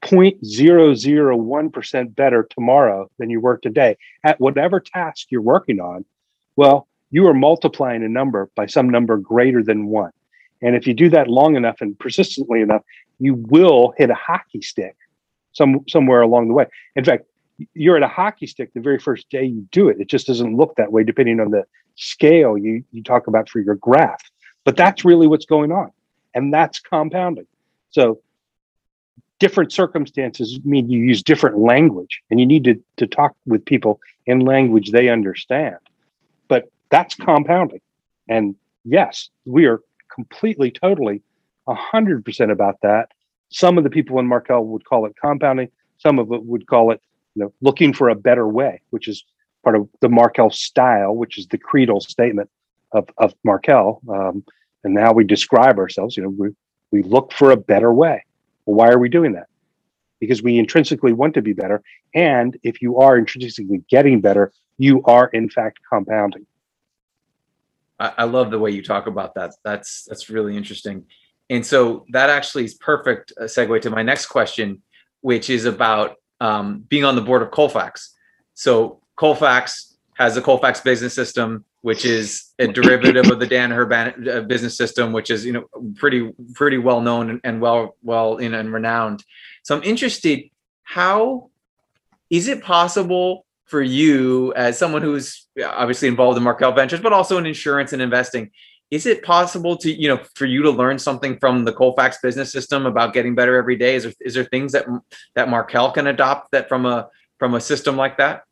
0.001% 0.01 2.15
better 2.15 2.47
tomorrow 2.49 3.09
than 3.17 3.29
you 3.29 3.41
were 3.41 3.57
today 3.57 3.97
at 4.23 4.39
whatever 4.39 4.79
task 4.79 5.27
you're 5.29 5.41
working 5.41 5.79
on, 5.79 6.05
well, 6.55 6.87
you 7.11 7.27
are 7.27 7.33
multiplying 7.33 8.03
a 8.03 8.09
number 8.09 8.49
by 8.55 8.65
some 8.65 8.89
number 8.89 9.17
greater 9.17 9.63
than 9.63 9.87
one. 9.87 10.11
And 10.61 10.75
if 10.75 10.87
you 10.87 10.93
do 10.93 11.09
that 11.09 11.27
long 11.27 11.55
enough 11.55 11.81
and 11.81 11.97
persistently 11.99 12.61
enough, 12.61 12.83
you 13.19 13.35
will 13.35 13.93
hit 13.97 14.09
a 14.09 14.15
hockey 14.15 14.61
stick 14.61 14.95
some 15.53 15.81
somewhere 15.87 16.21
along 16.21 16.47
the 16.47 16.53
way. 16.53 16.65
In 16.95 17.03
fact, 17.03 17.25
you're 17.73 17.97
at 17.97 18.03
a 18.03 18.07
hockey 18.07 18.47
stick 18.47 18.73
the 18.73 18.79
very 18.79 18.99
first 18.99 19.29
day 19.29 19.43
you 19.43 19.67
do 19.71 19.89
it. 19.89 19.97
It 19.99 20.07
just 20.07 20.27
doesn't 20.27 20.55
look 20.55 20.75
that 20.75 20.91
way 20.91 21.03
depending 21.03 21.39
on 21.39 21.51
the 21.51 21.63
scale 21.95 22.57
you, 22.57 22.83
you 22.91 23.03
talk 23.03 23.27
about 23.27 23.49
for 23.49 23.59
your 23.59 23.75
graph. 23.75 24.21
But 24.63 24.77
that's 24.77 25.03
really 25.03 25.27
what's 25.27 25.45
going 25.45 25.71
on. 25.71 25.91
And 26.33 26.53
that's 26.53 26.79
compounding. 26.79 27.47
So 27.91 28.21
different 29.39 29.71
circumstances 29.71 30.59
mean 30.63 30.89
you 30.89 30.99
use 30.99 31.23
different 31.23 31.57
language 31.57 32.21
and 32.29 32.39
you 32.39 32.45
need 32.45 32.63
to, 32.65 32.81
to 32.97 33.07
talk 33.07 33.35
with 33.45 33.65
people 33.65 33.99
in 34.25 34.41
language 34.41 34.91
they 34.91 35.09
understand. 35.09 35.77
But 36.47 36.69
that's 36.89 37.15
compounding. 37.15 37.81
And 38.27 38.55
yes, 38.85 39.29
we 39.45 39.65
are 39.65 39.81
completely, 40.13 40.71
totally, 40.71 41.21
100% 41.67 42.51
about 42.51 42.75
that. 42.81 43.09
Some 43.49 43.77
of 43.77 43.83
the 43.83 43.89
people 43.89 44.19
in 44.19 44.27
Markel 44.27 44.65
would 44.67 44.85
call 44.85 45.05
it 45.05 45.15
compounding. 45.19 45.69
Some 45.97 46.19
of 46.19 46.31
it 46.31 46.43
would 46.43 46.67
call 46.67 46.91
it, 46.91 47.01
you 47.35 47.43
know, 47.43 47.53
looking 47.61 47.93
for 47.93 48.09
a 48.09 48.15
better 48.15 48.47
way, 48.47 48.81
which 48.89 49.07
is 49.07 49.23
part 49.63 49.75
of 49.75 49.87
the 50.01 50.09
Markel 50.09 50.49
style, 50.49 51.15
which 51.15 51.37
is 51.37 51.47
the 51.47 51.57
creedal 51.57 51.99
statement 51.99 52.49
of, 52.91 53.09
of 53.17 53.33
Markel. 53.43 54.01
Um, 54.09 54.43
and 54.83 54.93
now 54.93 55.11
we 55.11 55.23
describe 55.23 55.77
ourselves, 55.77 56.15
you 56.15 56.23
know, 56.23 56.29
we, 56.29 56.49
we 56.91 57.03
look 57.03 57.33
for 57.33 57.51
a 57.51 57.57
better 57.57 57.93
way. 57.93 58.23
Well, 58.65 58.75
why 58.75 58.89
are 58.89 58.99
we 58.99 59.09
doing 59.09 59.33
that? 59.33 59.47
Because 60.19 60.41
we 60.41 60.57
intrinsically 60.57 61.13
want 61.13 61.33
to 61.35 61.41
be 61.41 61.53
better. 61.53 61.81
And 62.13 62.57
if 62.63 62.81
you 62.81 62.97
are 62.97 63.17
intrinsically 63.17 63.83
getting 63.89 64.21
better, 64.21 64.51
you 64.77 65.03
are 65.03 65.27
in 65.27 65.49
fact 65.49 65.79
compounding. 65.87 66.45
I, 67.99 68.13
I 68.19 68.23
love 68.23 68.49
the 68.51 68.59
way 68.59 68.71
you 68.71 68.81
talk 68.81 69.07
about 69.07 69.35
that. 69.35 69.53
That's 69.63 70.03
that's 70.05 70.29
really 70.29 70.55
interesting. 70.57 71.05
And 71.49 71.65
so 71.65 72.05
that 72.09 72.29
actually 72.29 72.65
is 72.65 72.75
perfect 72.75 73.33
uh, 73.39 73.43
segue 73.43 73.81
to 73.81 73.89
my 73.89 74.03
next 74.03 74.27
question, 74.27 74.81
which 75.21 75.49
is 75.49 75.65
about 75.65 76.15
um, 76.39 76.79
being 76.87 77.05
on 77.05 77.15
the 77.15 77.21
board 77.21 77.41
of 77.41 77.51
Colfax. 77.51 78.15
So 78.53 79.01
Colfax 79.15 79.97
has 80.17 80.37
a 80.37 80.41
Colfax 80.41 80.81
business 80.81 81.13
system 81.13 81.65
which 81.81 82.03
is 82.03 82.53
a 82.59 82.67
derivative 82.67 83.29
of 83.31 83.39
the 83.39 83.47
Danaher 83.47 84.27
uh, 84.27 84.41
business 84.41 84.75
system, 84.75 85.13
which 85.13 85.29
is 85.29 85.45
you 85.45 85.53
know 85.53 85.65
pretty 85.95 86.31
pretty 86.53 86.77
well 86.77 87.01
known 87.01 87.39
and, 87.43 87.61
well 87.61 87.95
well 88.03 88.37
in 88.37 88.53
and 88.53 88.73
renowned. 88.73 89.23
So 89.63 89.75
I'm 89.75 89.83
interested, 89.83 90.49
how 90.83 91.49
is 92.29 92.47
it 92.47 92.63
possible 92.63 93.45
for 93.65 93.81
you 93.81 94.53
as 94.55 94.77
someone 94.77 95.01
who's 95.01 95.47
obviously 95.63 96.07
involved 96.07 96.37
in 96.37 96.43
Markel 96.43 96.71
Ventures, 96.71 96.99
but 96.99 97.13
also 97.13 97.37
in 97.37 97.45
insurance 97.45 97.93
and 97.93 98.01
investing? 98.01 98.51
Is 98.91 99.05
it 99.05 99.23
possible 99.23 99.77
to 99.77 99.91
you 99.91 100.07
know 100.07 100.23
for 100.35 100.45
you 100.45 100.63
to 100.63 100.71
learn 100.71 100.97
something 100.97 101.37
from 101.37 101.63
the 101.63 101.73
Colfax 101.73 102.17
business 102.21 102.51
system 102.51 102.85
about 102.85 103.13
getting 103.13 103.35
better 103.35 103.55
every 103.55 103.75
day? 103.75 103.95
Is 103.95 104.03
there, 104.03 104.13
is 104.21 104.33
there 104.33 104.45
things 104.45 104.71
that 104.71 104.85
that 105.35 105.49
Markel 105.49 105.91
can 105.91 106.07
adopt 106.07 106.51
that 106.51 106.67
from 106.67 106.85
a 106.85 107.07
from 107.37 107.53
a 107.53 107.61
system 107.61 107.95
like 107.95 108.17
that? 108.17 108.43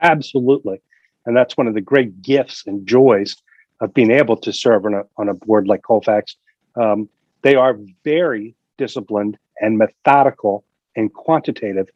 Absolutely. 0.00 0.80
And 1.24 1.36
that's 1.36 1.56
one 1.56 1.66
of 1.66 1.74
the 1.74 1.80
great 1.80 2.22
gifts 2.22 2.64
and 2.66 2.86
joys 2.86 3.36
of 3.80 3.92
being 3.92 4.10
able 4.10 4.36
to 4.38 4.52
serve 4.52 4.86
on 4.86 4.94
a, 4.94 5.02
on 5.16 5.28
a 5.28 5.34
board 5.34 5.66
like 5.66 5.82
Colfax. 5.82 6.36
Um, 6.76 7.08
they 7.42 7.56
are 7.56 7.78
very 8.04 8.54
disciplined 8.78 9.38
and 9.60 9.78
methodical 9.78 10.64
and 10.94 11.12
quantitative 11.12 11.88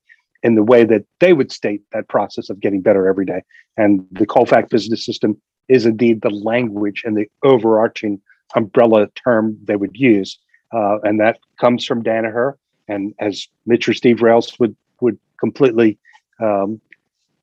in 0.43 0.55
the 0.55 0.63
way 0.63 0.85
that 0.85 1.05
they 1.21 1.33
would 1.33 1.53
state 1.53 1.83
that 1.93 2.09
process 2.09 2.51
of 2.51 2.61
getting 2.61 2.81
better 2.81 3.09
every 3.09 3.27
day. 3.27 3.43
And 3.77 4.07
the 4.13 4.27
Colfax 4.27 4.69
business 4.69 5.05
system 5.05 5.41
is 5.71 5.87
indeed 5.87 6.21
the 6.21 6.31
language 6.31 7.03
and 7.05 7.17
the 7.17 7.27
overarching 7.45 8.21
umbrella 8.57 9.07
term 9.25 9.57
they 9.65 9.77
would 9.77 9.97
use. 9.97 10.39
Uh, 10.75 10.99
and 11.05 11.21
that 11.21 11.39
comes 11.59 11.87
from 11.87 12.03
Danaher. 12.03 12.55
And 12.89 13.15
as 13.21 13.47
Mitch 13.67 13.89
or 13.89 13.95
Steve 13.95 14.21
Rales 14.21 14.59
would, 14.59 14.77
would 15.01 15.19
completely 15.39 15.97
um, 16.41 16.81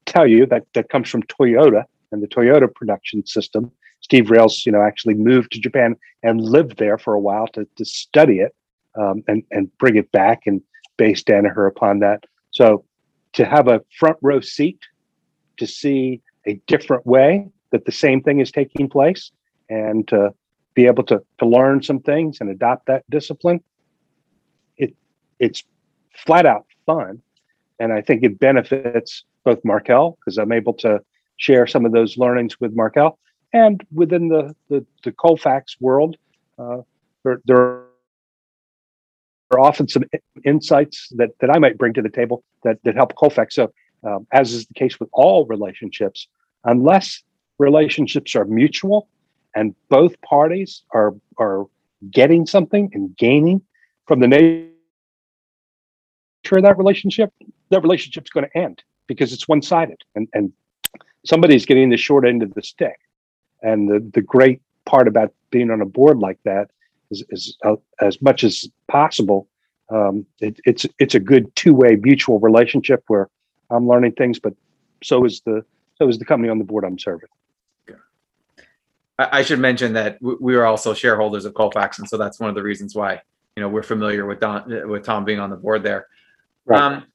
tell 0.05 0.27
you 0.27 0.45
that 0.47 0.63
that 0.73 0.89
comes 0.89 1.09
from 1.09 1.23
Toyota 1.23 1.85
and 2.11 2.21
the 2.21 2.27
Toyota 2.27 2.73
production 2.73 3.25
system. 3.25 3.71
Steve 4.01 4.29
Rales, 4.29 4.65
you 4.65 4.71
know, 4.71 4.81
actually 4.81 5.15
moved 5.15 5.53
to 5.53 5.59
Japan 5.59 5.95
and 6.21 6.41
lived 6.41 6.77
there 6.77 6.97
for 6.97 7.13
a 7.13 7.19
while 7.19 7.47
to, 7.47 7.65
to 7.77 7.85
study 7.85 8.39
it 8.39 8.53
um, 8.95 9.23
and, 9.27 9.43
and 9.51 9.75
bring 9.77 9.95
it 9.95 10.11
back 10.11 10.41
and 10.45 10.61
base 10.97 11.23
Danaher 11.23 11.67
upon 11.67 11.99
that. 11.99 12.25
So 12.51 12.83
to 13.33 13.45
have 13.45 13.67
a 13.67 13.81
front 13.97 14.17
row 14.21 14.41
seat 14.41 14.79
to 15.57 15.65
see 15.65 16.21
a 16.45 16.59
different 16.67 17.05
way 17.05 17.47
that 17.71 17.85
the 17.85 17.91
same 17.91 18.21
thing 18.21 18.39
is 18.39 18.51
taking 18.51 18.89
place 18.89 19.31
and 19.69 20.07
to 20.07 20.33
be 20.73 20.85
able 20.85 21.03
to, 21.03 21.21
to 21.39 21.45
learn 21.45 21.81
some 21.81 21.99
things 21.99 22.37
and 22.39 22.49
adopt 22.49 22.85
that 22.85 23.03
discipline, 23.09 23.61
it 24.77 24.95
it's 25.39 25.63
flat 26.15 26.45
out 26.45 26.65
fun. 26.85 27.21
And 27.79 27.93
I 27.93 28.01
think 28.01 28.23
it 28.23 28.39
benefits 28.39 29.23
both 29.43 29.63
Markel 29.63 30.17
because 30.19 30.37
I'm 30.37 30.51
able 30.51 30.73
to 30.75 30.99
share 31.37 31.67
some 31.67 31.85
of 31.85 31.91
those 31.91 32.17
learnings 32.17 32.59
with 32.59 32.75
Markel 32.75 33.17
and 33.53 33.83
within 33.93 34.29
the 34.29 34.55
the, 34.69 34.85
the 35.03 35.11
Colfax 35.11 35.77
world. 35.79 36.17
Uh, 36.59 36.81
there, 37.23 37.41
there 37.45 37.83
are 39.51 39.59
often 39.59 39.87
some 39.87 40.03
insights 40.45 41.09
that 41.15 41.31
that 41.39 41.49
I 41.49 41.59
might 41.59 41.77
bring 41.77 41.93
to 41.93 42.01
the 42.01 42.09
table 42.09 42.43
that 42.63 42.77
that 42.83 42.95
help 42.95 43.15
Colfax. 43.15 43.55
So, 43.55 43.71
um, 44.03 44.27
as 44.31 44.53
is 44.53 44.65
the 44.67 44.73
case 44.73 44.99
with 44.99 45.09
all 45.13 45.45
relationships, 45.45 46.27
unless 46.63 47.23
relationships 47.59 48.35
are 48.35 48.45
mutual 48.45 49.07
and 49.55 49.75
both 49.89 50.19
parties 50.21 50.83
are 50.91 51.13
are 51.37 51.65
getting 52.11 52.45
something 52.45 52.89
and 52.93 53.15
gaining 53.17 53.61
from 54.07 54.19
the 54.19 54.27
nature 54.27 54.71
of 56.51 56.63
that 56.63 56.77
relationship, 56.77 57.33
that 57.69 57.81
relationship's 57.81 58.29
going 58.29 58.45
to 58.45 58.57
end 58.57 58.83
because 59.07 59.33
it's 59.33 59.47
one 59.47 59.61
sided 59.61 60.01
and, 60.15 60.27
and 60.33 60.53
somebody's 61.25 61.65
getting 61.65 61.89
the 61.89 61.97
short 61.97 62.25
end 62.25 62.43
of 62.43 62.53
the 62.53 62.61
stick. 62.61 62.99
And 63.61 63.89
the, 63.89 63.99
the 64.13 64.21
great 64.21 64.61
part 64.85 65.07
about 65.07 65.33
being 65.49 65.71
on 65.71 65.81
a 65.81 65.85
board 65.85 66.19
like 66.19 66.39
that 66.43 66.69
is, 67.11 67.23
is 67.29 67.57
uh, 67.65 67.75
as 67.99 68.21
much 68.21 68.43
as 68.43 68.67
possible. 68.87 69.47
Um, 69.89 70.25
it, 70.39 70.59
it's 70.65 70.85
it's 70.99 71.15
a 71.15 71.19
good 71.19 71.55
two 71.55 71.73
way 71.73 71.95
mutual 71.95 72.39
relationship 72.39 73.03
where 73.07 73.29
I'm 73.69 73.87
learning 73.87 74.13
things, 74.13 74.37
but 74.37 74.53
so 75.01 75.23
is 75.23 75.41
the 75.45 75.63
so 75.97 76.07
is 76.09 76.19
the 76.19 76.25
company 76.25 76.49
on 76.49 76.57
the 76.57 76.65
board 76.65 76.83
I'm 76.83 76.99
serving. 76.99 77.29
I 79.19 79.41
should 79.41 79.59
mention 79.59 79.93
that 79.93 80.19
we 80.21 80.55
are 80.55 80.65
also 80.65 80.93
shareholders 80.93 81.45
of 81.45 81.53
Colfax, 81.55 81.97
and 81.99 82.07
so 82.07 82.17
that's 82.17 82.39
one 82.39 82.49
of 82.49 82.55
the 82.55 82.61
reasons 82.61 82.93
why 82.93 83.21
you 83.55 83.61
know 83.61 83.69
we're 83.69 83.83
familiar 83.83 84.25
with 84.25 84.39
Don 84.39 84.89
with 84.89 85.03
Tom 85.03 85.25
being 85.25 85.39
on 85.39 85.49
the 85.49 85.55
board 85.55 85.83
there. 85.83 86.07
Right. 86.65 86.81
Um, 86.81 87.05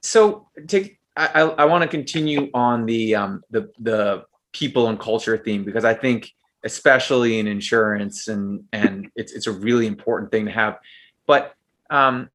so 0.00 0.48
to 0.68 0.88
I, 1.16 1.42
I 1.42 1.64
want 1.66 1.82
to 1.82 1.88
continue 1.88 2.50
on 2.54 2.86
the 2.86 3.14
um, 3.14 3.44
the 3.50 3.70
the 3.78 4.24
people 4.52 4.88
and 4.88 4.98
culture 4.98 5.36
theme 5.36 5.64
because 5.64 5.84
I 5.84 5.94
think 5.94 6.32
especially 6.64 7.38
in 7.38 7.46
insurance 7.46 8.28
and 8.28 8.64
and 8.72 9.10
it's 9.14 9.32
it's 9.32 9.46
a 9.46 9.52
really 9.52 9.86
important 9.86 10.30
thing 10.30 10.46
to 10.46 10.50
have. 10.50 10.78
But 11.26 11.54
um, 11.90 12.30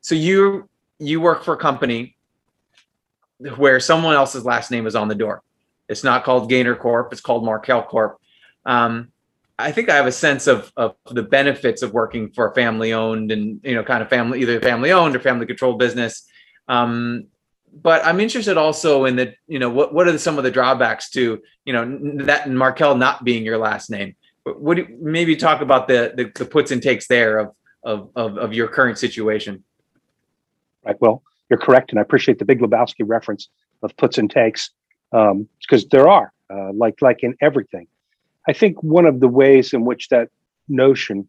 so 0.00 0.14
you 0.14 0.68
you 0.98 1.20
work 1.20 1.42
for 1.42 1.54
a 1.54 1.58
company 1.58 2.16
where 3.56 3.80
someone 3.80 4.14
else's 4.14 4.44
last 4.44 4.70
name 4.70 4.86
is 4.86 4.94
on 4.94 5.08
the 5.08 5.14
door. 5.14 5.42
It's 5.88 6.04
not 6.04 6.24
called 6.24 6.48
Gaynor 6.48 6.76
Corp. 6.76 7.12
It's 7.12 7.20
called 7.20 7.44
Markel 7.44 7.82
Corp. 7.82 8.18
Um, 8.64 9.12
I 9.58 9.70
think 9.72 9.88
I 9.88 9.96
have 9.96 10.06
a 10.06 10.12
sense 10.12 10.46
of 10.46 10.72
of 10.76 10.96
the 11.10 11.22
benefits 11.22 11.82
of 11.82 11.92
working 11.92 12.30
for 12.30 12.50
a 12.50 12.54
family 12.54 12.92
owned 12.92 13.30
and 13.30 13.60
you 13.62 13.74
know 13.74 13.84
kind 13.84 14.02
of 14.02 14.08
family 14.08 14.40
either 14.40 14.60
family 14.60 14.92
owned 14.92 15.14
or 15.14 15.20
family 15.20 15.46
controlled 15.46 15.78
business. 15.78 16.26
Um, 16.68 17.26
but 17.72 18.04
I'm 18.04 18.20
interested 18.20 18.56
also 18.56 19.06
in 19.06 19.16
the, 19.16 19.34
you 19.46 19.58
know, 19.58 19.70
what 19.70 19.94
what 19.94 20.08
are 20.08 20.18
some 20.18 20.38
of 20.38 20.44
the 20.44 20.50
drawbacks 20.50 21.10
to, 21.10 21.42
you 21.64 21.72
know, 21.72 22.24
that 22.24 22.50
Markel 22.50 22.96
not 22.96 23.24
being 23.24 23.44
your 23.44 23.58
last 23.58 23.90
name? 23.90 24.14
Would 24.44 24.78
you 24.78 24.98
maybe 25.00 25.36
talk 25.36 25.60
about 25.60 25.88
the, 25.88 26.12
the, 26.16 26.30
the 26.34 26.44
puts 26.44 26.70
and 26.70 26.82
takes 26.82 27.06
there 27.06 27.38
of, 27.38 27.54
of 27.84 28.10
of 28.16 28.38
of 28.38 28.52
your 28.52 28.68
current 28.68 28.98
situation? 28.98 29.64
Right. 30.84 31.00
Well, 31.00 31.22
you're 31.48 31.60
correct, 31.60 31.90
and 31.90 31.98
I 31.98 32.02
appreciate 32.02 32.38
the 32.38 32.44
Big 32.44 32.60
Lebowski 32.60 33.04
reference 33.06 33.48
of 33.82 33.96
puts 33.96 34.18
and 34.18 34.30
takes 34.30 34.70
because 35.10 35.84
um, 35.84 35.88
there 35.90 36.08
are, 36.08 36.32
uh, 36.50 36.72
like 36.72 37.00
like 37.00 37.22
in 37.22 37.36
everything. 37.40 37.86
I 38.48 38.52
think 38.52 38.82
one 38.82 39.06
of 39.06 39.20
the 39.20 39.28
ways 39.28 39.72
in 39.72 39.84
which 39.84 40.08
that 40.08 40.28
notion 40.68 41.28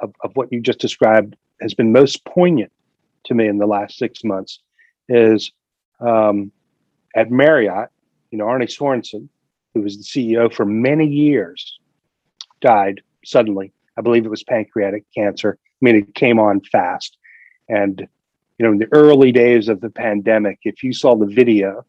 of, 0.00 0.14
of 0.22 0.32
what 0.34 0.52
you 0.52 0.60
just 0.60 0.78
described 0.78 1.36
has 1.60 1.74
been 1.74 1.92
most 1.92 2.24
poignant 2.24 2.72
to 3.24 3.34
me 3.34 3.46
in 3.46 3.58
the 3.58 3.66
last 3.66 3.98
six 3.98 4.24
months 4.24 4.60
is 5.08 5.52
um, 6.00 6.50
at 7.14 7.30
Marriott, 7.30 7.90
you 8.30 8.38
know, 8.38 8.46
Arne 8.46 8.66
Sorenson, 8.66 9.28
who 9.74 9.82
was 9.82 9.96
the 9.96 10.02
CEO 10.02 10.52
for 10.52 10.64
many 10.64 11.06
years, 11.06 11.78
died 12.60 13.00
suddenly. 13.24 13.72
I 13.96 14.00
believe 14.00 14.24
it 14.24 14.30
was 14.30 14.44
pancreatic 14.44 15.04
cancer. 15.14 15.58
I 15.60 15.84
mean, 15.84 15.96
it 15.96 16.14
came 16.14 16.38
on 16.38 16.60
fast. 16.62 17.16
And, 17.68 18.06
you 18.58 18.66
know, 18.66 18.72
in 18.72 18.78
the 18.78 18.92
early 18.92 19.32
days 19.32 19.68
of 19.68 19.80
the 19.80 19.90
pandemic, 19.90 20.60
if 20.64 20.82
you 20.82 20.92
saw 20.92 21.14
the 21.16 21.26
video 21.26 21.84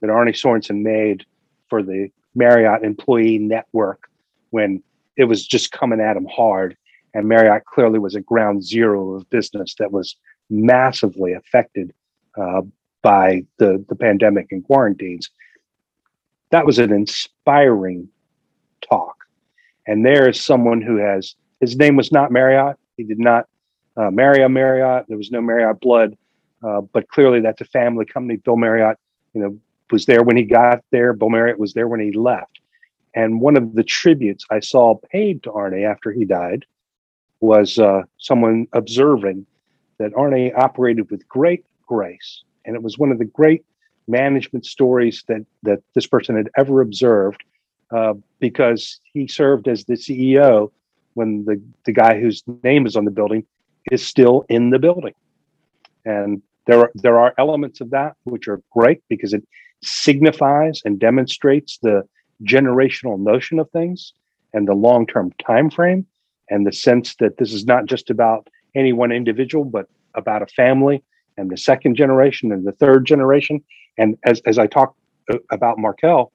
that 0.00 0.10
Arne 0.10 0.32
Sorenson 0.34 0.82
made 0.82 1.24
for 1.68 1.82
the 1.82 2.10
Marriott 2.34 2.84
employee 2.84 3.38
network 3.38 4.08
when 4.50 4.82
it 5.16 5.24
was 5.24 5.46
just 5.46 5.72
coming 5.72 6.00
at 6.00 6.16
him 6.16 6.26
hard, 6.26 6.76
and 7.14 7.28
Marriott 7.28 7.64
clearly 7.64 7.98
was 7.98 8.14
a 8.14 8.20
ground 8.20 8.64
zero 8.64 9.14
of 9.14 9.28
business 9.30 9.74
that 9.78 9.92
was 9.92 10.16
massively 10.48 11.32
affected 11.32 11.92
uh, 12.38 12.62
by 13.02 13.44
the, 13.58 13.84
the 13.88 13.96
pandemic 13.96 14.52
and 14.52 14.64
quarantines. 14.64 15.30
That 16.50 16.66
was 16.66 16.78
an 16.78 16.92
inspiring 16.92 18.08
talk. 18.88 19.16
And 19.86 20.04
there 20.06 20.28
is 20.28 20.40
someone 20.40 20.80
who 20.80 20.96
has, 20.96 21.34
his 21.60 21.76
name 21.76 21.96
was 21.96 22.12
not 22.12 22.30
Marriott. 22.30 22.76
He 22.96 23.04
did 23.04 23.18
not 23.18 23.46
uh, 23.96 24.10
marry 24.10 24.42
a 24.42 24.48
Marriott. 24.48 25.06
There 25.08 25.18
was 25.18 25.30
no 25.30 25.40
Marriott 25.40 25.80
blood. 25.80 26.16
Uh, 26.62 26.80
but 26.80 27.08
clearly 27.08 27.40
that's 27.40 27.60
a 27.60 27.64
family 27.66 28.04
company. 28.04 28.36
Bill 28.36 28.56
Marriott, 28.56 28.96
you 29.34 29.42
know, 29.42 29.58
was 29.92 30.06
there 30.06 30.22
when 30.22 30.36
he 30.36 30.44
got 30.44 30.82
there. 30.90 31.12
Bill 31.12 31.30
Marriott 31.30 31.58
was 31.58 31.74
there 31.74 31.88
when 31.88 32.00
he 32.00 32.12
left. 32.12 32.60
And 33.14 33.40
one 33.40 33.56
of 33.56 33.74
the 33.74 33.84
tributes 33.84 34.46
I 34.50 34.60
saw 34.60 34.94
paid 35.12 35.42
to 35.42 35.52
Arne 35.52 35.84
after 35.84 36.10
he 36.10 36.24
died 36.24 36.64
was 37.40 37.78
uh, 37.78 38.02
someone 38.18 38.66
observing 38.72 39.46
that 39.98 40.14
Arne 40.16 40.52
operated 40.56 41.10
with 41.10 41.28
great 41.28 41.64
grace. 41.86 42.42
And 42.64 42.74
it 42.74 42.82
was 42.82 42.98
one 42.98 43.12
of 43.12 43.18
the 43.18 43.24
great 43.24 43.64
management 44.08 44.64
stories 44.64 45.24
that, 45.28 45.44
that 45.62 45.80
this 45.94 46.06
person 46.06 46.36
had 46.36 46.48
ever 46.56 46.80
observed 46.80 47.42
uh, 47.90 48.14
because 48.40 49.00
he 49.12 49.28
served 49.28 49.68
as 49.68 49.84
the 49.84 49.94
CEO 49.94 50.70
when 51.14 51.44
the, 51.44 51.60
the 51.84 51.92
guy 51.92 52.18
whose 52.18 52.42
name 52.64 52.86
is 52.86 52.96
on 52.96 53.04
the 53.04 53.10
building 53.10 53.44
is 53.90 54.04
still 54.04 54.44
in 54.48 54.70
the 54.70 54.78
building. 54.78 55.14
And 56.04 56.42
there 56.66 56.80
are, 56.80 56.92
there 56.94 57.20
are 57.20 57.34
elements 57.38 57.80
of 57.80 57.90
that 57.90 58.16
which 58.24 58.48
are 58.48 58.62
great 58.70 59.02
because 59.08 59.34
it 59.34 59.46
signifies 59.82 60.80
and 60.84 60.98
demonstrates 60.98 61.78
the 61.82 62.02
generational 62.44 63.18
notion 63.18 63.58
of 63.58 63.70
things 63.70 64.12
and 64.52 64.66
the 64.68 64.74
long-term 64.74 65.32
time 65.44 65.70
frame 65.70 66.06
and 66.50 66.66
the 66.66 66.72
sense 66.72 67.14
that 67.16 67.38
this 67.38 67.52
is 67.52 67.64
not 67.64 67.86
just 67.86 68.10
about 68.10 68.48
any 68.74 68.92
one 68.92 69.12
individual, 69.12 69.64
but 69.64 69.86
about 70.14 70.42
a 70.42 70.46
family 70.46 71.02
and 71.36 71.50
the 71.50 71.56
second 71.56 71.96
generation 71.96 72.52
and 72.52 72.66
the 72.66 72.72
third 72.72 73.06
generation. 73.06 73.62
And 73.98 74.16
as, 74.24 74.40
as 74.46 74.58
I 74.58 74.66
talk 74.66 74.94
uh, 75.32 75.38
about 75.50 75.78
Markel, 75.78 76.32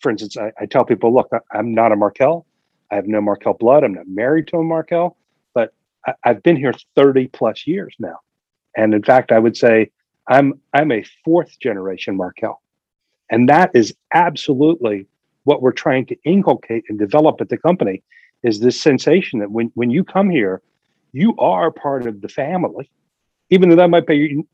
for 0.00 0.10
instance, 0.10 0.36
I, 0.36 0.52
I 0.58 0.66
tell 0.66 0.84
people, 0.84 1.12
look, 1.12 1.28
I, 1.32 1.58
am 1.58 1.74
not 1.74 1.92
a 1.92 1.96
Markel. 1.96 2.46
I 2.90 2.96
have 2.96 3.06
no 3.06 3.20
Markel 3.20 3.54
blood. 3.54 3.84
I'm 3.84 3.94
not 3.94 4.08
married 4.08 4.48
to 4.48 4.56
a 4.56 4.64
Markel, 4.64 5.16
but 5.54 5.74
I, 6.06 6.14
I've 6.24 6.42
been 6.42 6.56
here 6.56 6.72
30 6.96 7.28
plus 7.28 7.66
years 7.66 7.94
now. 7.98 8.16
And 8.76 8.94
in 8.94 9.02
fact, 9.02 9.32
I 9.32 9.38
would 9.38 9.56
say 9.56 9.90
I'm 10.28 10.60
I'm 10.72 10.92
a 10.92 11.04
fourth 11.24 11.58
generation 11.60 12.16
Markel. 12.16 12.62
And 13.30 13.48
that 13.48 13.70
is 13.74 13.94
absolutely 14.12 15.06
what 15.44 15.62
we're 15.62 15.72
trying 15.72 16.06
to 16.06 16.16
inculcate 16.24 16.84
and 16.88 16.98
develop 16.98 17.40
at 17.40 17.48
the 17.48 17.56
company 17.56 18.02
is 18.42 18.60
this 18.60 18.80
sensation 18.80 19.38
that 19.40 19.50
when, 19.50 19.70
when 19.74 19.90
you 19.90 20.04
come 20.04 20.30
here, 20.30 20.62
you 21.12 21.34
are 21.38 21.70
part 21.70 22.06
of 22.06 22.20
the 22.20 22.28
family, 22.28 22.90
even 23.50 23.68
though 23.68 23.76
that 23.76 23.90
might 23.90 24.06
be 24.06 24.44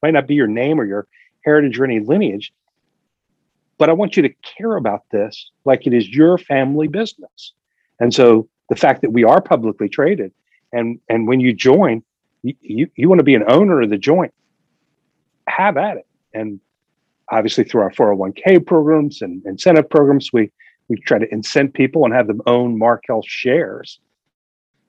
might 0.00 0.12
not 0.12 0.28
be 0.28 0.34
your 0.34 0.46
name 0.46 0.80
or 0.80 0.84
your 0.84 1.08
heritage 1.44 1.78
or 1.78 1.84
any 1.84 1.98
lineage. 1.98 2.52
But 3.78 3.88
I 3.88 3.94
want 3.94 4.16
you 4.16 4.22
to 4.22 4.34
care 4.56 4.76
about 4.76 5.02
this 5.10 5.50
like 5.64 5.86
it 5.86 5.92
is 5.92 6.08
your 6.08 6.38
family 6.38 6.86
business. 6.86 7.52
And 7.98 8.14
so 8.14 8.48
the 8.68 8.76
fact 8.76 9.02
that 9.02 9.10
we 9.10 9.24
are 9.24 9.40
publicly 9.40 9.88
traded 9.88 10.32
and 10.72 11.00
and 11.08 11.26
when 11.26 11.40
you 11.40 11.52
join, 11.52 12.02
you, 12.42 12.54
you, 12.60 12.90
you 12.94 13.08
want 13.08 13.18
to 13.18 13.24
be 13.24 13.34
an 13.34 13.44
owner 13.48 13.82
of 13.82 13.90
the 13.90 13.98
joint, 13.98 14.32
have 15.48 15.76
at 15.76 15.96
it. 15.96 16.06
And 16.32 16.60
obviously 17.32 17.64
through 17.64 17.80
our 17.80 17.90
401k 17.90 18.64
programs 18.64 19.22
and 19.22 19.44
incentive 19.44 19.90
programs, 19.90 20.32
we 20.32 20.52
we 20.88 20.96
try 21.00 21.18
to 21.18 21.28
incent 21.28 21.72
people 21.74 22.04
and 22.04 22.12
have 22.12 22.26
them 22.26 22.42
own 22.46 22.78
Markel 22.78 23.22
shares 23.24 23.98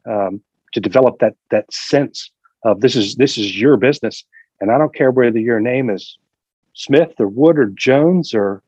um, 0.06 0.42
to 0.74 0.80
develop 0.80 1.20
that 1.20 1.36
that 1.50 1.72
sense 1.74 2.30
of 2.64 2.82
this 2.82 2.96
is 2.96 3.16
this 3.16 3.38
is 3.38 3.60
your 3.60 3.78
business, 3.78 4.24
and 4.60 4.70
I 4.70 4.78
don't 4.78 4.94
care 4.94 5.12
whether 5.12 5.40
your 5.40 5.60
name 5.60 5.90
is 5.90 6.18
Smith 6.74 7.14
or 7.20 7.28
Wood 7.28 7.58
or 7.58 7.68
Jones 7.68 8.34
or 8.34 8.62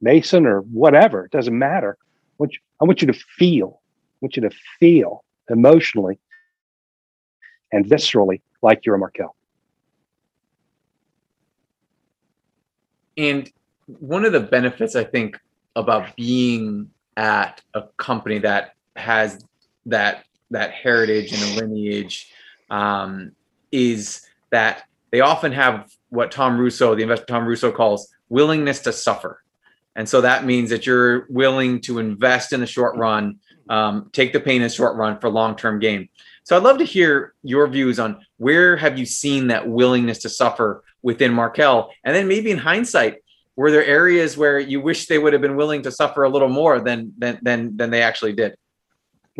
Mason 0.00 0.46
or 0.46 0.60
whatever. 0.60 1.26
It 1.26 1.32
doesn't 1.32 1.56
matter. 1.56 1.98
I 2.00 2.34
want 2.38 2.52
you, 2.54 2.60
I 2.80 2.84
want 2.84 3.02
you 3.02 3.06
to 3.08 3.18
feel. 3.36 3.80
I 3.82 4.18
want 4.22 4.36
you 4.36 4.42
to 4.42 4.50
feel 4.80 5.24
emotionally 5.50 6.18
and 7.72 7.84
viscerally 7.84 8.40
like 8.62 8.86
you're 8.86 8.94
a 8.94 8.98
Markel. 8.98 9.36
And 13.18 13.50
one 13.86 14.24
of 14.24 14.32
the 14.32 14.40
benefits 14.40 14.94
I 14.96 15.04
think 15.04 15.38
about 15.76 16.16
being 16.16 16.88
at 17.16 17.60
a 17.74 17.82
company 17.98 18.38
that 18.38 18.74
has 18.96 19.44
that 19.86 20.24
that 20.50 20.70
heritage 20.70 21.32
and 21.32 21.42
a 21.42 21.60
lineage 21.60 22.32
um, 22.70 23.32
is 23.70 24.26
that 24.50 24.84
they 25.10 25.20
often 25.20 25.52
have 25.52 25.90
what 26.08 26.30
Tom 26.30 26.58
Russo, 26.58 26.94
the 26.94 27.02
investor 27.02 27.26
Tom 27.26 27.44
Russo 27.46 27.70
calls 27.70 28.08
willingness 28.30 28.80
to 28.80 28.92
suffer. 28.92 29.42
And 29.94 30.08
so 30.08 30.20
that 30.20 30.46
means 30.46 30.70
that 30.70 30.86
you're 30.86 31.26
willing 31.28 31.80
to 31.82 31.98
invest 31.98 32.52
in 32.52 32.60
the 32.60 32.66
short 32.66 32.96
run, 32.96 33.40
um, 33.68 34.08
take 34.12 34.32
the 34.32 34.40
pain 34.40 34.56
in 34.56 34.62
the 34.62 34.68
short 34.68 34.96
run 34.96 35.18
for 35.18 35.28
long-term 35.28 35.80
gain. 35.80 36.08
So 36.44 36.56
I'd 36.56 36.62
love 36.62 36.78
to 36.78 36.84
hear 36.84 37.34
your 37.42 37.66
views 37.66 37.98
on 37.98 38.24
where 38.36 38.76
have 38.76 38.98
you 38.98 39.04
seen 39.04 39.48
that 39.48 39.68
willingness 39.68 40.18
to 40.20 40.28
suffer 40.30 40.84
within 41.10 41.32
Markel, 41.32 41.76
and 42.04 42.12
then 42.14 42.26
maybe 42.28 42.50
in 42.50 42.58
hindsight, 42.70 43.14
were 43.56 43.70
there 43.74 43.86
areas 44.00 44.30
where 44.42 44.58
you 44.72 44.78
wish 44.88 45.06
they 45.06 45.18
would 45.22 45.32
have 45.32 45.44
been 45.46 45.56
willing 45.62 45.82
to 45.86 45.90
suffer 46.00 46.20
a 46.28 46.30
little 46.34 46.52
more 46.62 46.76
than 46.86 46.98
than 47.22 47.34
than, 47.46 47.58
than 47.78 47.88
they 47.90 48.02
actually 48.08 48.34
did? 48.42 48.52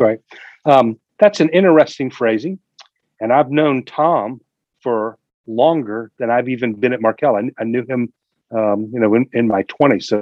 Right. 0.05 0.19
Um, 0.65 0.87
that's 1.21 1.39
an 1.45 1.49
interesting 1.59 2.09
phrasing, 2.19 2.55
and 3.21 3.29
I've 3.31 3.51
known 3.59 3.75
Tom 3.85 4.41
for 4.83 5.17
longer 5.45 5.99
than 6.17 6.27
I've 6.35 6.49
even 6.55 6.69
been 6.83 6.93
at 6.97 7.01
Markel. 7.07 7.35
I, 7.39 7.41
I 7.61 7.65
knew 7.73 7.83
him, 7.93 8.01
um, 8.59 8.79
you 8.93 8.99
know, 9.01 9.11
in, 9.17 9.23
in 9.39 9.45
my 9.55 9.61
twenties. 9.75 10.07
So 10.11 10.15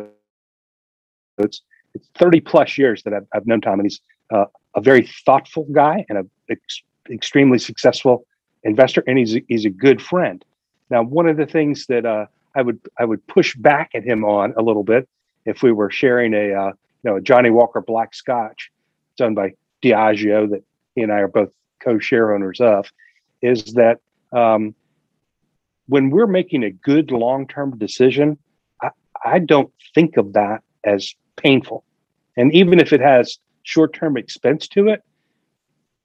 it's 1.46 1.62
it's 1.96 2.08
thirty 2.22 2.42
plus 2.42 2.78
years 2.78 3.04
that 3.04 3.14
I've, 3.18 3.28
I've 3.34 3.48
known 3.50 3.62
Tom, 3.62 3.80
and 3.80 3.86
he's 3.90 4.02
uh, 4.36 4.48
a 4.76 4.82
very 4.82 5.04
thoughtful 5.26 5.66
guy 5.72 6.06
and 6.10 6.18
an 6.22 6.30
ex- 6.50 6.84
extremely 7.10 7.60
successful 7.70 8.16
investor, 8.64 9.02
and 9.08 9.18
he's 9.18 9.34
he's 9.48 9.66
a 9.66 9.74
good 9.88 10.02
friend. 10.02 10.44
Now, 10.90 11.04
one 11.04 11.28
of 11.28 11.38
the 11.38 11.46
things 11.46 11.86
that 11.88 12.06
uh, 12.06 12.28
I 12.56 12.62
would 12.62 12.80
I 12.98 13.06
would 13.06 13.26
push 13.28 13.56
back 13.56 13.92
at 13.94 14.04
him 14.04 14.24
on 14.24 14.54
a 14.58 14.62
little 14.62 14.84
bit 14.84 15.08
if 15.46 15.62
we 15.62 15.72
were 15.72 15.92
sharing 15.92 16.34
a 16.34 16.54
uh, 16.54 16.68
you 16.68 17.12
know 17.12 17.18
a 17.18 17.22
Johnnie 17.22 17.52
Walker 17.52 17.82
Black 17.82 18.16
Scotch 18.16 18.72
done 19.18 19.36
by 19.36 19.54
Diageo 19.84 20.50
that 20.50 20.64
he 20.96 21.02
and 21.02 21.12
I 21.12 21.20
are 21.20 21.28
both 21.28 21.50
co-share 21.80 22.34
owners 22.34 22.60
of, 22.60 22.92
is 23.42 23.74
that 23.74 24.00
um, 24.32 24.74
when 25.88 26.10
we're 26.10 26.28
making 26.28 26.64
a 26.64 26.72
good 26.72 27.12
long-term 27.12 27.78
decision, 27.78 28.38
I, 28.82 28.90
I 29.24 29.40
don't 29.40 29.72
think 29.94 30.18
of 30.18 30.34
that 30.34 30.64
as 30.84 31.14
painful, 31.36 31.84
and 32.36 32.54
even 32.54 32.80
if 32.80 32.94
it 32.94 33.02
has 33.02 33.38
short-term 33.64 34.18
expense 34.18 34.68
to 34.70 34.88
it, 34.88 35.04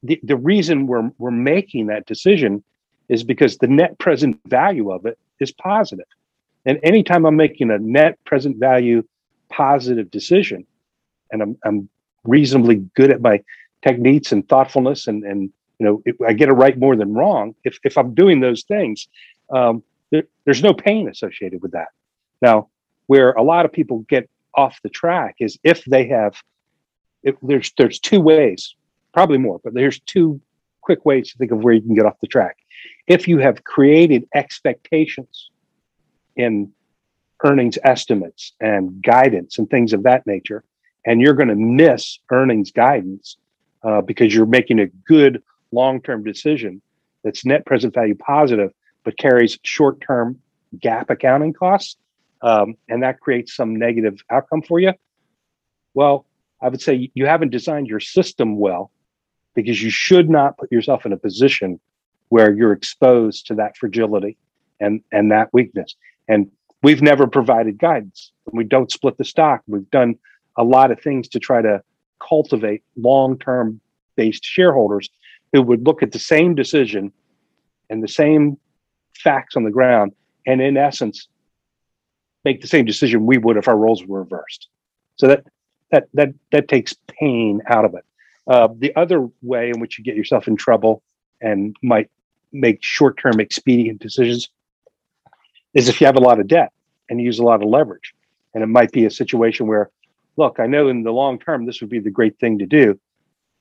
the, 0.03 0.20
the 0.22 0.37
reason 0.37 0.87
we're 0.87 1.11
we're 1.18 1.30
making 1.30 1.87
that 1.87 2.07
decision 2.07 2.64
is 3.09 3.25
because 3.25 3.59
the 3.59 3.67
net 3.67 3.99
present 3.99 4.39
value 4.47 4.91
of 4.91 5.07
it 5.07 5.19
is 5.41 5.53
positive. 5.53 6.07
And 6.65 6.79
anytime 6.83 7.27
I'm 7.27 7.37
making 7.37 7.71
a 7.71 7.79
net 7.79 8.23
present 8.25 8.59
value 8.59 9.03
positive 9.49 10.11
decision, 10.11 10.67
and 11.31 11.43
I'm, 11.43 11.59
I'm 11.65 11.89
reasonably 12.25 12.77
good 12.95 13.11
at 13.11 13.21
my 13.21 13.43
techniques 13.83 14.33
and 14.33 14.49
thoughtfulness, 14.49 15.07
and 15.09 15.25
and 15.25 15.51
you 15.79 15.87
know 15.87 16.03
I 16.27 16.33
get 16.33 16.49
it 16.49 16.53
right 16.53 16.79
more 16.79 16.97
than 16.97 17.15
wrong. 17.15 17.55
If 17.65 17.79
if 17.85 17.99
I'm 17.99 18.15
doing 18.15 18.41
those 18.41 18.63
things, 18.63 19.09
um, 19.51 19.83
there, 20.11 20.25
there's 20.45 20.63
no 20.63 20.73
pain 20.73 21.09
associated 21.09 21.63
with 21.63 21.73
that. 21.73 21.89
Now, 22.41 22.69
where 23.07 23.33
a 23.33 23.43
lot 23.43 23.65
of 23.65 23.73
people 23.73 24.01
get 24.09 24.29
off 24.55 24.79
the 24.83 24.89
track 24.89 25.37
is 25.41 25.59
if 25.65 25.85
they 25.85 26.09
have. 26.09 26.41
If 27.25 27.37
there's 27.41 27.73
there's 27.79 28.01
two 28.01 28.21
ways, 28.21 28.75
probably 29.15 29.39
more, 29.39 29.61
but 29.63 29.75
there's 29.75 30.01
two 30.01 30.41
quick 30.83 31.05
ways 31.07 31.30
to 31.30 31.39
think 31.39 31.53
of 31.53 31.62
where 31.62 31.74
you 31.74 31.80
can 31.80 31.95
get 31.95 32.07
off 32.07 32.20
the 32.20 32.26
track. 32.26 32.57
If 33.07 33.26
you 33.28 33.39
have 33.39 33.64
created 33.64 34.28
expectations 34.35 35.51
in 36.37 36.72
earnings 37.45 37.78
estimates 37.83 38.53
and 38.61 39.03
guidance 39.03 39.59
and 39.59 39.68
things 39.68 39.93
of 39.93 40.05
that 40.05 40.26
nature. 40.26 40.64
and 41.05 41.20
you're 41.20 41.35
going 41.35 41.49
to 41.49 41.57
miss 41.57 42.18
earnings 42.30 42.70
guidance 42.70 43.37
uh, 43.83 44.01
because 44.01 44.35
you're 44.35 44.47
making 44.47 44.78
a 44.78 44.87
good 44.87 45.43
long-term 45.72 46.22
decision 46.22 46.80
that's 47.24 47.45
net 47.45 47.66
present 47.66 47.95
value 47.95 48.14
positive, 48.14 48.70
but 49.05 49.16
carries 49.18 49.59
short-term 49.62 50.39
GAAP 50.78 51.11
accounting 51.11 51.53
costs, 51.53 51.97
um, 52.43 52.76
and 52.89 53.03
that 53.03 53.20
creates 53.20 53.55
some 53.55 53.76
negative 53.76 54.20
outcome 54.30 54.62
for 54.62 54.78
you. 54.78 54.93
Well, 55.95 56.26
I 56.61 56.68
would 56.68 56.80
say 56.80 57.11
you 57.14 57.26
haven't 57.26 57.51
designed 57.51 57.89
your 57.89 58.01
system 58.01 58.57
well 58.57 58.91
because 59.55 59.83
you 59.83 59.91
should 59.91 60.29
not 60.29 60.59
put 60.59 60.71
yourself 60.73 61.07
in 61.07 61.13
a 61.13 61.17
position 61.17 61.81
where 62.29 62.53
you're 62.53 62.73
exposed 62.73 63.47
to 63.47 63.55
that 63.55 63.77
fragility 63.77 64.37
and 64.81 65.03
and 65.13 65.31
that 65.31 65.49
weakness. 65.53 65.95
And 66.29 66.51
we've 66.83 67.03
never 67.03 67.27
provided 67.27 67.79
guidance. 67.79 68.33
We 68.53 68.65
don't 68.65 68.91
split 68.91 69.19
the 69.19 69.25
stock. 69.25 69.63
We've 69.67 69.91
done 69.91 70.17
a 70.57 70.65
lot 70.65 70.91
of 70.91 71.01
things 71.01 71.29
to 71.29 71.39
try 71.39 71.63
to 71.63 71.83
cultivate 72.27 72.83
long-term 72.97 73.81
based 74.17 74.45
shareholders 74.45 75.09
who 75.53 75.63
would 75.63 75.87
look 75.87 76.03
at 76.03 76.13
the 76.13 76.19
same 76.19 76.55
decision 76.55 77.13
and 77.91 78.03
the 78.03 78.09
same 78.09 78.59
facts 79.15 79.57
on 79.57 79.65
the 79.65 79.71
ground 79.71 80.13
and 80.47 80.61
in 80.61 80.77
essence 80.77 81.29
make 82.45 82.61
the 82.61 82.67
same 82.67 82.85
decision 82.85 83.27
we 83.27 83.39
would 83.39 83.57
if 83.57 83.69
our 83.69 83.77
roles 83.77 84.05
were 84.05 84.21
reversed 84.21 84.69
so 85.17 85.29
that 85.29 85.45
that 85.91 86.09
that 86.15 86.31
that 86.51 86.69
takes 86.69 86.95
pain 87.09 87.61
out 87.67 87.85
of 87.85 87.95
it 87.95 88.05
uh, 88.47 88.68
the 88.78 88.95
other 88.97 89.28
way 89.43 89.70
in 89.70 89.80
which 89.80 89.99
you 89.99 90.05
get 90.05 90.16
yourself 90.16 90.49
in 90.49 90.57
trouble 90.57 91.03
and 91.40 91.76
might 91.82 92.11
make 92.53 92.82
short-term 92.82 93.40
expedient 93.40 94.01
decisions 94.01 94.49
is 95.74 95.88
if 95.88 96.01
you 96.01 96.07
have 96.07 96.16
a 96.16 96.20
lot 96.20 96.38
of 96.38 96.47
debt 96.47 96.72
and 97.09 97.20
use 97.20 97.38
a 97.38 97.45
lot 97.45 97.62
of 97.62 97.68
leverage 97.68 98.14
and 98.55 98.62
it 98.62 98.66
might 98.66 98.93
be 98.93 99.07
a 99.07 99.11
situation 99.11 99.66
where 99.66 99.90
look 100.36 100.61
i 100.61 100.66
know 100.66 100.88
in 100.88 101.03
the 101.03 101.12
long 101.12 101.38
term 101.38 101.64
this 101.64 101.80
would 101.80 101.88
be 101.88 101.99
the 101.99 102.11
great 102.11 102.38
thing 102.38 102.59
to 102.59 102.66
do 102.66 102.99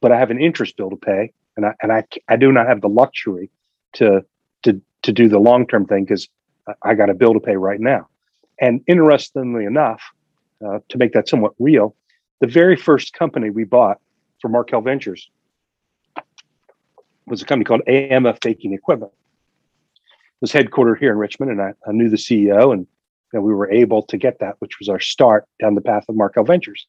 but 0.01 0.11
i 0.11 0.19
have 0.19 0.29
an 0.29 0.41
interest 0.41 0.75
bill 0.75 0.89
to 0.89 0.97
pay 0.97 1.31
and 1.55 1.65
i 1.65 1.73
and 1.81 1.91
i, 1.91 2.03
I 2.27 2.35
do 2.35 2.51
not 2.51 2.67
have 2.67 2.81
the 2.81 2.89
luxury 2.89 3.49
to 3.93 4.25
to 4.63 4.81
to 5.03 5.13
do 5.13 5.29
the 5.29 5.39
long 5.39 5.65
term 5.65 5.85
thing 5.85 6.03
because 6.03 6.27
I 6.81 6.93
got 6.93 7.09
a 7.09 7.13
bill 7.13 7.33
to 7.33 7.39
pay 7.39 7.55
right 7.55 7.79
now. 7.79 8.07
And 8.59 8.81
interestingly 8.87 9.65
enough, 9.65 10.01
uh, 10.65 10.79
to 10.89 10.97
make 10.97 11.13
that 11.13 11.27
somewhat 11.27 11.53
real, 11.59 11.95
the 12.39 12.47
very 12.47 12.75
first 12.75 13.13
company 13.13 13.49
we 13.49 13.63
bought 13.63 13.99
for 14.41 14.49
Markel 14.49 14.81
Ventures 14.81 15.29
was 17.25 17.41
a 17.41 17.45
company 17.45 17.65
called 17.65 17.81
AMF 17.87 18.41
Baking 18.41 18.73
Equipment. 18.73 19.11
It 20.05 20.41
was 20.41 20.51
headquartered 20.51 20.97
here 20.99 21.11
in 21.11 21.17
Richmond, 21.17 21.51
and 21.51 21.61
I, 21.61 21.73
I 21.87 21.91
knew 21.91 22.09
the 22.09 22.17
CEO, 22.17 22.73
and 22.73 22.87
we 23.31 23.53
were 23.53 23.71
able 23.71 24.01
to 24.03 24.17
get 24.17 24.39
that, 24.39 24.55
which 24.59 24.79
was 24.79 24.89
our 24.89 24.99
start 24.99 25.45
down 25.59 25.75
the 25.75 25.81
path 25.81 26.05
of 26.09 26.15
Markel 26.15 26.43
Ventures. 26.43 26.87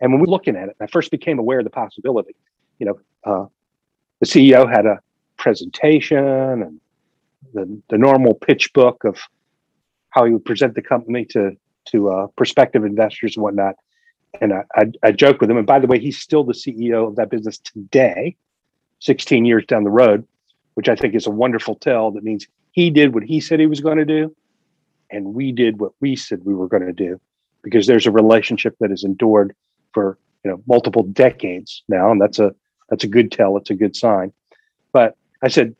And 0.00 0.12
when 0.12 0.20
we 0.20 0.26
were 0.26 0.30
looking 0.30 0.56
at 0.56 0.68
it, 0.68 0.76
I 0.80 0.86
first 0.86 1.10
became 1.10 1.38
aware 1.38 1.58
of 1.58 1.64
the 1.64 1.70
possibility. 1.70 2.34
You 2.78 2.86
know, 2.86 3.00
uh, 3.24 3.46
the 4.20 4.26
CEO 4.26 4.70
had 4.70 4.86
a 4.86 5.00
presentation 5.36 6.18
and 6.18 6.80
the, 7.52 7.82
the 7.90 7.98
normal 7.98 8.34
pitch 8.34 8.72
book 8.72 9.04
of 9.04 9.18
how 10.10 10.24
he 10.24 10.32
would 10.32 10.44
present 10.44 10.74
the 10.74 10.82
company 10.82 11.24
to 11.26 11.56
to 11.84 12.10
uh, 12.10 12.26
prospective 12.36 12.84
investors 12.84 13.36
and 13.36 13.42
whatnot. 13.42 13.74
And 14.40 14.52
I, 14.52 14.64
I, 14.74 14.84
I 15.02 15.12
joke 15.12 15.40
with 15.40 15.50
him. 15.50 15.58
And 15.58 15.66
by 15.66 15.78
the 15.78 15.86
way, 15.86 15.98
he's 15.98 16.18
still 16.18 16.44
the 16.44 16.54
CEO 16.54 17.06
of 17.06 17.16
that 17.16 17.30
business 17.30 17.58
today, 17.58 18.36
16 19.00 19.44
years 19.44 19.64
down 19.66 19.84
the 19.84 19.90
road, 19.90 20.26
which 20.74 20.88
I 20.88 20.96
think 20.96 21.14
is 21.14 21.26
a 21.26 21.30
wonderful 21.30 21.74
tell. 21.74 22.10
That 22.10 22.24
means 22.24 22.46
he 22.72 22.90
did 22.90 23.14
what 23.14 23.24
he 23.24 23.40
said 23.40 23.60
he 23.60 23.66
was 23.66 23.80
going 23.80 23.98
to 23.98 24.04
do, 24.04 24.34
and 25.10 25.34
we 25.34 25.52
did 25.52 25.78
what 25.78 25.92
we 26.00 26.16
said 26.16 26.44
we 26.44 26.54
were 26.54 26.68
going 26.68 26.86
to 26.86 26.92
do, 26.92 27.20
because 27.62 27.86
there's 27.86 28.06
a 28.06 28.10
relationship 28.10 28.76
that 28.80 28.90
has 28.90 29.04
endured 29.04 29.54
for 29.92 30.18
you 30.44 30.50
know 30.50 30.62
multiple 30.66 31.02
decades 31.02 31.82
now, 31.88 32.10
and 32.10 32.20
that's 32.20 32.38
a 32.38 32.54
that's 32.88 33.04
a 33.04 33.08
good 33.08 33.30
tell. 33.30 33.56
It's 33.58 33.70
a 33.70 33.74
good 33.74 33.94
sign. 33.94 34.32
But 34.92 35.16
I 35.42 35.48
said, 35.48 35.76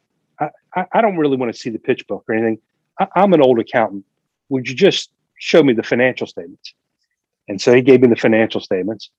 I, 0.74 0.86
I 0.92 1.00
don't 1.00 1.16
really 1.16 1.36
want 1.36 1.52
to 1.52 1.58
see 1.58 1.70
the 1.70 1.78
pitch 1.78 2.06
book 2.06 2.24
or 2.28 2.34
anything. 2.34 2.58
I, 2.98 3.06
I'm 3.16 3.32
an 3.32 3.42
old 3.42 3.58
accountant. 3.58 4.04
Would 4.48 4.68
you 4.68 4.74
just 4.74 5.10
show 5.38 5.62
me 5.62 5.72
the 5.72 5.82
financial 5.82 6.26
statements? 6.26 6.74
And 7.48 7.60
so 7.60 7.74
he 7.74 7.82
gave 7.82 8.00
me 8.00 8.08
the 8.08 8.16
financial 8.16 8.60
statements, 8.60 9.10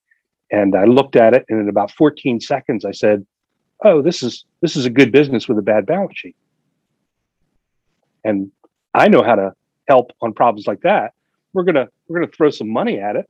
and 0.51 0.75
I 0.75 0.85
looked 0.85 1.15
at 1.15 1.33
it, 1.33 1.45
and 1.49 1.59
in 1.59 1.69
about 1.69 1.91
14 1.91 2.39
seconds, 2.39 2.85
I 2.85 2.91
said, 2.91 3.25
"Oh, 3.83 4.01
this 4.01 4.23
is 4.23 4.45
this 4.61 4.75
is 4.75 4.85
a 4.85 4.89
good 4.89 5.11
business 5.11 5.47
with 5.47 5.57
a 5.57 5.61
bad 5.61 5.85
balance 5.85 6.17
sheet." 6.17 6.35
And 8.23 8.51
I 8.93 9.07
know 9.07 9.23
how 9.23 9.35
to 9.35 9.53
help 9.87 10.11
on 10.21 10.33
problems 10.33 10.67
like 10.67 10.81
that. 10.81 11.13
We're 11.53 11.63
gonna 11.63 11.89
we're 12.07 12.19
gonna 12.19 12.31
throw 12.31 12.49
some 12.49 12.69
money 12.69 12.99
at 12.99 13.15
it 13.15 13.29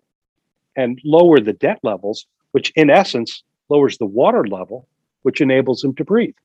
and 0.76 1.00
lower 1.04 1.40
the 1.40 1.54
debt 1.54 1.80
levels, 1.84 2.26
which 2.52 2.72
in 2.76 2.90
essence 2.90 3.44
lowers 3.70 3.98
the 3.98 4.06
water 4.06 4.46
level, 4.46 4.88
which 5.24 5.42
enables 5.42 5.84
him 5.84 5.96
to 5.96 6.06
breathe. 6.06 6.36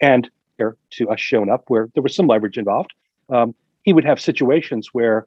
And 0.00 0.30
to 0.58 1.08
us 1.08 1.20
showing 1.20 1.50
up 1.50 1.64
where 1.68 1.88
there 1.94 2.02
was 2.02 2.14
some 2.14 2.26
leverage 2.26 2.58
involved, 2.58 2.92
um, 3.28 3.54
he 3.82 3.92
would 3.92 4.04
have 4.04 4.20
situations 4.20 4.90
where 4.92 5.26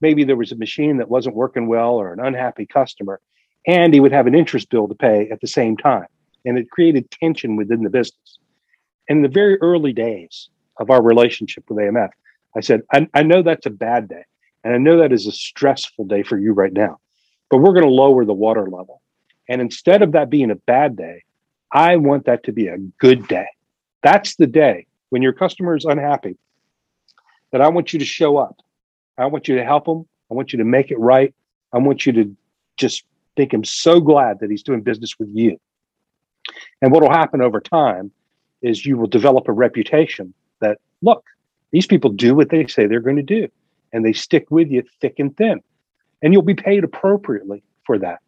maybe 0.00 0.24
there 0.24 0.36
was 0.36 0.52
a 0.52 0.56
machine 0.56 0.98
that 0.98 1.08
wasn't 1.08 1.36
working 1.36 1.66
well 1.66 1.94
or 1.94 2.12
an 2.12 2.20
unhappy 2.20 2.66
customer, 2.66 3.20
and 3.66 3.92
he 3.92 4.00
would 4.00 4.12
have 4.12 4.26
an 4.26 4.34
interest 4.34 4.70
bill 4.70 4.88
to 4.88 4.94
pay 4.94 5.28
at 5.30 5.40
the 5.40 5.46
same 5.46 5.76
time. 5.76 6.06
And 6.44 6.58
it 6.58 6.70
created 6.70 7.10
tension 7.10 7.56
within 7.56 7.82
the 7.82 7.90
business. 7.90 8.38
In 9.08 9.22
the 9.22 9.28
very 9.28 9.60
early 9.60 9.92
days 9.92 10.48
of 10.78 10.90
our 10.90 11.02
relationship 11.02 11.64
with 11.68 11.78
AMF, 11.78 12.10
I 12.56 12.60
said, 12.60 12.82
I, 12.92 13.08
I 13.14 13.22
know 13.22 13.42
that's 13.42 13.66
a 13.66 13.70
bad 13.70 14.08
day. 14.08 14.24
And 14.64 14.74
I 14.74 14.78
know 14.78 14.98
that 14.98 15.12
is 15.12 15.26
a 15.26 15.32
stressful 15.32 16.06
day 16.06 16.22
for 16.22 16.38
you 16.38 16.52
right 16.52 16.72
now 16.72 16.98
but 17.50 17.58
we're 17.58 17.72
going 17.72 17.84
to 17.84 17.90
lower 17.90 18.24
the 18.24 18.34
water 18.34 18.66
level. 18.66 19.02
And 19.48 19.60
instead 19.60 20.02
of 20.02 20.12
that 20.12 20.30
being 20.30 20.50
a 20.50 20.56
bad 20.56 20.96
day, 20.96 21.22
I 21.72 21.96
want 21.96 22.26
that 22.26 22.44
to 22.44 22.52
be 22.52 22.68
a 22.68 22.78
good 22.98 23.28
day. 23.28 23.46
That's 24.02 24.36
the 24.36 24.46
day 24.46 24.86
when 25.10 25.22
your 25.22 25.32
customer 25.32 25.76
is 25.76 25.84
unhappy 25.84 26.36
that 27.52 27.60
I 27.60 27.68
want 27.68 27.92
you 27.92 27.98
to 27.98 28.04
show 28.04 28.36
up. 28.36 28.56
I 29.18 29.26
want 29.26 29.48
you 29.48 29.56
to 29.56 29.64
help 29.64 29.86
him. 29.86 30.06
I 30.30 30.34
want 30.34 30.52
you 30.52 30.58
to 30.58 30.64
make 30.64 30.90
it 30.90 30.98
right. 30.98 31.34
I 31.72 31.78
want 31.78 32.06
you 32.06 32.12
to 32.12 32.36
just 32.76 33.04
make 33.36 33.52
him 33.52 33.64
so 33.64 34.00
glad 34.00 34.40
that 34.40 34.50
he's 34.50 34.62
doing 34.62 34.82
business 34.82 35.18
with 35.18 35.28
you. 35.32 35.58
And 36.80 36.92
what 36.92 37.02
will 37.02 37.10
happen 37.10 37.40
over 37.40 37.60
time 37.60 38.10
is 38.62 38.86
you 38.86 38.96
will 38.96 39.06
develop 39.06 39.48
a 39.48 39.52
reputation 39.52 40.32
that, 40.60 40.78
look, 41.02 41.24
these 41.70 41.86
people 41.86 42.10
do 42.10 42.34
what 42.34 42.50
they 42.50 42.66
say 42.66 42.86
they're 42.86 43.00
going 43.00 43.16
to 43.16 43.22
do, 43.22 43.48
and 43.92 44.04
they 44.04 44.12
stick 44.12 44.50
with 44.50 44.70
you 44.70 44.82
thick 45.00 45.14
and 45.18 45.36
thin 45.36 45.60
and 46.22 46.32
you'll 46.32 46.42
be 46.42 46.54
paid 46.54 46.84
appropriately 46.84 47.62
for 47.84 47.98
that. 47.98 48.20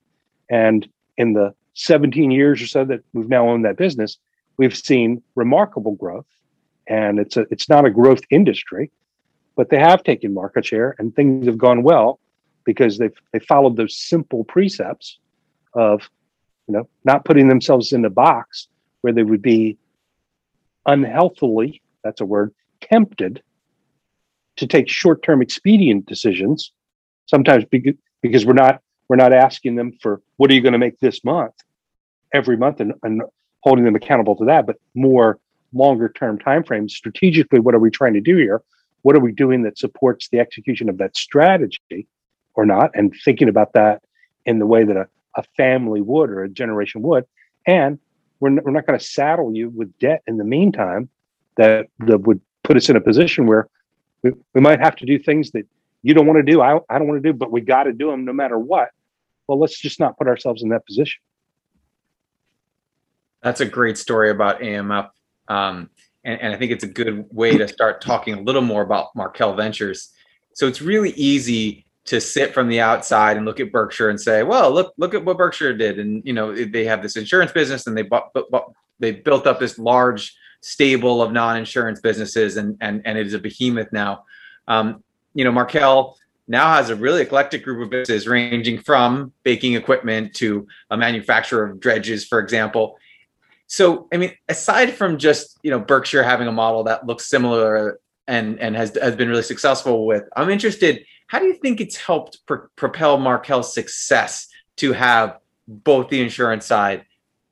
And 0.51 0.89
in 1.17 1.33
the 1.33 1.55
17 1.75 2.31
years 2.31 2.63
or 2.63 2.67
so 2.67 2.85
that 2.85 3.01
we've 3.13 3.29
now 3.29 3.49
owned 3.49 3.65
that 3.65 3.77
business, 3.77 4.19
we've 4.57 4.77
seen 4.77 5.23
remarkable 5.35 5.93
growth. 5.93 6.27
And 6.87 7.19
it's 7.19 7.37
a 7.37 7.47
it's 7.51 7.69
not 7.69 7.85
a 7.85 7.91
growth 7.91 8.23
industry, 8.31 8.91
but 9.59 9.71
they 9.71 9.79
have 9.79 10.05
taken 10.05 10.33
market 10.33 10.65
share 10.65 10.95
and 11.01 11.15
things 11.15 11.45
have 11.47 11.59
gone 11.59 11.83
well 11.83 12.21
because 12.65 12.97
they've 12.97 13.19
they 13.33 13.41
followed 13.41 13.77
those 13.77 13.99
simple 13.99 14.45
precepts 14.45 15.19
of 15.75 16.09
you 16.69 16.75
know 16.75 16.89
not 17.05 17.25
putting 17.25 17.49
themselves 17.49 17.93
in 17.93 18.05
a 18.05 18.11
box 18.11 18.69
where 19.01 19.13
they 19.13 19.25
would 19.25 19.43
be 19.43 19.77
unhealthily 20.87 21.83
that's 22.05 22.21
a 22.21 22.25
word 22.25 22.55
tempted 22.81 23.43
to 24.55 24.67
take 24.67 24.89
short-term 24.89 25.43
expedient 25.43 26.07
decisions 26.07 26.73
sometimes 27.27 27.65
because 28.23 28.47
we're 28.47 28.53
not 28.53 28.81
we're 29.09 29.17
not 29.17 29.33
asking 29.33 29.75
them 29.75 29.91
for 30.01 30.23
what 30.37 30.51
are 30.51 30.55
you 30.55 30.63
going 30.63 30.73
to 30.73 30.79
make 30.79 30.99
this 31.01 31.25
month? 31.25 31.55
every 32.35 32.59
month 32.59 32.79
and, 32.79 32.93
and 33.03 33.23
holding 33.61 33.85
them 33.85 33.97
accountable 33.97 34.37
to 34.37 34.45
that 34.45 34.67
but 34.67 34.77
more 34.95 35.41
longer 35.73 36.11
term 36.11 36.39
timeframes. 36.39 36.91
Strategically 36.91 37.59
what 37.59 37.75
are 37.75 37.81
we 37.81 37.91
trying 37.91 38.15
to 38.15 38.21
do 38.21 38.37
here 38.37 38.63
what 39.03 39.17
are 39.17 39.21
we 39.21 39.33
doing 39.33 39.63
that 39.63 39.79
supports 39.79 40.29
the 40.29 40.39
execution 40.39 40.89
of 40.89 40.99
that 40.99 41.17
strategy 41.17 42.07
or 42.55 42.67
not 42.67 42.91
and 42.95 43.15
thinking 43.25 43.49
about 43.49 43.73
that 43.73 44.03
in 44.47 44.59
the 44.59 44.67
way 44.67 44.85
that 44.85 44.97
a, 44.97 45.07
a 45.37 45.43
family 45.57 46.01
would 46.01 46.31
or 46.31 46.43
a 46.43 46.49
generation 46.49 47.03
would 47.03 47.25
and 47.67 47.99
we're, 48.41 48.51
n- 48.51 48.61
we're 48.65 48.73
not 48.73 48.87
going 48.87 48.99
to 48.99 49.05
saddle 49.05 49.55
you 49.55 49.71
with 49.71 49.97
debt 49.99 50.23
in 50.27 50.39
the 50.39 50.45
meantime 50.45 51.09
that, 51.57 51.87
that 52.01 52.23
would 52.23 52.41
put 52.65 52.77
us 52.77 52.89
in 52.89 52.97
a 52.97 53.01
position 53.01 53.47
where 53.47 53.69
we, 54.23 54.33
we 54.55 54.61
might 54.61 54.81
have 54.81 54.97
to 54.97 55.07
do 55.07 55.19
things 55.19 55.51
that 55.53 55.67
you 56.03 56.15
don't 56.15 56.27
want 56.27 56.45
to 56.45 56.51
do, 56.51 56.61
I, 56.61 56.79
I 56.89 56.99
don't 56.99 57.09
want 57.09 57.23
to 57.23 57.33
do, 57.33 57.37
but 57.37 57.51
we 57.51 57.61
got 57.61 57.85
to 57.85 57.93
do 57.93 58.11
them 58.11 58.25
no 58.25 58.33
matter 58.33 58.59
what. 58.59 58.91
Well, 59.47 59.59
let's 59.59 59.79
just 59.79 59.99
not 59.99 60.17
put 60.17 60.29
ourselves 60.29 60.63
in 60.63 60.69
that 60.71 60.87
position. 60.87 61.21
That's 63.43 63.61
a 63.61 63.67
great 63.67 63.99
story 63.99 64.31
about 64.31 64.61
AMF. 64.61 65.11
Um, 65.49 65.91
and, 66.25 66.41
and 66.41 66.55
I 66.55 66.57
think 66.57 66.73
it's 66.73 66.85
a 66.85 66.89
good 66.89 67.27
way 67.31 67.57
to 67.57 67.69
start 67.69 68.01
talking 68.01 68.35
a 68.35 68.41
little 68.41 68.63
more 68.63 68.83
about 68.83 69.15
Markel 69.15 69.55
Ventures. 69.55 70.13
So 70.55 70.67
it's 70.67 70.83
really 70.83 71.11
easy 71.11 71.87
to 72.07 72.21
sit 72.21 72.55
from 72.55 72.69
the 72.69 72.81
outside 72.81 73.37
and 73.37 73.45
look 73.45 73.61
at 73.61 73.71
Berkshire 73.71 74.09
and 74.09 74.21
say, 74.21 74.43
"Well, 74.43 74.71
look, 74.71 74.95
look 74.97 75.15
at 75.15 75.25
what 75.25 75.37
Berkshire 75.37 75.77
did." 75.77 75.99
And 75.99 76.23
you 76.25 76.33
know, 76.33 76.55
they 76.55 76.85
have 76.85 77.03
this 77.03 77.17
insurance 77.17 77.53
business, 77.53 77.87
and 77.87 77.97
they 77.97 78.03
bought, 78.03 78.33
bought, 78.33 78.73
they 78.99 79.13
built 79.13 79.47
up 79.47 79.61
this 79.61 79.79
large 79.79 80.35
stable 80.61 81.23
of 81.23 81.33
non-insurance 81.33 82.01
businesses, 82.01 82.57
and 82.57 82.77
and 82.81 83.03
and 83.05 83.19
it 83.19 83.27
is 83.27 83.35
a 83.35 83.39
behemoth 83.39 83.93
now. 83.93 84.25
Um, 84.67 85.05
you 85.35 85.45
know, 85.45 85.53
Markel 85.53 86.17
now 86.49 86.73
has 86.73 86.89
a 86.89 86.97
really 86.97 87.23
eclectic 87.23 87.63
group 87.63 87.83
of 87.85 87.91
businesses 87.91 88.27
ranging 88.27 88.79
from 88.79 89.33
baking 89.43 89.75
equipment 89.75 90.35
to 90.37 90.67
a 90.91 90.97
manufacturer 90.97 91.65
of 91.65 91.79
dredges, 91.79 92.27
for 92.27 92.41
example. 92.41 92.97
So, 93.69 94.09
I 94.13 94.17
mean, 94.17 94.33
aside 94.49 94.95
from 94.95 95.19
just 95.19 95.59
you 95.63 95.71
know 95.71 95.79
Berkshire 95.79 96.23
having 96.23 96.49
a 96.49 96.53
model 96.53 96.85
that 96.85 97.07
looks 97.07 97.29
similar 97.29 98.01
and 98.27 98.59
and 98.59 98.75
has 98.77 98.97
has 99.01 99.17
been 99.17 99.29
really 99.29 99.43
successful 99.43 100.07
with, 100.07 100.25
I'm 100.37 100.51
interested. 100.51 101.05
How 101.29 101.39
do 101.39 101.47
you 101.47 101.55
think 101.55 101.81
it's 101.81 101.97
helped 101.97 102.45
pr- 102.47 102.67
propel 102.77 103.19
Markel's 103.19 103.73
success 103.73 104.49
to 104.77 104.93
have 104.93 105.39
both 105.67 106.09
the 106.09 106.21
insurance 106.21 106.65
side 106.67 107.05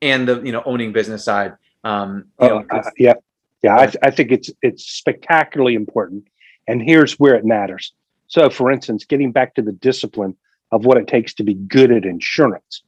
and 0.03 0.27
the 0.27 0.41
you 0.43 0.53
know 0.53 0.63
owning 0.65 0.93
business 0.93 1.25
side? 1.25 1.55
Um, 1.85 2.27
you 2.41 2.49
know, 2.49 2.65
uh, 2.71 2.83
yeah, 2.99 3.15
yeah. 3.63 3.77
I, 3.77 3.87
th- 3.87 3.99
I 4.03 4.11
think 4.11 4.33
it's 4.33 4.51
it's 4.63 4.85
spectacularly 4.85 5.75
important, 5.75 6.27
and 6.67 6.83
here's 6.83 7.15
where 7.15 7.35
it 7.35 7.45
matters 7.45 7.93
so, 8.29 8.51
for 8.51 8.71
instance, 8.71 9.05
getting 9.05 9.33
back 9.33 9.55
to 9.55 9.63
the 9.63 9.73
discipline 9.73 10.37
of 10.73 10.85
what 10.85 10.99
it 10.99 11.07
takes 11.07 11.35
to 11.35 11.45
be 11.45 11.55
good 11.55 11.93
at 11.93 12.05
insurance 12.05 12.83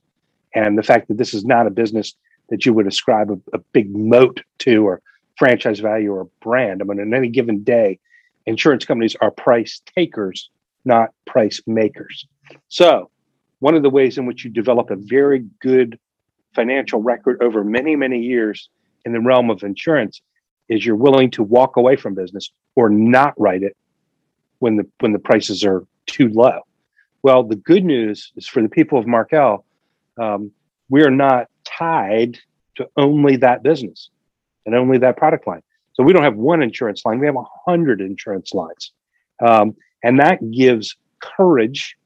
and 0.55 0.77
the 0.77 0.83
fact 0.83 1.09
that 1.09 1.19
this 1.19 1.33
is 1.33 1.45
not 1.45 1.67
a 1.67 1.71
business 1.71 2.15
that 2.49 2.67
you 2.67 2.73
would 2.73 2.87
ascribe 2.87 3.31
a, 3.31 3.57
a 3.57 3.59
big 3.73 3.95
moat 3.95 4.41
to 4.59 4.87
or 4.87 5.03
franchise 5.37 5.81
value 5.81 6.13
or 6.13 6.29
brand. 6.41 6.83
I 6.83 6.85
mean, 6.85 7.01
on 7.01 7.15
any 7.15 7.29
given 7.29 7.63
day, 7.63 7.99
insurance 8.47 8.85
companies 8.85 9.17
are 9.21 9.31
price 9.31 9.81
takers, 9.97 10.51
not 10.85 11.11
price 11.27 11.61
makers. 11.67 12.27
So, 12.69 13.11
one 13.61 13.75
of 13.75 13.83
the 13.83 13.91
ways 13.91 14.19
in 14.19 14.27
which 14.27 14.45
you 14.45 14.51
develop 14.51 14.91
a 14.91 14.97
very 14.97 15.45
good 15.61 15.99
financial 16.55 17.03
record 17.03 17.43
over 17.43 17.65
many, 17.65 17.97
many 17.97 18.21
years 18.21 18.69
in 19.05 19.13
the 19.13 19.21
realm 19.21 19.51
of 19.51 19.63
insurance 19.63 20.21
is 20.69 20.85
you're 20.85 20.97
willing 20.97 21.31
to 21.33 21.43
walk 21.43 21.77
away 21.77 21.97
from 21.97 22.15
business 22.15 22.51
or 22.75 22.89
not 22.89 23.35
write 23.39 23.63
it 23.63 23.77
when 24.59 24.77
the 24.77 24.87
when 25.01 25.13
the 25.13 25.19
prices 25.19 25.65
are 25.65 25.87
too 26.07 26.29
low. 26.29 26.61
Well, 27.23 27.43
the 27.43 27.57
good 27.57 27.85
news 27.85 28.33
is 28.37 28.47
for 28.47 28.63
the 28.63 28.69
people 28.69 28.99
of 28.99 29.07
Markel, 29.07 29.65
um, 30.21 30.53
we 30.89 31.03
are 31.03 31.11
not 31.11 31.49
tied 31.79 32.39
to 32.77 32.89
only 32.97 33.37
that 33.37 33.63
business 33.63 34.11
and 34.67 34.75
only 34.75 34.99
that 34.99 35.17
product 35.17 35.47
line. 35.47 35.63
So 35.95 36.03
we 36.05 36.13
don't 36.13 36.23
have 36.23 36.37
one 36.37 36.63
insurance 36.63 37.05
line; 37.05 37.19
we 37.19 37.27
have 37.27 37.37
a 37.37 37.45
hundred 37.67 38.01
insurance 38.01 38.55
lines, 38.55 38.93
um, 39.45 39.77
and 40.03 40.21
that 40.21 40.39
gives 40.51 40.97
courage 41.21 41.97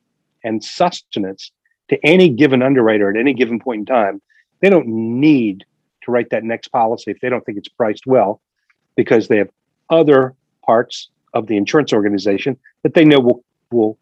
and 0.44 0.64
sustenance 0.64 1.52
to 1.88 1.98
any 2.04 2.30
given 2.30 2.62
underwriter 2.62 3.10
at 3.10 3.16
any 3.16 3.34
given 3.34 3.60
point 3.60 3.80
in 3.80 3.86
time. 3.86 4.22
They 4.60 4.70
don't 4.70 4.86
need 4.86 5.64
to 6.04 6.10
write 6.10 6.30
that 6.30 6.42
next 6.42 6.68
policy 6.68 7.10
if 7.10 7.20
they 7.20 7.28
don't 7.28 7.44
think 7.44 7.58
it's 7.58 7.68
priced 7.68 8.06
well, 8.06 8.40
because 8.96 9.28
they 9.28 9.36
have 9.38 9.50
other 9.90 10.34
parts 10.64 11.10
of 11.34 11.46
the 11.46 11.56
insurance 11.56 11.92
organization 11.92 12.58
that 12.82 12.94
they 12.94 13.04
know 13.04 13.20
will 13.20 13.44
will 13.70 13.98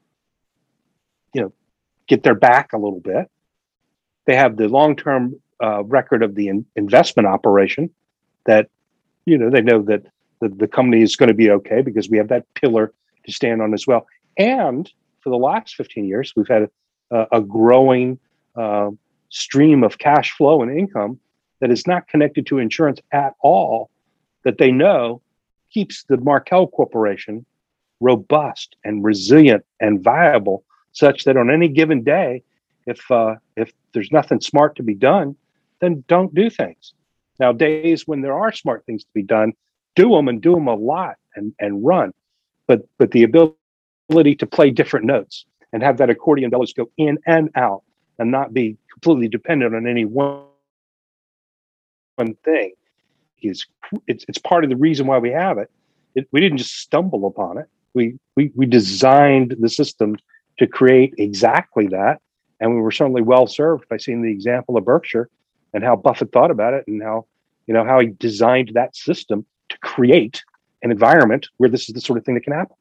you 1.34 1.42
know 1.42 1.52
get 2.06 2.22
their 2.22 2.34
back 2.34 2.72
a 2.72 2.78
little 2.78 3.00
bit. 3.00 3.28
They 4.26 4.36
have 4.36 4.56
the 4.56 4.68
long 4.68 4.96
term 4.96 5.40
uh, 5.62 5.82
record 5.84 6.22
of 6.22 6.34
the 6.34 6.48
in- 6.48 6.66
investment 6.76 7.26
operation 7.26 7.90
that 8.46 8.68
you 9.26 9.36
know 9.36 9.50
they 9.50 9.62
know 9.62 9.82
that 9.82 10.02
the, 10.40 10.48
the 10.48 10.66
company 10.68 11.02
is 11.02 11.16
going 11.16 11.28
to 11.28 11.34
be 11.34 11.50
okay 11.50 11.82
because 11.82 12.08
we 12.08 12.18
have 12.18 12.28
that 12.28 12.44
pillar 12.54 12.92
to 13.24 13.32
stand 13.32 13.60
on 13.60 13.74
as 13.74 13.86
well. 13.86 14.06
And 14.36 14.90
for 15.20 15.30
the 15.30 15.36
last 15.36 15.74
15 15.76 16.06
years, 16.06 16.32
we've 16.34 16.48
had 16.48 16.68
a, 17.10 17.26
a 17.32 17.40
growing 17.40 18.18
uh, 18.56 18.90
stream 19.28 19.84
of 19.84 19.98
cash 19.98 20.32
flow 20.32 20.62
and 20.62 20.76
income 20.76 21.20
that 21.60 21.70
is 21.70 21.86
not 21.86 22.08
connected 22.08 22.46
to 22.46 22.58
insurance 22.58 23.00
at 23.12 23.34
all 23.42 23.90
that 24.44 24.58
they 24.58 24.72
know 24.72 25.20
keeps 25.70 26.04
the 26.04 26.16
Markel 26.16 26.66
Corporation 26.66 27.44
robust 28.00 28.76
and 28.82 29.04
resilient 29.04 29.64
and 29.78 30.02
viable, 30.02 30.64
such 30.92 31.24
that 31.24 31.36
on 31.36 31.50
any 31.50 31.68
given 31.68 32.02
day, 32.02 32.42
if 32.86 33.08
uh, 33.10 33.36
if 33.56 33.72
there's 33.92 34.10
nothing 34.10 34.40
smart 34.40 34.74
to 34.76 34.82
be 34.82 34.94
done, 34.94 35.36
then 35.80 36.04
don't 36.08 36.34
do 36.34 36.50
things. 36.50 36.94
Now, 37.38 37.52
days 37.52 38.06
when 38.06 38.20
there 38.20 38.38
are 38.38 38.52
smart 38.52 38.84
things 38.84 39.02
to 39.04 39.10
be 39.14 39.22
done, 39.22 39.52
do 39.96 40.10
them 40.10 40.28
and 40.28 40.40
do 40.40 40.54
them 40.54 40.68
a 40.68 40.74
lot 40.74 41.16
and 41.34 41.52
and 41.58 41.84
run. 41.84 42.12
But 42.66 42.82
but 42.98 43.10
the 43.10 43.24
ability 43.24 44.36
to 44.36 44.46
play 44.46 44.70
different 44.70 45.06
notes 45.06 45.46
and 45.72 45.82
have 45.82 45.98
that 45.98 46.10
accordion 46.10 46.50
bellows 46.50 46.72
go 46.72 46.90
in 46.96 47.18
and 47.26 47.50
out 47.54 47.82
and 48.18 48.30
not 48.30 48.52
be 48.52 48.76
completely 48.92 49.28
dependent 49.28 49.74
on 49.74 49.86
any 49.86 50.04
one 50.04 50.44
one 52.16 52.34
thing 52.44 52.72
is 53.42 53.66
it's, 54.06 54.24
it's 54.28 54.38
part 54.38 54.64
of 54.64 54.70
the 54.70 54.76
reason 54.76 55.06
why 55.06 55.18
we 55.18 55.30
have 55.30 55.56
it. 55.56 55.70
it. 56.14 56.28
We 56.30 56.40
didn't 56.40 56.58
just 56.58 56.76
stumble 56.76 57.26
upon 57.26 57.56
it. 57.58 57.66
We, 57.94 58.18
we 58.36 58.52
we 58.54 58.66
designed 58.66 59.56
the 59.58 59.68
system 59.68 60.16
to 60.58 60.66
create 60.66 61.14
exactly 61.18 61.88
that, 61.88 62.20
and 62.60 62.74
we 62.74 62.80
were 62.80 62.92
certainly 62.92 63.22
well 63.22 63.46
served 63.46 63.88
by 63.88 63.96
seeing 63.96 64.22
the 64.22 64.30
example 64.30 64.76
of 64.76 64.84
Berkshire 64.84 65.28
and 65.72 65.84
how 65.84 65.96
Buffett 65.96 66.32
thought 66.32 66.50
about 66.50 66.74
it 66.74 66.84
and 66.86 67.02
how 67.02 67.26
you 67.66 67.74
know 67.74 67.84
how 67.84 68.00
he 68.00 68.08
designed 68.08 68.72
that 68.74 68.96
system 68.96 69.44
to 69.68 69.78
create 69.78 70.42
an 70.82 70.90
environment 70.90 71.48
where 71.58 71.70
this 71.70 71.88
is 71.88 71.94
the 71.94 72.00
sort 72.00 72.18
of 72.18 72.24
thing 72.24 72.34
that 72.34 72.44
can 72.44 72.52
happen. 72.52 72.76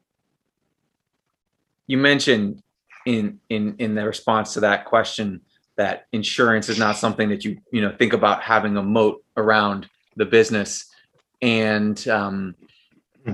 You 1.88 1.98
mentioned 1.98 2.62
in 3.06 3.40
in 3.50 3.76
in 3.80 3.96
the 3.96 4.06
response 4.06 4.54
to 4.54 4.60
that 4.62 4.86
question 4.86 5.42
that 5.76 6.08
insurance 6.12 6.68
is 6.68 6.78
not 6.78 6.98
something 6.98 7.30
that 7.30 7.46
you 7.46 7.58
you 7.72 7.82
know 7.82 7.96
think 7.98 8.14
about 8.14 8.42
having 8.44 8.78
a 8.78 8.84
moat 8.84 9.24
around 9.38 9.88
the 10.18 10.26
business 10.26 10.90
and 11.42 12.08
um, 12.08 12.56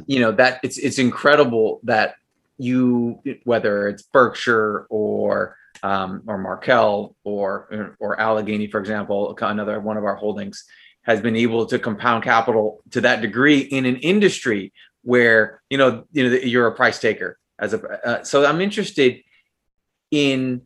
you 0.05 0.19
know 0.19 0.31
that 0.31 0.59
it's 0.63 0.77
it's 0.77 0.99
incredible 0.99 1.79
that 1.83 2.15
you 2.57 3.19
whether 3.43 3.87
it's 3.87 4.03
Berkshire 4.03 4.85
or 4.89 5.57
um, 5.85 6.23
or 6.25 6.39
Markel 6.39 7.15
or 7.23 7.95
or 7.99 8.19
Alleghany, 8.19 8.67
for 8.67 8.79
example, 8.79 9.37
another 9.39 9.79
one 9.79 9.97
of 9.97 10.03
our 10.03 10.15
holdings 10.15 10.65
has 11.03 11.21
been 11.21 11.35
able 11.35 11.67
to 11.67 11.77
compound 11.77 12.23
capital 12.23 12.81
to 12.89 13.01
that 13.01 13.21
degree 13.21 13.59
in 13.59 13.85
an 13.85 13.97
industry 13.97 14.73
where 15.03 15.61
you 15.69 15.77
know 15.77 16.05
you 16.11 16.27
know 16.27 16.35
you're 16.37 16.65
a 16.65 16.75
price 16.75 16.97
taker 16.99 17.37
as 17.59 17.75
a 17.75 17.79
uh, 18.07 18.23
so 18.23 18.43
I'm 18.43 18.61
interested 18.61 19.21
in 20.09 20.63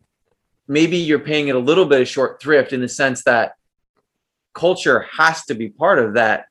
maybe 0.70 0.96
you're 0.96 1.20
paying 1.20 1.50
it 1.50 1.56
a 1.56 1.60
little 1.60 1.86
bit 1.86 2.00
of 2.00 2.08
short 2.08 2.42
thrift 2.42 2.72
in 2.72 2.80
the 2.80 2.88
sense 2.88 3.24
that 3.24 3.56
culture 4.54 5.06
has 5.18 5.44
to 5.46 5.54
be 5.54 5.68
part 5.68 6.00
of 6.00 6.14
that 6.14 6.46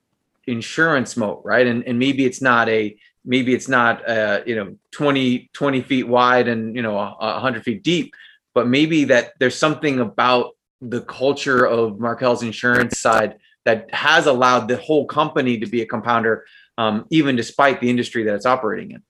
insurance 0.46 1.16
moat, 1.16 1.40
right? 1.42 1.66
And 1.66 1.84
and 1.84 1.98
maybe 1.98 2.26
it's 2.26 2.42
not 2.42 2.68
a 2.68 2.94
maybe 3.24 3.54
it's 3.54 3.68
not 3.68 4.06
uh, 4.06 4.40
you 4.44 4.56
know 4.56 4.76
20 4.90 5.48
20 5.54 5.80
feet 5.82 6.06
wide 6.06 6.48
and 6.48 6.76
you 6.76 6.82
know 6.82 6.94
100 6.94 7.62
feet 7.64 7.82
deep, 7.82 8.12
but 8.54 8.68
maybe 8.68 9.04
that 9.04 9.32
there's 9.38 9.56
something 9.56 10.00
about 10.00 10.56
the 10.80 11.00
culture 11.02 11.66
of 11.66 11.98
Markel's 11.98 12.42
insurance 12.42 12.98
side 13.00 13.38
that 13.64 13.92
has 13.92 14.26
allowed 14.26 14.68
the 14.68 14.76
whole 14.76 15.06
company 15.06 15.58
to 15.58 15.66
be 15.66 15.82
a 15.82 15.86
compounder, 15.86 16.44
um, 16.78 17.04
even 17.10 17.36
despite 17.36 17.80
the 17.80 17.90
industry 17.90 18.22
that 18.24 18.34
it's 18.34 18.46
operating 18.46 18.92
in. 18.92 19.02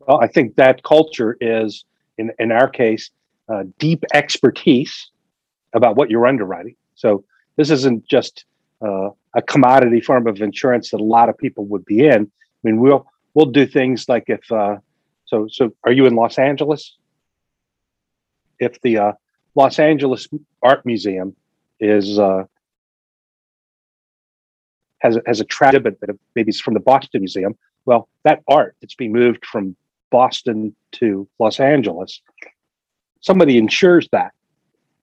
Well, 0.00 0.20
I 0.22 0.26
think 0.26 0.56
that 0.56 0.82
culture 0.82 1.36
is, 1.40 1.84
in 2.16 2.32
in 2.38 2.52
our 2.52 2.68
case, 2.68 3.10
uh, 3.48 3.64
deep 3.78 4.04
expertise 4.14 5.10
about 5.74 5.96
what 5.96 6.10
you're 6.10 6.26
underwriting. 6.26 6.76
So 6.94 7.24
this 7.56 7.70
isn't 7.70 8.06
just 8.06 8.44
uh, 8.80 9.10
a 9.34 9.42
commodity 9.42 10.00
form 10.00 10.26
of 10.26 10.40
insurance 10.40 10.90
that 10.90 11.00
a 11.00 11.04
lot 11.04 11.28
of 11.28 11.36
people 11.36 11.66
would 11.66 11.84
be 11.84 12.06
in. 12.06 12.22
I 12.24 12.62
mean, 12.62 12.80
we'll 12.80 13.06
we'll 13.34 13.46
do 13.46 13.66
things 13.66 14.08
like 14.08 14.24
if 14.28 14.50
uh, 14.50 14.76
so. 15.26 15.46
So, 15.50 15.74
are 15.84 15.92
you 15.92 16.06
in 16.06 16.14
Los 16.14 16.38
Angeles? 16.38 16.96
If 18.60 18.80
the 18.80 18.98
uh, 18.98 19.12
Los 19.54 19.78
Angeles 19.78 20.28
Art 20.62 20.84
Museum 20.84 21.34
is 21.80 22.18
uh, 22.18 22.44
has 25.00 25.16
a, 25.16 25.22
has 25.26 25.40
a 25.40 25.44
exhibit 25.44 26.00
that 26.00 26.10
maybe 26.34 26.50
it's 26.50 26.60
from 26.60 26.74
the 26.74 26.80
Boston 26.80 27.20
Museum. 27.20 27.56
Well, 27.84 28.08
that 28.24 28.42
art 28.48 28.76
that's 28.80 28.94
being 28.94 29.12
moved 29.12 29.46
from 29.46 29.76
Boston 30.10 30.74
to 30.92 31.28
Los 31.38 31.60
Angeles, 31.60 32.20
somebody 33.20 33.58
insures 33.58 34.08
that, 34.12 34.32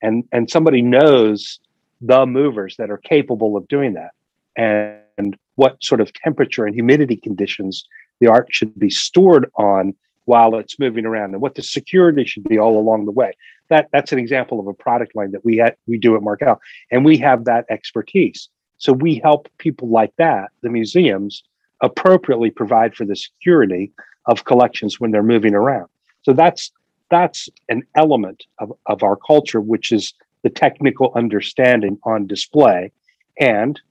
and 0.01 0.23
and 0.31 0.49
somebody 0.49 0.81
knows 0.81 1.59
the 2.01 2.25
movers 2.25 2.75
that 2.77 2.91
are 2.91 2.97
capable 2.97 3.55
of 3.55 3.67
doing 3.67 3.93
that 3.93 4.11
and, 4.55 4.99
and 5.17 5.37
what 5.55 5.81
sort 5.83 6.01
of 6.01 6.11
temperature 6.13 6.65
and 6.65 6.75
humidity 6.75 7.15
conditions 7.15 7.87
the 8.19 8.27
art 8.27 8.47
should 8.51 8.77
be 8.77 8.89
stored 8.89 9.49
on 9.55 9.93
while 10.25 10.55
it's 10.55 10.79
moving 10.79 11.05
around 11.05 11.33
and 11.33 11.41
what 11.41 11.55
the 11.55 11.63
security 11.63 12.25
should 12.25 12.43
be 12.43 12.59
all 12.59 12.77
along 12.77 13.05
the 13.05 13.11
way. 13.11 13.33
That 13.69 13.89
that's 13.91 14.11
an 14.11 14.19
example 14.19 14.59
of 14.59 14.67
a 14.67 14.73
product 14.73 15.15
line 15.15 15.31
that 15.31 15.45
we 15.45 15.63
we 15.87 15.97
do 15.97 16.15
at 16.15 16.21
markel 16.21 16.59
and 16.91 17.05
we 17.05 17.17
have 17.17 17.45
that 17.45 17.65
expertise. 17.69 18.49
So 18.77 18.93
we 18.93 19.21
help 19.23 19.47
people 19.57 19.89
like 19.89 20.13
that 20.17 20.49
the 20.61 20.69
museums 20.69 21.43
appropriately 21.81 22.51
provide 22.51 22.95
for 22.95 23.05
the 23.05 23.15
security 23.15 23.91
of 24.25 24.45
collections 24.45 24.99
when 24.99 25.11
they're 25.11 25.23
moving 25.23 25.55
around. 25.55 25.87
So 26.23 26.33
that's 26.33 26.71
that's 27.09 27.47
an 27.69 27.83
element 27.95 28.45
of, 28.59 28.73
of 28.87 29.03
our 29.03 29.15
culture 29.15 29.61
which 29.61 29.91
is 29.91 30.13
the 30.43 30.49
technical 30.49 31.11
understanding 31.15 31.97
on 32.03 32.27
display 32.27 32.91
and 33.39 33.81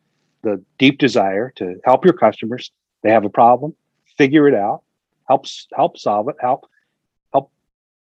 the 0.43 0.62
deep 0.78 0.99
desire 0.99 1.53
to 1.57 1.80
help 1.85 2.05
your 2.05 2.14
customers. 2.14 2.70
They 3.03 3.11
have 3.11 3.24
a 3.24 3.30
problem, 3.30 3.74
figure 4.16 4.47
it 4.47 4.55
out, 4.55 4.84
help 5.28 5.46
help 5.74 5.98
solve 5.98 6.28
it, 6.28 6.36
help 6.40 6.66
help 7.32 7.50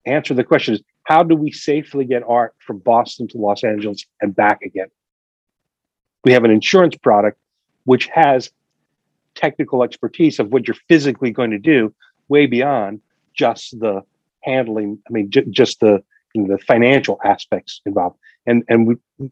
answer 0.05 0.33
the 0.33 0.43
question 0.43 0.75
is 0.75 0.81
how 1.03 1.23
do 1.23 1.35
we 1.35 1.51
safely 1.51 2.05
get 2.05 2.23
art 2.27 2.53
from 2.59 2.79
Boston 2.79 3.27
to 3.29 3.37
Los 3.37 3.63
Angeles 3.63 4.05
and 4.21 4.35
back 4.35 4.61
again? 4.61 4.87
We 6.25 6.33
have 6.33 6.43
an 6.43 6.51
insurance 6.51 6.97
product 6.97 7.39
which 7.85 8.07
has 8.07 8.51
technical 9.37 9.83
expertise 9.83 10.39
of 10.39 10.51
what 10.51 10.67
you're 10.67 10.75
physically 10.89 11.31
going 11.31 11.51
to 11.51 11.59
do 11.59 11.93
way 12.27 12.45
beyond 12.45 12.99
just 13.33 13.79
the 13.79 14.01
handling 14.43 14.99
i 15.07 15.11
mean 15.11 15.29
j- 15.29 15.45
just 15.49 15.79
the 15.79 16.03
you 16.33 16.41
know, 16.41 16.55
the 16.55 16.63
financial 16.63 17.19
aspects 17.23 17.81
involved 17.85 18.17
and 18.45 18.63
and 18.67 18.87
we 18.87 19.29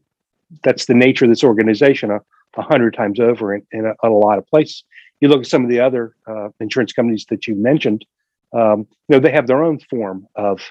that's 0.64 0.86
the 0.86 0.94
nature 0.94 1.26
of 1.26 1.32
this 1.32 1.44
organization 1.44 2.12
a, 2.12 2.20
hundred 2.58 2.94
times 2.94 3.20
over 3.20 3.54
in, 3.54 3.62
in, 3.74 3.86
a, 3.86 3.90
in, 3.90 4.12
a, 4.12 4.16
lot 4.16 4.38
of 4.38 4.48
places 4.48 4.86
you 5.22 5.28
look 5.28 5.42
at 5.42 5.48
some 5.48 5.64
of 5.64 5.70
the 5.70 5.80
other 5.80 6.16
uh, 6.28 6.50
insurance 6.60 6.94
companies 6.94 7.26
that 7.30 7.48
you 7.48 7.56
mentioned 7.56 8.06
um, 8.54 8.88
you 9.08 9.16
know 9.16 9.20
they 9.20 9.32
have 9.32 9.48
their 9.48 9.64
own 9.64 9.80
form 9.80 10.28
of 10.36 10.62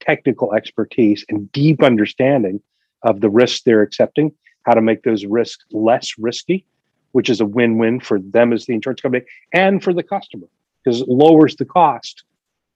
technical 0.00 0.54
expertise 0.54 1.24
and 1.28 1.50
deep 1.52 1.82
understanding 1.82 2.60
of 3.02 3.20
the 3.20 3.30
risks 3.30 3.62
they're 3.62 3.82
accepting 3.82 4.32
how 4.62 4.72
to 4.72 4.80
make 4.80 5.02
those 5.02 5.24
risks 5.24 5.64
less 5.70 6.14
risky 6.18 6.66
which 7.12 7.30
is 7.30 7.40
a 7.40 7.46
win-win 7.46 8.00
for 8.00 8.18
them 8.18 8.52
as 8.52 8.66
the 8.66 8.74
insurance 8.74 9.00
company 9.00 9.24
and 9.52 9.82
for 9.82 9.92
the 9.92 10.02
customer 10.02 10.46
because 10.82 11.00
it 11.00 11.08
lowers 11.08 11.56
the 11.56 11.64
cost 11.64 12.24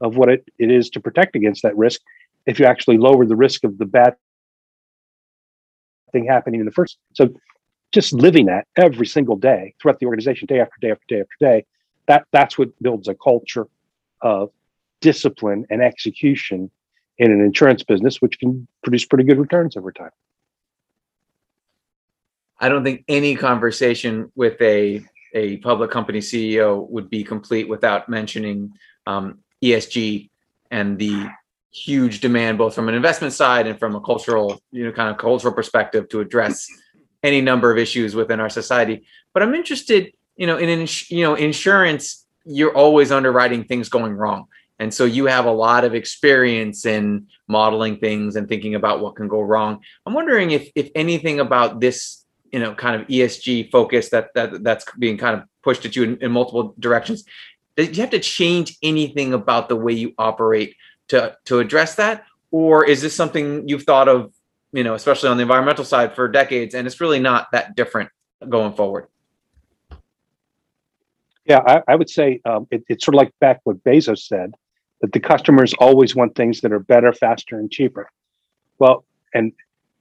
of 0.00 0.16
what 0.16 0.28
it, 0.28 0.44
it 0.58 0.70
is 0.70 0.90
to 0.90 1.00
protect 1.00 1.34
against 1.34 1.62
that 1.62 1.76
risk 1.76 2.00
if 2.46 2.58
you 2.58 2.64
actually 2.64 2.98
lower 2.98 3.26
the 3.26 3.36
risk 3.36 3.64
of 3.64 3.78
the 3.78 3.84
bad 3.84 4.14
thing 6.12 6.24
happening 6.24 6.60
in 6.60 6.66
the 6.66 6.72
first 6.72 6.98
so 7.12 7.28
just 7.92 8.12
living 8.12 8.46
that 8.46 8.66
every 8.76 9.06
single 9.06 9.36
day 9.36 9.74
throughout 9.80 9.98
the 9.98 10.06
organization 10.06 10.46
day 10.46 10.60
after 10.60 10.76
day 10.80 10.90
after 10.90 11.04
day 11.08 11.20
after 11.20 11.36
day 11.40 11.66
that 12.06 12.26
that's 12.32 12.58
what 12.58 12.70
builds 12.82 13.06
a 13.06 13.14
culture 13.14 13.68
of 14.20 14.50
discipline 15.00 15.64
and 15.70 15.80
execution 15.80 16.70
in 17.18 17.30
an 17.30 17.40
insurance 17.40 17.82
business 17.84 18.20
which 18.20 18.38
can 18.38 18.66
produce 18.82 19.04
pretty 19.04 19.24
good 19.24 19.38
returns 19.38 19.76
over 19.76 19.92
time. 19.92 20.10
I 22.60 22.68
don't 22.68 22.82
think 22.82 23.04
any 23.08 23.36
conversation 23.36 24.32
with 24.34 24.60
a 24.60 25.04
a 25.34 25.58
public 25.58 25.90
company 25.90 26.20
CEO 26.20 26.88
would 26.88 27.10
be 27.10 27.22
complete 27.22 27.68
without 27.68 28.08
mentioning 28.08 28.72
um, 29.06 29.40
ESG 29.62 30.30
and 30.70 30.98
the 30.98 31.28
huge 31.70 32.20
demand, 32.20 32.56
both 32.56 32.74
from 32.74 32.88
an 32.88 32.94
investment 32.94 33.34
side 33.34 33.66
and 33.66 33.78
from 33.78 33.94
a 33.94 34.00
cultural, 34.00 34.58
you 34.72 34.84
know, 34.84 34.90
kind 34.90 35.10
of 35.10 35.18
cultural 35.18 35.52
perspective, 35.52 36.08
to 36.08 36.20
address 36.20 36.66
any 37.22 37.40
number 37.40 37.70
of 37.70 37.78
issues 37.78 38.14
within 38.14 38.40
our 38.40 38.50
society. 38.50 39.04
But 39.34 39.42
I'm 39.42 39.54
interested, 39.54 40.12
you 40.36 40.46
know, 40.46 40.56
in 40.56 40.68
ins- 40.68 41.10
you 41.10 41.22
know 41.22 41.34
insurance. 41.34 42.24
You're 42.44 42.74
always 42.74 43.12
underwriting 43.12 43.64
things 43.64 43.88
going 43.88 44.14
wrong, 44.14 44.46
and 44.78 44.92
so 44.92 45.04
you 45.04 45.26
have 45.26 45.44
a 45.44 45.52
lot 45.52 45.84
of 45.84 45.94
experience 45.94 46.86
in 46.86 47.26
modeling 47.46 47.98
things 47.98 48.36
and 48.36 48.48
thinking 48.48 48.74
about 48.74 49.00
what 49.00 49.16
can 49.16 49.28
go 49.28 49.42
wrong. 49.42 49.80
I'm 50.06 50.14
wondering 50.14 50.52
if 50.52 50.70
if 50.74 50.90
anything 50.94 51.40
about 51.40 51.80
this 51.80 52.24
you 52.52 52.58
know 52.58 52.74
kind 52.74 53.00
of 53.00 53.06
ESG 53.08 53.70
focus 53.70 54.08
that 54.10 54.32
that 54.34 54.62
that's 54.62 54.84
being 54.98 55.18
kind 55.18 55.36
of 55.36 55.44
pushed 55.62 55.84
at 55.84 55.96
you 55.96 56.04
in, 56.04 56.16
in 56.18 56.32
multiple 56.32 56.74
directions. 56.78 57.24
Do 57.76 57.84
you 57.84 58.00
have 58.00 58.10
to 58.10 58.18
change 58.18 58.76
anything 58.82 59.34
about 59.34 59.68
the 59.68 59.76
way 59.76 59.92
you 59.92 60.14
operate 60.18 60.76
to 61.08 61.36
to 61.46 61.58
address 61.58 61.94
that, 61.96 62.24
or 62.50 62.84
is 62.84 63.02
this 63.02 63.14
something 63.14 63.68
you've 63.68 63.84
thought 63.84 64.08
of, 64.08 64.32
you 64.72 64.84
know, 64.84 64.94
especially 64.94 65.28
on 65.28 65.36
the 65.36 65.42
environmental 65.42 65.84
side 65.84 66.14
for 66.14 66.28
decades, 66.28 66.74
and 66.74 66.86
it's 66.86 67.00
really 67.00 67.20
not 67.20 67.50
that 67.52 67.74
different 67.76 68.10
going 68.48 68.72
forward? 68.72 69.08
Yeah, 71.44 71.60
I, 71.66 71.82
I 71.88 71.96
would 71.96 72.10
say 72.10 72.40
um, 72.44 72.66
it, 72.70 72.84
it's 72.88 73.04
sort 73.04 73.14
of 73.14 73.18
like 73.18 73.32
back 73.40 73.60
what 73.64 73.82
Bezos 73.82 74.26
said 74.26 74.54
that 75.00 75.12
the 75.12 75.20
customers 75.20 75.72
always 75.74 76.14
want 76.14 76.34
things 76.34 76.60
that 76.60 76.72
are 76.72 76.80
better, 76.80 77.12
faster, 77.12 77.58
and 77.58 77.70
cheaper. 77.70 78.10
Well, 78.78 79.04
and 79.32 79.52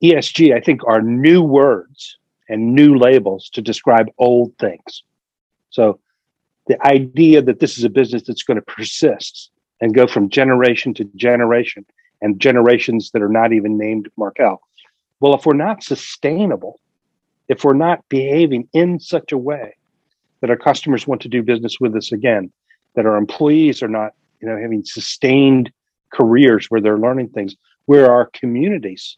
ESG, 0.04 0.56
I 0.56 0.60
think, 0.60 0.86
are 0.86 1.02
new 1.02 1.42
words 1.42 2.18
and 2.50 2.76
new 2.76 2.98
labels 2.98 3.50
to 3.52 3.62
describe 3.62 4.08
old 4.18 4.58
things. 4.58 5.04
So 5.70 6.00
the 6.68 6.84
idea 6.86 7.42
that 7.42 7.60
this 7.60 7.78
is 7.78 7.84
a 7.84 7.90
business 7.90 8.24
that's 8.24 8.44
going 8.44 8.56
to 8.56 8.62
persist 8.62 9.52
and 9.80 9.94
go 9.94 10.08
from 10.08 10.30
generation 10.30 10.94
to 10.96 11.06
generation 11.16 11.86
and 12.22 12.40
generations 12.40 13.12
that 13.12 13.22
are 13.22 13.30
not 13.30 13.54
even 13.54 13.78
named 13.78 14.10
Markel. 14.18 14.62
Well, 15.20 15.34
if 15.36 15.46
we're 15.46 15.54
not 15.54 15.84
sustainable, 15.84 16.80
if 17.48 17.64
we're 17.64 17.74
not 17.74 18.08
behaving 18.10 18.68
in 18.74 19.00
such 19.00 19.32
a 19.32 19.38
way 19.38 19.76
that 20.42 20.50
our 20.50 20.58
customers 20.58 21.08
want 21.08 21.22
to 21.22 21.30
do 21.30 21.42
business 21.42 21.80
with 21.80 21.96
us 21.96 22.12
again, 22.12 22.52
that 22.96 23.06
our 23.06 23.18
employees 23.18 23.82
are 23.82 23.88
not, 23.88 24.14
you 24.42 24.48
know, 24.48 24.58
having 24.58 24.84
sustained 24.84 25.72
careers 26.12 26.68
where 26.68 26.82
they're 26.82 27.00
learning 27.00 27.30
things, 27.30 27.56
where 27.86 28.12
our 28.12 28.26
communities 28.34 29.18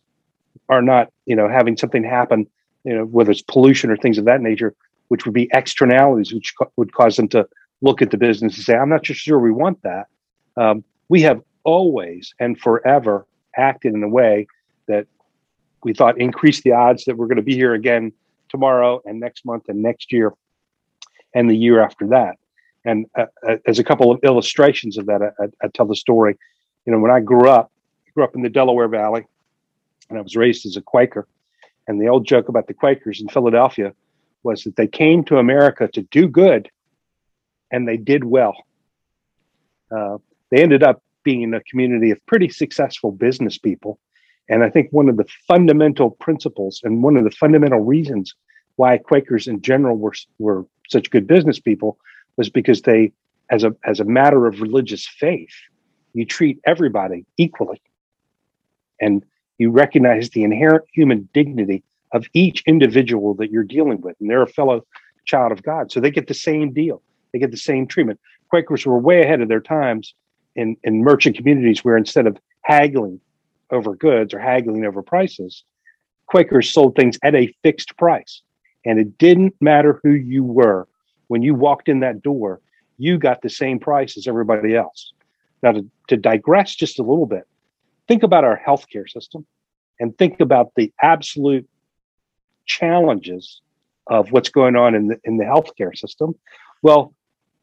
are 0.69 0.81
not, 0.81 1.11
you 1.25 1.35
know, 1.35 1.49
having 1.49 1.75
something 1.75 2.03
happen 2.03 2.47
you 2.83 2.95
know, 2.95 3.05
whether 3.05 3.31
it's 3.31 3.41
pollution 3.41 3.89
or 3.89 3.97
things 3.97 4.17
of 4.17 4.25
that 4.25 4.41
nature, 4.41 4.73
which 5.09 5.25
would 5.25 5.33
be 5.33 5.49
externalities, 5.53 6.33
which 6.33 6.53
co- 6.57 6.71
would 6.75 6.93
cause 6.93 7.15
them 7.15 7.27
to 7.29 7.47
look 7.81 8.01
at 8.01 8.11
the 8.11 8.17
business 8.17 8.55
and 8.55 8.65
say, 8.65 8.75
I'm 8.75 8.89
not 8.89 9.05
sure 9.05 9.39
we 9.39 9.51
want 9.51 9.81
that. 9.83 10.07
Um, 10.57 10.83
we 11.07 11.21
have 11.21 11.41
always 11.69 12.33
and 12.39 12.59
forever 12.59 13.27
acted 13.55 13.93
in 13.93 14.01
a 14.01 14.09
way 14.09 14.47
that 14.87 15.05
we 15.83 15.93
thought 15.93 16.19
increased 16.19 16.63
the 16.63 16.71
odds 16.71 17.05
that 17.05 17.15
we're 17.15 17.27
going 17.27 17.37
to 17.37 17.43
be 17.43 17.53
here 17.53 17.75
again 17.75 18.11
tomorrow 18.49 19.01
and 19.05 19.19
next 19.19 19.45
month 19.45 19.69
and 19.69 19.81
next 19.81 20.11
year 20.11 20.33
and 21.35 21.47
the 21.47 21.55
year 21.55 21.79
after 21.79 22.07
that. 22.07 22.37
And 22.85 23.05
uh, 23.15 23.27
uh 23.47 23.57
as 23.67 23.77
a 23.77 23.83
couple 23.83 24.11
of 24.11 24.19
illustrations 24.23 24.97
of 24.97 25.05
that, 25.05 25.21
I, 25.21 25.45
I, 25.63 25.67
tell 25.67 25.85
the 25.85 25.95
story. 25.95 26.37
You 26.85 26.91
know, 26.91 26.99
when 26.99 27.11
I 27.11 27.19
grew 27.19 27.47
up, 27.47 27.71
I 28.07 28.09
grew 28.15 28.23
up 28.23 28.35
in 28.35 28.41
the 28.41 28.49
Delaware 28.49 28.87
Valley, 28.87 29.25
and 30.09 30.17
I 30.17 30.21
was 30.21 30.35
raised 30.35 30.65
as 30.65 30.75
a 30.75 30.81
Quaker. 30.81 31.27
And 31.87 32.01
the 32.01 32.07
old 32.07 32.25
joke 32.25 32.49
about 32.49 32.67
the 32.67 32.73
Quakers 32.73 33.21
in 33.21 33.27
Philadelphia 33.27 33.93
was 34.41 34.63
that 34.63 34.75
they 34.75 34.87
came 34.87 35.23
to 35.25 35.37
America 35.37 35.87
to 35.89 36.01
do 36.01 36.27
good 36.27 36.69
and 37.71 37.87
they 37.87 37.97
did 37.97 38.23
well. 38.23 38.55
Uh, 39.91 40.17
they 40.49 40.61
ended 40.63 40.83
up 40.83 41.03
being 41.29 41.53
a 41.53 41.61
community 41.69 42.09
of 42.09 42.25
pretty 42.25 42.49
successful 42.49 43.11
business 43.11 43.55
people. 43.59 43.99
And 44.49 44.63
I 44.63 44.69
think 44.71 44.87
one 44.89 45.09
of 45.09 45.17
the 45.17 45.27
fundamental 45.47 46.09
principles 46.09 46.81
and 46.83 47.03
one 47.03 47.17
of 47.17 47.23
the 47.23 47.29
fundamental 47.29 47.81
reasons 47.81 48.33
why 48.77 48.97
Quakers 48.97 49.45
in 49.47 49.61
general 49.61 49.95
were, 49.95 50.15
were 50.39 50.65
such 50.89 51.11
good 51.11 51.27
business 51.27 51.59
people 51.59 51.99
was 52.35 52.49
because 52.49 52.81
they, 52.81 53.11
as 53.51 53.63
a, 53.63 53.75
as 53.85 53.99
a 53.99 54.05
matter 54.05 54.47
of 54.47 54.59
religious 54.59 55.07
faith, 55.07 55.53
you 56.13 56.25
treat 56.25 56.57
everybody 56.65 57.27
equally. 57.37 57.79
And 58.99 59.23
you 59.59 59.69
recognize 59.69 60.31
the 60.31 60.43
inherent 60.43 60.85
human 60.91 61.29
dignity 61.31 61.83
of 62.11 62.25
each 62.33 62.63
individual 62.65 63.35
that 63.35 63.51
you're 63.51 63.63
dealing 63.77 64.01
with. 64.01 64.15
And 64.19 64.27
they're 64.31 64.41
a 64.41 64.47
fellow 64.47 64.83
child 65.25 65.51
of 65.51 65.61
God. 65.61 65.91
So 65.91 65.99
they 65.99 66.09
get 66.09 66.25
the 66.25 66.33
same 66.33 66.73
deal, 66.73 67.03
they 67.33 67.37
get 67.37 67.51
the 67.51 67.57
same 67.57 67.85
treatment. 67.85 68.19
Quakers 68.49 68.83
were 68.83 68.97
way 68.97 69.21
ahead 69.21 69.41
of 69.41 69.47
their 69.47 69.61
times 69.61 70.15
in, 70.59 70.77
in 70.83 71.01
merchant 71.03 71.37
communities 71.37 71.83
where 71.83 71.97
instead 71.97 72.27
of 72.27 72.37
haggling 72.61 73.19
over 73.71 73.95
goods 73.95 74.33
or 74.33 74.39
haggling 74.39 74.85
over 74.85 75.01
prices, 75.01 75.63
Quakers 76.27 76.71
sold 76.71 76.95
things 76.95 77.17
at 77.23 77.33
a 77.33 77.53
fixed 77.63 77.97
price. 77.97 78.41
And 78.85 78.99
it 78.99 79.17
didn't 79.17 79.55
matter 79.59 79.99
who 80.03 80.11
you 80.11 80.43
were. 80.43 80.87
When 81.27 81.41
you 81.41 81.55
walked 81.55 81.89
in 81.89 82.01
that 82.01 82.21
door, 82.21 82.59
you 82.97 83.17
got 83.17 83.41
the 83.41 83.49
same 83.49 83.79
price 83.79 84.17
as 84.17 84.27
everybody 84.27 84.75
else. 84.75 85.13
Now, 85.63 85.71
to, 85.71 85.89
to 86.07 86.17
digress 86.17 86.75
just 86.75 86.99
a 86.99 87.03
little 87.03 87.25
bit, 87.25 87.47
think 88.07 88.23
about 88.23 88.43
our 88.43 88.59
healthcare 88.65 89.09
system 89.09 89.45
and 89.99 90.17
think 90.17 90.39
about 90.39 90.71
the 90.75 90.91
absolute 91.01 91.67
challenges 92.65 93.61
of 94.07 94.31
what's 94.31 94.49
going 94.49 94.75
on 94.75 94.95
in 94.95 95.07
the 95.07 95.19
in 95.23 95.37
the 95.37 95.43
healthcare 95.43 95.95
system. 95.95 96.35
Well, 96.81 97.13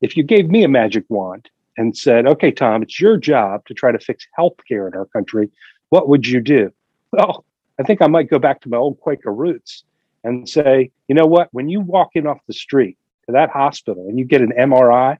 if 0.00 0.16
you 0.16 0.22
gave 0.22 0.48
me 0.48 0.62
a 0.62 0.68
magic 0.68 1.04
wand 1.08 1.48
and 1.76 1.96
said, 1.96 2.26
"Okay, 2.26 2.50
Tom, 2.50 2.82
it's 2.82 3.00
your 3.00 3.16
job 3.16 3.64
to 3.66 3.74
try 3.74 3.92
to 3.92 3.98
fix 3.98 4.26
healthcare 4.38 4.86
in 4.86 4.94
our 4.94 5.06
country," 5.06 5.50
what 5.90 6.08
would 6.08 6.26
you 6.26 6.40
do? 6.40 6.72
Well, 7.12 7.44
I 7.78 7.82
think 7.82 8.02
I 8.02 8.06
might 8.06 8.30
go 8.30 8.38
back 8.38 8.60
to 8.62 8.68
my 8.68 8.76
old 8.76 8.98
Quaker 9.00 9.32
roots 9.32 9.84
and 10.24 10.48
say, 10.48 10.90
you 11.08 11.14
know 11.14 11.26
what? 11.26 11.48
When 11.52 11.68
you 11.68 11.80
walk 11.80 12.10
in 12.14 12.26
off 12.26 12.38
the 12.46 12.52
street 12.52 12.98
to 13.26 13.32
that 13.32 13.50
hospital 13.50 14.08
and 14.08 14.18
you 14.18 14.24
get 14.24 14.40
an 14.40 14.52
MRI, 14.58 15.18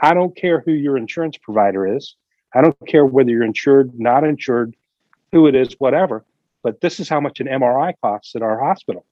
I 0.00 0.14
don't 0.14 0.36
care 0.36 0.60
who 0.60 0.72
your 0.72 0.96
insurance 0.96 1.36
provider 1.38 1.96
is. 1.96 2.16
I 2.54 2.60
don't 2.60 2.76
care 2.86 3.06
whether 3.06 3.30
you're 3.30 3.44
insured, 3.44 3.98
not 3.98 4.24
insured, 4.24 4.74
who 5.30 5.46
it 5.46 5.54
is, 5.54 5.74
whatever. 5.78 6.24
But 6.62 6.80
this 6.80 7.00
is 7.00 7.08
how 7.08 7.20
much 7.20 7.40
an 7.40 7.46
MRI 7.46 7.94
costs 8.02 8.36
at 8.36 8.42
our 8.42 8.58
hospital, 8.58 9.06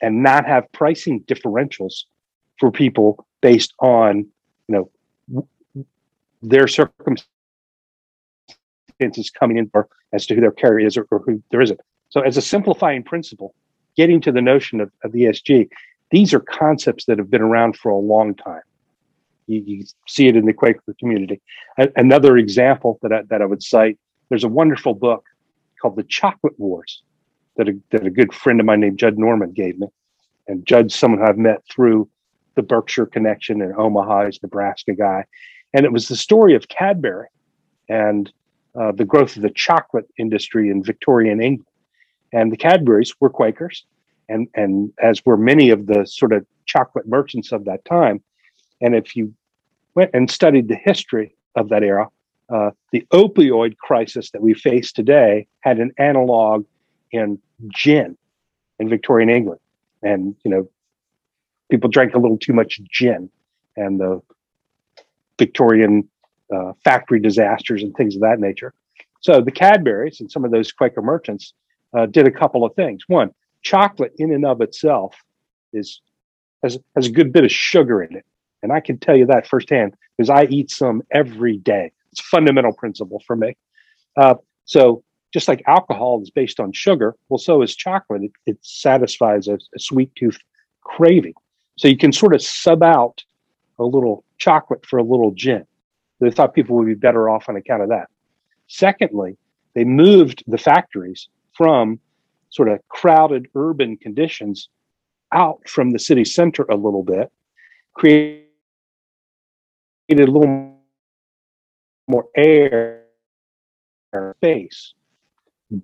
and 0.00 0.22
not 0.22 0.46
have 0.46 0.70
pricing 0.72 1.20
differentials 1.22 2.04
for 2.58 2.70
people 2.70 3.26
based 3.40 3.74
on 3.80 4.18
you 4.18 4.74
know 4.74 4.90
their 6.42 6.68
circumstances 6.68 7.26
coming 9.38 9.58
in 9.58 9.70
or 9.74 9.88
as 10.12 10.26
to 10.26 10.34
who 10.34 10.40
their 10.40 10.52
carrier 10.52 10.86
is 10.86 10.96
or, 10.96 11.06
or 11.10 11.20
who 11.20 11.42
there 11.50 11.60
isn't. 11.60 11.80
So, 12.08 12.20
as 12.20 12.36
a 12.36 12.42
simplifying 12.42 13.02
principle, 13.02 13.54
getting 13.96 14.20
to 14.22 14.32
the 14.32 14.40
notion 14.40 14.80
of, 14.80 14.90
of 15.04 15.12
ESG, 15.12 15.68
these 16.10 16.32
are 16.32 16.40
concepts 16.40 17.04
that 17.06 17.18
have 17.18 17.30
been 17.30 17.42
around 17.42 17.76
for 17.76 17.90
a 17.90 17.98
long 17.98 18.34
time. 18.34 18.62
You, 19.46 19.62
you 19.66 19.84
see 20.06 20.28
it 20.28 20.36
in 20.36 20.46
the 20.46 20.52
Quaker 20.52 20.94
community. 20.98 21.40
A, 21.78 21.88
another 21.96 22.38
example 22.38 22.98
that 23.02 23.12
I, 23.12 23.22
that 23.28 23.42
I 23.42 23.44
would 23.44 23.62
cite 23.62 23.98
there's 24.28 24.44
a 24.44 24.48
wonderful 24.48 24.94
book 24.94 25.24
called 25.80 25.96
The 25.96 26.02
Chocolate 26.04 26.58
Wars 26.58 27.02
that 27.56 27.68
a, 27.68 27.78
that 27.90 28.06
a 28.06 28.10
good 28.10 28.34
friend 28.34 28.60
of 28.60 28.66
mine 28.66 28.80
named 28.80 28.98
Judd 28.98 29.18
Norman 29.18 29.52
gave 29.52 29.78
me. 29.78 29.88
And 30.46 30.66
Judd's 30.66 30.94
someone 30.94 31.22
I've 31.22 31.38
met 31.38 31.62
through 31.70 32.08
the 32.54 32.62
Berkshire 32.62 33.06
connection 33.06 33.60
in 33.60 33.72
Omaha. 33.76 34.26
He's 34.26 34.42
Nebraska 34.42 34.94
guy. 34.94 35.24
And 35.74 35.84
it 35.84 35.92
was 35.92 36.08
the 36.08 36.16
story 36.16 36.54
of 36.54 36.68
Cadbury 36.68 37.28
and 37.88 38.32
uh, 38.78 38.92
the 38.92 39.04
growth 39.04 39.36
of 39.36 39.42
the 39.42 39.50
chocolate 39.50 40.08
industry 40.18 40.70
in 40.70 40.82
Victorian 40.82 41.42
England. 41.42 41.66
And 42.32 42.52
the 42.52 42.56
Cadburys 42.56 43.14
were 43.20 43.30
Quakers, 43.30 43.84
and, 44.28 44.48
and 44.54 44.92
as 45.02 45.24
were 45.24 45.36
many 45.36 45.70
of 45.70 45.86
the 45.86 46.06
sort 46.06 46.32
of 46.32 46.44
chocolate 46.66 47.08
merchants 47.08 47.52
of 47.52 47.64
that 47.64 47.84
time. 47.84 48.22
And 48.80 48.94
if 48.94 49.16
you 49.16 49.34
went 49.94 50.10
and 50.14 50.30
studied 50.30 50.68
the 50.68 50.76
history 50.76 51.34
of 51.56 51.70
that 51.70 51.82
era, 51.82 52.08
uh, 52.50 52.70
the 52.92 53.06
opioid 53.12 53.76
crisis 53.78 54.30
that 54.30 54.42
we 54.42 54.54
face 54.54 54.92
today 54.92 55.46
had 55.60 55.78
an 55.78 55.92
analog 55.98 56.64
in 57.10 57.38
gin 57.68 58.16
in 58.78 58.88
Victorian 58.88 59.28
England. 59.28 59.60
And, 60.02 60.36
you 60.44 60.50
know, 60.50 60.68
people 61.70 61.90
drank 61.90 62.14
a 62.14 62.18
little 62.18 62.38
too 62.38 62.52
much 62.52 62.80
gin 62.90 63.30
and 63.76 64.00
the 64.00 64.22
Victorian 65.38 66.08
uh, 66.54 66.72
factory 66.84 67.20
disasters 67.20 67.82
and 67.82 67.94
things 67.94 68.14
of 68.14 68.22
that 68.22 68.40
nature. 68.40 68.74
So 69.20 69.40
the 69.40 69.52
Cadburys 69.52 70.20
and 70.20 70.30
some 70.30 70.44
of 70.44 70.50
those 70.50 70.72
Quaker 70.72 71.02
merchants 71.02 71.54
uh, 71.96 72.06
did 72.06 72.26
a 72.26 72.30
couple 72.30 72.64
of 72.64 72.74
things. 72.74 73.02
One, 73.06 73.32
chocolate 73.62 74.12
in 74.18 74.32
and 74.32 74.46
of 74.46 74.60
itself 74.60 75.14
is 75.72 76.00
has, 76.62 76.78
has 76.96 77.06
a 77.06 77.12
good 77.12 77.32
bit 77.32 77.44
of 77.44 77.52
sugar 77.52 78.02
in 78.02 78.16
it. 78.16 78.24
And 78.62 78.72
I 78.72 78.80
can 78.80 78.98
tell 78.98 79.16
you 79.16 79.26
that 79.26 79.46
firsthand 79.46 79.94
because 80.16 80.30
I 80.30 80.44
eat 80.46 80.70
some 80.70 81.02
every 81.12 81.58
day. 81.58 81.92
It's 82.10 82.20
a 82.20 82.24
fundamental 82.24 82.72
principle 82.72 83.22
for 83.26 83.36
me. 83.36 83.56
Uh, 84.16 84.34
so 84.64 85.04
just 85.32 85.46
like 85.46 85.62
alcohol 85.66 86.20
is 86.22 86.30
based 86.30 86.58
on 86.58 86.72
sugar, 86.72 87.14
well, 87.28 87.38
so 87.38 87.62
is 87.62 87.76
chocolate. 87.76 88.24
It, 88.24 88.32
it 88.46 88.58
satisfies 88.62 89.46
a, 89.46 89.54
a 89.54 89.78
sweet 89.78 90.12
tooth 90.16 90.38
craving. 90.82 91.34
So 91.76 91.86
you 91.86 91.96
can 91.96 92.12
sort 92.12 92.34
of 92.34 92.42
sub 92.42 92.82
out 92.82 93.22
a 93.78 93.84
little 93.84 94.24
chocolate 94.38 94.84
for 94.86 94.98
a 94.98 95.02
little 95.02 95.32
gin. 95.32 95.64
They 96.20 96.30
thought 96.30 96.54
people 96.54 96.76
would 96.76 96.86
be 96.86 96.94
better 96.94 97.28
off 97.28 97.48
on 97.48 97.56
account 97.56 97.82
of 97.82 97.88
that. 97.90 98.08
Secondly, 98.66 99.36
they 99.74 99.84
moved 99.84 100.42
the 100.46 100.58
factories 100.58 101.28
from 101.56 102.00
sort 102.50 102.68
of 102.68 102.80
crowded 102.88 103.46
urban 103.54 103.96
conditions 103.96 104.68
out 105.32 105.60
from 105.68 105.90
the 105.90 105.98
city 105.98 106.24
center 106.24 106.64
a 106.70 106.74
little 106.74 107.02
bit, 107.02 107.30
created 107.94 108.44
a 110.10 110.26
little 110.26 110.74
more 112.08 112.24
air 112.36 113.04
space. 114.36 114.94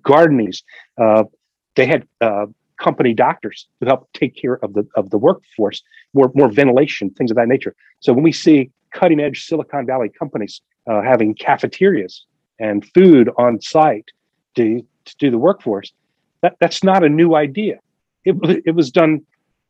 Gardenings, 0.01 0.63
uh, 0.99 1.23
they 1.75 1.85
had 1.85 2.07
uh, 2.21 2.47
company 2.77 3.13
doctors 3.13 3.67
to 3.79 3.85
help 3.87 4.09
take 4.13 4.35
care 4.35 4.63
of 4.63 4.73
the 4.73 4.87
of 4.95 5.09
the 5.09 5.17
workforce, 5.17 5.81
more 6.13 6.31
more 6.35 6.49
ventilation, 6.49 7.09
things 7.11 7.31
of 7.31 7.37
that 7.37 7.47
nature. 7.47 7.75
So 7.99 8.13
when 8.13 8.23
we 8.23 8.31
see 8.31 8.71
cutting 8.91 9.19
edge 9.19 9.45
Silicon 9.45 9.85
Valley 9.85 10.09
companies 10.09 10.61
uh, 10.89 11.01
having 11.01 11.35
cafeterias 11.35 12.25
and 12.59 12.85
food 12.93 13.29
on 13.37 13.61
site 13.61 14.09
to, 14.55 14.81
to 15.05 15.15
do 15.17 15.29
the 15.29 15.37
workforce, 15.37 15.91
that, 16.41 16.55
that's 16.59 16.83
not 16.83 17.03
a 17.03 17.09
new 17.09 17.35
idea. 17.35 17.79
It, 18.23 18.35
it 18.65 18.71
was 18.75 18.91
done 18.91 19.21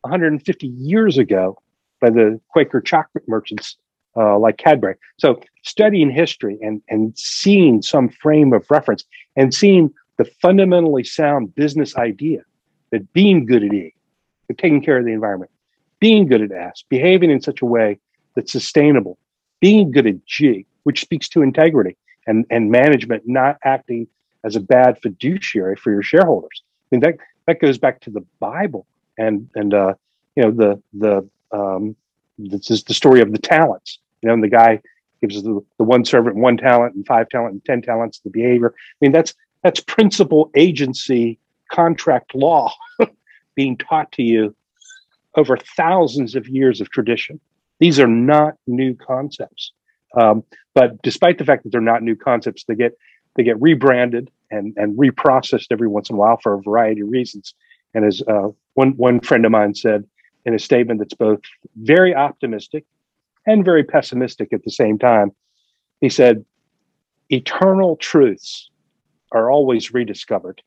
150 0.02 0.66
years 0.68 1.18
ago 1.18 1.58
by 2.00 2.10
the 2.10 2.40
Quaker 2.48 2.80
chocolate 2.80 3.24
merchants 3.26 3.76
uh, 4.16 4.38
like 4.38 4.56
Cadbury. 4.56 4.94
So 5.18 5.40
studying 5.62 6.10
history 6.10 6.58
and, 6.62 6.80
and 6.88 7.18
seeing 7.18 7.82
some 7.82 8.08
frame 8.08 8.52
of 8.52 8.64
reference 8.70 9.04
and 9.34 9.52
seeing 9.52 9.92
the 10.16 10.24
fundamentally 10.40 11.04
sound 11.04 11.54
business 11.54 11.96
idea 11.96 12.42
that 12.90 13.12
being 13.12 13.46
good 13.46 13.64
at 13.64 13.72
E, 13.72 13.94
taking 14.56 14.82
care 14.82 14.98
of 14.98 15.04
the 15.04 15.12
environment, 15.12 15.50
being 16.00 16.26
good 16.26 16.42
at 16.42 16.52
S, 16.52 16.84
behaving 16.88 17.30
in 17.30 17.40
such 17.40 17.62
a 17.62 17.66
way 17.66 17.98
that's 18.34 18.52
sustainable, 18.52 19.18
being 19.60 19.90
good 19.90 20.06
at 20.06 20.24
G, 20.26 20.66
which 20.84 21.00
speaks 21.00 21.28
to 21.30 21.42
integrity 21.42 21.96
and, 22.26 22.44
and 22.50 22.70
management 22.70 23.24
not 23.26 23.58
acting 23.64 24.06
as 24.44 24.56
a 24.56 24.60
bad 24.60 24.98
fiduciary 25.02 25.76
for 25.76 25.90
your 25.90 26.02
shareholders. 26.02 26.62
I 26.64 26.96
mean 26.96 27.00
that 27.00 27.16
that 27.46 27.60
goes 27.60 27.78
back 27.78 28.00
to 28.02 28.10
the 28.10 28.24
Bible 28.38 28.86
and 29.18 29.48
and 29.54 29.74
uh, 29.74 29.94
you 30.36 30.42
know 30.42 30.50
the 30.50 30.82
the 30.92 31.28
um, 31.56 31.96
this 32.38 32.70
is 32.70 32.84
the 32.84 32.94
story 32.94 33.20
of 33.20 33.32
the 33.32 33.38
talents. 33.38 33.98
You 34.22 34.28
know, 34.28 34.34
and 34.34 34.42
the 34.42 34.48
guy 34.48 34.80
gives 35.20 35.42
the, 35.42 35.60
the 35.78 35.84
one 35.84 36.04
servant 36.04 36.36
one 36.36 36.56
talent 36.56 36.94
and 36.94 37.06
five 37.06 37.28
talent 37.28 37.52
and 37.54 37.64
ten 37.64 37.82
talents. 37.82 38.20
The 38.20 38.30
behavior. 38.30 38.74
I 38.76 38.98
mean 39.00 39.12
that's 39.12 39.34
that's 39.62 39.80
principal 39.80 40.50
agency 40.54 41.38
contract 41.70 42.34
law 42.34 42.72
being 43.54 43.76
taught 43.76 44.12
to 44.12 44.22
you 44.22 44.54
over 45.36 45.56
thousands 45.56 46.34
of 46.34 46.48
years 46.48 46.80
of 46.80 46.90
tradition. 46.90 47.40
These 47.78 48.00
are 48.00 48.06
not 48.06 48.54
new 48.66 48.94
concepts. 48.94 49.72
Um, 50.18 50.44
but 50.74 51.00
despite 51.02 51.38
the 51.38 51.44
fact 51.44 51.64
that 51.64 51.70
they're 51.70 51.80
not 51.80 52.02
new 52.02 52.16
concepts, 52.16 52.64
they 52.64 52.74
get 52.74 52.92
they 53.36 53.42
get 53.42 53.60
rebranded 53.60 54.30
and 54.50 54.72
and 54.76 54.96
reprocessed 54.96 55.66
every 55.70 55.88
once 55.88 56.08
in 56.08 56.16
a 56.16 56.18
while 56.18 56.38
for 56.42 56.54
a 56.54 56.62
variety 56.62 57.02
of 57.02 57.08
reasons. 57.08 57.54
And 57.94 58.04
as 58.04 58.22
uh, 58.26 58.48
one 58.74 58.92
one 58.96 59.20
friend 59.20 59.44
of 59.44 59.52
mine 59.52 59.74
said 59.74 60.04
in 60.44 60.54
a 60.54 60.58
statement 60.58 61.00
that's 61.00 61.14
both 61.14 61.40
very 61.76 62.14
optimistic 62.14 62.84
and 63.46 63.64
very 63.64 63.84
pessimistic 63.84 64.52
at 64.52 64.64
the 64.64 64.70
same 64.70 64.98
time, 64.98 65.32
he 66.00 66.08
said, 66.08 66.44
"Eternal 67.30 67.96
truths 67.96 68.70
are 69.32 69.50
always 69.50 69.92
rediscovered." 69.92 70.62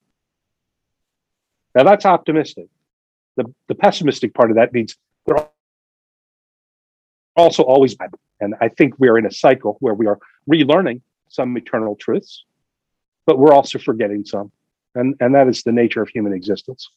Now 1.76 1.84
that's 1.84 2.06
optimistic. 2.06 2.68
The 3.36 3.46
the 3.68 3.76
pessimistic 3.76 4.34
part 4.34 4.52
of 4.52 4.58
that 4.58 4.74
means 4.74 4.96
they're 5.26 5.48
also 7.36 7.64
always 7.64 7.96
Bible. 7.96 8.20
And 8.42 8.56
I 8.62 8.70
think 8.70 8.96
we 9.00 9.08
are 9.10 9.18
in 9.18 9.26
a 9.26 9.32
cycle 9.32 9.78
where 9.80 9.94
we 9.94 10.08
are 10.08 10.20
relearning 10.50 11.02
some 11.28 11.56
eternal 11.58 11.96
truths, 11.96 12.44
but 13.26 13.38
we're 13.38 13.54
also 13.54 13.80
forgetting 13.80 14.26
some. 14.26 14.52
And, 14.96 15.16
and 15.20 15.36
that 15.36 15.48
is 15.48 15.64
the 15.64 15.72
nature 15.72 16.02
of 16.02 16.10
human 16.10 16.34
existence. 16.34 16.90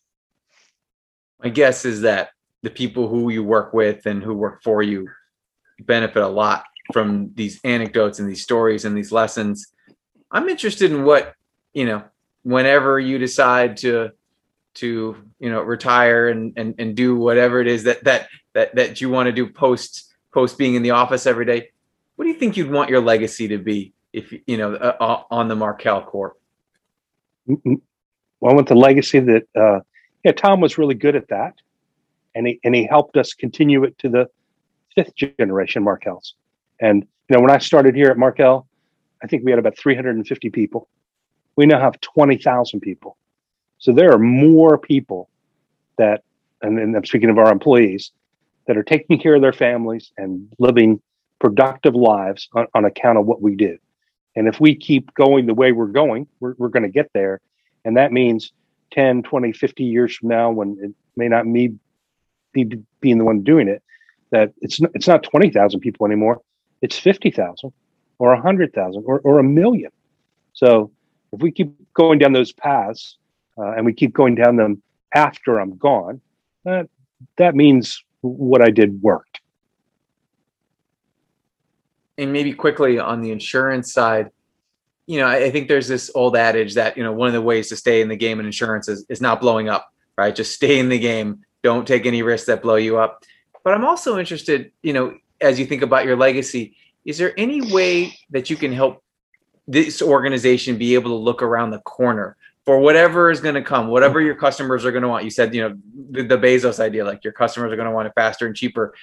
My 1.43 1.49
guess 1.49 1.85
is 1.85 2.01
that 2.03 2.31
the 2.62 2.70
people 2.70 3.09
who 3.09 3.31
you 3.31 3.43
work 3.43 3.75
with 3.75 4.07
and 4.07 4.23
who 4.23 4.35
work 4.35 4.62
for 4.62 4.83
you 4.83 5.09
benefit 5.81 6.23
a 6.23 6.29
lot 6.29 6.64
from 6.93 7.33
these 7.35 7.61
anecdotes 7.64 8.18
and 8.18 8.29
these 8.29 8.43
stories 8.43 8.85
and 8.85 8.97
these 8.97 9.12
lessons. 9.12 9.66
I'm 10.31 10.49
interested 10.49 10.91
in 10.93 11.05
what, 11.05 11.35
you 11.75 11.85
know, 11.85 12.05
whenever 12.43 12.99
you 12.99 13.18
decide 13.18 13.77
to 13.79 14.12
to 14.75 15.16
you 15.39 15.51
know 15.51 15.62
retire 15.62 16.29
and 16.29 16.53
and, 16.57 16.75
and 16.79 16.97
do 16.97 17.16
whatever 17.16 17.61
it 17.61 17.66
is 17.66 17.85
that 17.85 18.03
that 18.05 18.29
that 18.55 18.75
that 18.75 19.01
you 19.01 19.11
want 19.11 19.27
to 19.27 19.33
do 19.33 19.47
post 19.47 20.12
post 20.33 20.57
being 20.59 20.75
in 20.75 20.83
the 20.83 20.91
office 20.91 21.27
every 21.27 21.45
day, 21.45 21.70
what 22.16 22.25
do 22.25 22.31
you 22.31 22.39
think 22.39 22.57
you'd 22.57 22.70
want 22.70 22.91
your 22.91 23.01
legacy 23.01 23.49
to 23.49 23.59
be 23.59 23.93
if 24.12 24.33
you 24.47 24.57
know 24.57 24.75
uh, 24.75 24.97
uh 25.01 25.23
on 25.31 25.49
the 25.49 25.57
Markel 25.57 26.03
Corp? 26.03 26.39
Well, 27.47 28.51
I 28.51 28.55
want 28.55 28.68
the 28.68 28.75
legacy 28.75 29.20
that 29.20 29.47
uh, 29.55 29.81
yeah, 30.25 30.33
Tom 30.33 30.61
was 30.61 30.79
really 30.79 30.95
good 30.95 31.16
at 31.16 31.29
that, 31.29 31.55
and 32.35 32.47
he 32.47 32.61
and 32.64 32.75
he 32.75 32.87
helped 32.87 33.16
us 33.16 33.35
continue 33.35 33.85
it 33.85 33.99
to 33.99 34.09
the 34.09 34.29
fifth 34.95 35.14
generation 35.16 35.83
Markels. 35.83 36.35
And 36.81 37.07
you 37.29 37.37
know, 37.37 37.41
when 37.41 37.51
I 37.51 37.59
started 37.59 37.95
here 37.95 38.09
at 38.09 38.18
Markel, 38.18 38.66
I 39.23 39.27
think 39.27 39.45
we 39.45 39.53
had 39.53 39.59
about 39.59 39.79
350 39.79 40.51
people. 40.51 40.89
We 41.57 41.66
now 41.66 41.81
have 41.81 42.01
20,000 42.01 42.81
people. 42.81 43.16
So 43.83 43.93
there 43.93 44.12
are 44.12 44.18
more 44.18 44.78
people 44.78 45.28
that, 45.99 46.22
and, 46.62 46.78
and 46.78 46.97
I'm 46.97 47.05
speaking 47.05 47.30
of 47.30 47.39
our 47.39 47.51
employees, 47.51 48.12
that 48.68 48.76
are 48.76 48.85
taking 48.85 49.18
care 49.18 49.35
of 49.35 49.43
their 49.43 49.53
families 49.53 50.12
and 50.16 50.47
living 50.61 51.03
productive 51.41 51.97
lives 51.97 52.49
on, 52.55 52.68
on 52.74 52.85
account 52.85 53.18
of 53.18 53.26
what 53.26 53.43
we 53.43 53.57
do. 53.57 53.76
And 54.37 54.47
if 54.47 54.61
we 54.61 54.76
keep 54.76 55.12
going 55.14 55.47
the 55.47 55.55
way 55.55 55.72
we're 55.72 55.87
going, 55.87 56.28
we're, 56.39 56.55
we're 56.59 56.68
going 56.68 56.85
to 56.85 56.89
get 56.89 57.11
there. 57.12 57.41
And 57.85 57.97
that 57.97 58.12
means 58.12 58.53
10, 58.93 59.24
20, 59.24 59.53
50 59.53 59.83
years 59.83 60.16
from 60.16 60.28
now, 60.28 60.53
when 60.53 60.78
it 60.80 60.95
may 61.16 61.26
not 61.26 61.45
me 61.45 61.74
be 62.53 62.70
being 63.01 63.18
the 63.18 63.24
one 63.24 63.43
doing 63.43 63.66
it, 63.66 63.83
that 64.30 64.53
it's 64.61 64.80
not, 64.80 64.93
it's 64.95 65.09
not 65.09 65.24
20,000 65.24 65.80
people 65.80 66.07
anymore. 66.07 66.41
It's 66.83 66.97
50,000 66.97 67.72
or 68.20 68.28
100,000 68.28 69.03
or, 69.05 69.18
or 69.24 69.41
a 69.41 69.43
million. 69.43 69.91
So 70.53 70.93
if 71.33 71.43
we 71.43 71.51
keep 71.51 71.74
going 71.95 72.20
down 72.20 72.33
those 72.33 72.53
paths 72.53 73.16
uh, 73.62 73.72
and 73.76 73.86
we 73.86 73.92
keep 73.92 74.12
going 74.12 74.34
down 74.34 74.56
them 74.56 74.82
after 75.14 75.60
I'm 75.60 75.76
gone, 75.76 76.20
that, 76.64 76.88
that 77.36 77.54
means 77.54 78.02
what 78.22 78.60
I 78.60 78.70
did 78.70 79.00
worked. 79.02 79.40
And 82.18 82.32
maybe 82.32 82.52
quickly 82.52 82.98
on 82.98 83.20
the 83.20 83.30
insurance 83.30 83.92
side, 83.92 84.30
you 85.06 85.18
know, 85.18 85.26
I 85.26 85.50
think 85.50 85.68
there's 85.68 85.88
this 85.88 86.10
old 86.14 86.36
adage 86.36 86.74
that, 86.74 86.96
you 86.96 87.02
know, 87.02 87.12
one 87.12 87.28
of 87.28 87.34
the 87.34 87.42
ways 87.42 87.68
to 87.68 87.76
stay 87.76 88.00
in 88.00 88.08
the 88.08 88.16
game 88.16 88.40
in 88.40 88.46
insurance 88.46 88.88
is, 88.88 89.04
is 89.08 89.20
not 89.20 89.40
blowing 89.40 89.68
up, 89.68 89.92
right? 90.16 90.34
Just 90.34 90.54
stay 90.54 90.78
in 90.78 90.88
the 90.88 90.98
game. 90.98 91.44
Don't 91.62 91.86
take 91.86 92.06
any 92.06 92.22
risks 92.22 92.46
that 92.46 92.62
blow 92.62 92.76
you 92.76 92.98
up. 92.98 93.24
But 93.64 93.74
I'm 93.74 93.84
also 93.84 94.18
interested, 94.18 94.72
you 94.82 94.92
know, 94.92 95.16
as 95.40 95.58
you 95.58 95.66
think 95.66 95.82
about 95.82 96.04
your 96.04 96.16
legacy, 96.16 96.76
is 97.04 97.18
there 97.18 97.32
any 97.38 97.60
way 97.72 98.16
that 98.30 98.50
you 98.50 98.56
can 98.56 98.72
help 98.72 99.02
this 99.66 100.02
organization 100.02 100.78
be 100.78 100.94
able 100.94 101.10
to 101.10 101.16
look 101.16 101.42
around 101.42 101.70
the 101.70 101.80
corner 101.80 102.36
for 102.64 102.78
whatever 102.78 103.30
is 103.30 103.40
going 103.40 103.54
to 103.54 103.62
come, 103.62 103.88
whatever 103.88 104.20
your 104.20 104.34
customers 104.34 104.84
are 104.84 104.92
going 104.92 105.02
to 105.02 105.08
want. 105.08 105.24
You 105.24 105.30
said, 105.30 105.54
you 105.54 105.62
know, 105.62 105.76
the, 106.10 106.22
the 106.22 106.38
Bezos 106.38 106.78
idea, 106.78 107.04
like 107.04 107.24
your 107.24 107.32
customers 107.32 107.72
are 107.72 107.76
going 107.76 107.88
to 107.88 107.94
want 107.94 108.06
it 108.06 108.12
faster 108.14 108.46
and 108.46 108.54
cheaper. 108.54 108.94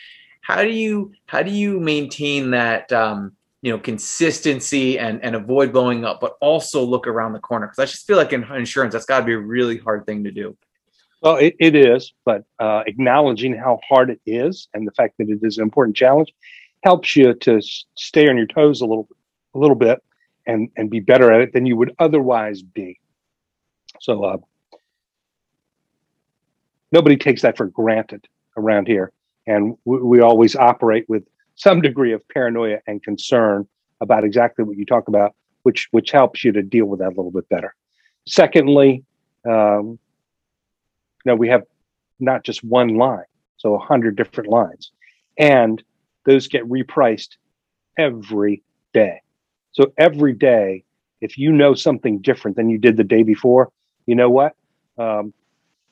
How 0.41 0.64
do 0.64 0.70
you 0.70 1.12
how 1.26 1.43
do 1.43 1.51
you 1.51 1.80
maintain 1.80 2.51
that 2.51 2.91
um, 2.91 3.34
you 3.62 3.72
know 3.72 3.78
consistency 3.78 4.97
and 4.97 5.24
and 5.24 5.36
avoid 5.36 5.74
blowing 5.74 6.05
up, 6.05 6.22
but 6.22 6.36
also 6.41 6.84
look 6.84 7.07
around 7.07 7.34
the 7.34 7.39
corner? 7.39 7.68
Because 7.68 7.80
I 7.80 7.86
just 7.86 8.07
feel 8.07 8.18
like 8.18 8.34
in 8.34 8.43
insurance, 8.43 8.93
that's 8.93 9.05
got 9.05 9.20
to 9.20 9.26
be 9.26 9.34
a 9.34 9.39
really 9.39 9.78
hard 9.78 10.05
thing 10.05 10.24
to 10.24 10.32
do. 10.32 10.57
Well, 11.22 11.36
it, 11.36 11.55
it 11.60 11.76
is, 11.76 12.14
but 12.24 12.45
uh, 12.60 12.84
acknowledging 12.88 13.53
how 13.53 13.82
hard 13.88 14.10
it 14.10 14.22
is 14.26 14.70
and 14.74 14.88
the 14.88 14.91
fact 14.93 15.18
that 15.18 15.30
it 15.30 15.39
is 15.43 15.57
an 15.57 15.64
important 15.64 15.97
challenge 15.97 16.34
helps 16.84 17.14
you 17.18 17.34
to 17.34 17.62
stay 17.95 18.30
on 18.30 18.38
your 18.38 18.47
toes 18.47 18.80
a 18.80 18.86
little 18.86 19.10
a 19.53 19.60
little 19.60 19.76
bit 19.76 20.01
and 20.47 20.70
and 20.78 20.89
be 20.89 21.01
better 21.01 21.32
at 21.34 21.41
it 21.41 21.53
than 21.53 21.66
you 21.66 21.76
would 21.76 21.93
otherwise 21.99 22.62
be. 22.62 22.97
So 24.02 24.24
uh, 24.24 24.38
nobody 26.91 27.18
takes 27.18 27.41
that 27.41 27.58
for 27.58 27.68
granted 27.68 28.28
around 28.58 28.88
here, 28.88 29.12
and 29.47 29.76
we, 29.86 30.02
we 30.02 30.22
always 30.22 30.56
operate 30.56 31.08
with 31.08 31.24
some 31.56 31.82
degree 31.82 32.14
of 32.14 32.28
paranoia 32.30 32.78
and 32.88 33.04
concern 33.04 33.68
about 34.02 34.24
exactly 34.24 34.64
what 34.64 34.78
you 34.78 34.86
talk 34.86 35.08
about, 35.08 35.36
which 35.64 35.88
which 35.91 36.12
helps 36.12 36.43
you 36.43 36.52
to 36.54 36.62
deal 36.62 36.86
with 36.86 37.00
that 37.00 37.08
a 37.08 37.16
little 37.16 37.32
bit 37.32 37.47
better. 37.50 37.76
Secondly, 38.26 39.04
um, 39.45 40.00
you 41.26 41.32
know, 41.32 41.36
we 41.36 41.50
have 41.50 41.64
not 42.20 42.43
just 42.43 42.64
one 42.64 42.95
line, 42.95 43.26
so 43.58 43.76
a 43.76 43.80
hundred 43.80 44.16
different 44.16 44.50
lines, 44.50 44.91
and 45.38 45.84
those 46.26 46.47
get 46.47 46.64
repriced 46.64 47.36
every 47.97 48.64
day. 48.93 49.22
So 49.72 49.93
every 49.97 50.34
day, 50.34 50.84
if 51.22 51.38
you 51.38 51.52
know 51.52 51.74
something 51.74 52.20
different 52.20 52.56
than 52.58 52.70
you 52.70 52.78
did 52.78 52.97
the 52.97 53.04
day 53.04 53.24
before, 53.24 53.72
you 54.10 54.16
know 54.16 54.30
what? 54.32 54.55
Um, 54.97 55.36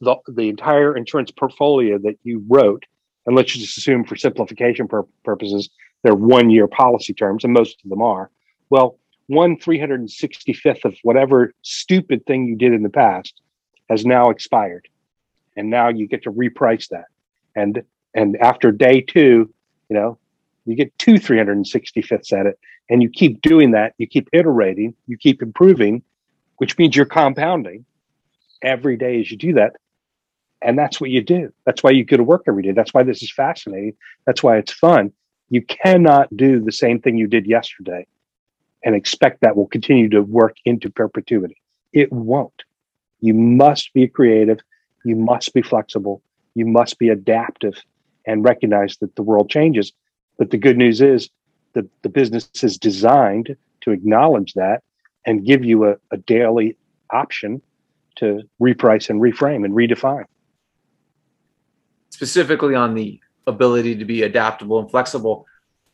the, 0.02 0.16
the 0.28 0.50
entire 0.50 0.98
insurance 0.98 1.30
portfolio 1.30 2.00
that 2.00 2.16
you 2.24 2.44
wrote, 2.48 2.84
and 3.28 3.36
let's 3.36 3.54
just 3.54 3.78
assume 3.78 4.06
for 4.06 4.16
simplification 4.16 4.88
pur- 4.88 5.06
purposes, 5.24 5.70
they're 6.02 6.16
one 6.16 6.50
year 6.50 6.68
policy 6.68 7.14
terms, 7.14 7.44
and 7.44 7.54
most 7.54 7.80
of 7.84 7.92
them 7.92 8.02
are. 8.02 8.32
Well, 8.72 8.98
one 9.28 9.58
365th 9.58 10.84
of 10.84 10.98
whatever 11.04 11.54
stupid 11.62 12.26
thing 12.26 12.48
you 12.48 12.56
did 12.56 12.74
in 12.74 12.82
the 12.82 12.90
past 12.90 13.40
has 13.88 14.04
now 14.04 14.32
expired. 14.32 14.88
And 15.56 15.70
now 15.70 15.90
you 15.90 16.08
get 16.08 16.24
to 16.24 16.32
reprice 16.32 16.90
that. 16.90 17.06
And 17.56 17.84
and 18.16 18.36
after 18.38 18.72
day 18.72 19.02
two, 19.02 19.54
you 19.90 19.96
know, 19.96 20.18
you 20.66 20.76
get 20.76 20.98
two 20.98 21.16
365ths 21.16 22.34
at 22.34 22.48
it. 22.48 22.58
And 22.90 23.04
you 23.04 23.10
keep 23.10 23.42
doing 23.42 23.72
that, 23.72 23.94
you 24.00 24.08
keep 24.08 24.28
iterating, 24.34 24.96
you 25.06 25.18
keep 25.18 25.44
improving, 25.44 26.02
which 26.56 26.80
means 26.80 26.96
you're 26.96 27.06
compounding 27.06 27.86
every 28.62 28.98
day 28.98 29.20
as 29.20 29.32
you 29.32 29.38
do 29.38 29.54
that. 29.54 29.74
And 30.62 30.78
that's 30.78 31.00
what 31.00 31.10
you 31.10 31.22
do. 31.22 31.54
That's 31.66 31.84
why 31.84 31.92
you 31.92 32.04
go 32.04 32.18
to 32.18 32.24
work 32.24 32.44
every 32.48 32.64
day. 32.64 32.72
That's 32.72 32.94
why 32.94 33.04
this 33.04 33.22
is 33.22 33.32
fascinating. 33.32 33.94
That's 34.26 34.42
why 34.42 34.58
it's 34.58 34.72
fun. 34.74 35.14
You 35.50 35.62
cannot 35.62 36.36
do 36.36 36.60
the 36.60 36.72
same 36.72 37.00
thing 37.00 37.18
you 37.18 37.28
did 37.28 37.46
yesterday 37.46 38.08
and 38.84 38.96
expect 38.96 39.42
that 39.42 39.56
will 39.56 39.68
continue 39.68 40.10
to 40.10 40.22
work 40.22 40.56
into 40.66 40.90
perpetuity. 40.90 41.62
It 41.94 42.12
won't. 42.12 42.64
You 43.22 43.34
must 43.34 43.94
be 43.94 44.08
creative. 44.08 44.60
You 45.06 45.16
must 45.16 45.54
be 45.54 45.62
flexible. 45.62 46.22
You 46.56 46.66
must 46.66 47.00
be 47.00 47.10
adaptive 47.10 47.82
and 48.26 48.44
recognize 48.44 48.98
that 48.98 49.16
the 49.16 49.24
world 49.24 49.50
changes. 49.50 49.94
But 50.38 50.52
the 50.52 50.58
good 50.58 50.78
news 50.78 51.02
is 51.02 51.30
that 51.74 51.86
the 52.02 52.10
business 52.10 52.50
is 52.64 52.78
designed 52.78 53.56
to 53.82 53.92
acknowledge 53.92 54.54
that 54.54 54.84
and 55.26 55.46
give 55.46 55.64
you 55.64 55.86
a, 55.86 55.96
a 56.12 56.18
daily 56.18 56.76
option 57.12 57.62
to 58.18 58.44
reprice 58.62 59.10
and 59.10 59.22
reframe 59.22 59.66
and 59.66 59.74
redefine. 59.74 60.26
Specifically 62.10 62.76
on 62.76 62.96
the 62.96 63.20
ability 63.46 63.96
to 63.98 64.06
be 64.06 64.24
adaptable 64.24 64.80
and 64.80 64.90
flexible, 64.90 65.46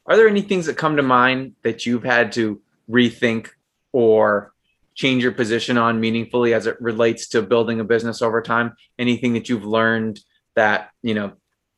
are 0.06 0.18
there 0.18 0.28
any 0.28 0.42
things 0.42 0.66
that 0.66 0.78
come 0.78 0.98
to 0.98 1.04
mind 1.04 1.56
that 1.64 1.86
you've 1.86 2.04
had 2.04 2.32
to 2.34 2.62
rethink 2.90 3.50
or 3.92 4.54
change 4.96 5.24
your 5.24 5.32
position 5.32 5.78
on 5.78 6.00
meaningfully 6.00 6.54
as 6.54 6.68
it 6.68 6.80
relates 6.82 7.30
to 7.30 7.42
building 7.42 7.80
a 7.80 7.84
business 7.84 8.22
over 8.22 8.42
time? 8.42 8.74
Anything 9.00 9.34
that 9.34 9.50
you've 9.50 9.66
learned 9.66 10.20
that, 10.56 10.90
you 11.02 11.14
know, 11.14 11.34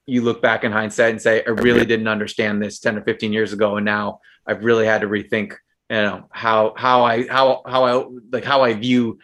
you 0.08 0.22
look 0.22 0.42
back 0.42 0.64
in 0.64 0.72
hindsight 0.72 1.12
and 1.12 1.22
say, 1.22 1.44
I 1.46 1.50
really 1.50 1.86
didn't 1.86 2.08
understand 2.08 2.62
this 2.62 2.80
10 2.80 2.98
or 2.98 3.04
15 3.04 3.34
years 3.34 3.54
ago. 3.54 3.78
And 3.78 3.86
now 3.86 4.20
I've 4.46 4.64
really 4.64 4.86
had 4.86 5.02
to 5.02 5.08
rethink, 5.08 5.54
you 5.90 5.98
know, 5.98 6.28
how, 6.32 6.74
how 6.78 7.04
I, 7.04 7.28
how, 7.28 7.64
how 7.66 7.84
I, 7.86 8.06
like 8.32 8.44
how 8.44 8.62
I 8.62 8.74
view 8.74 9.20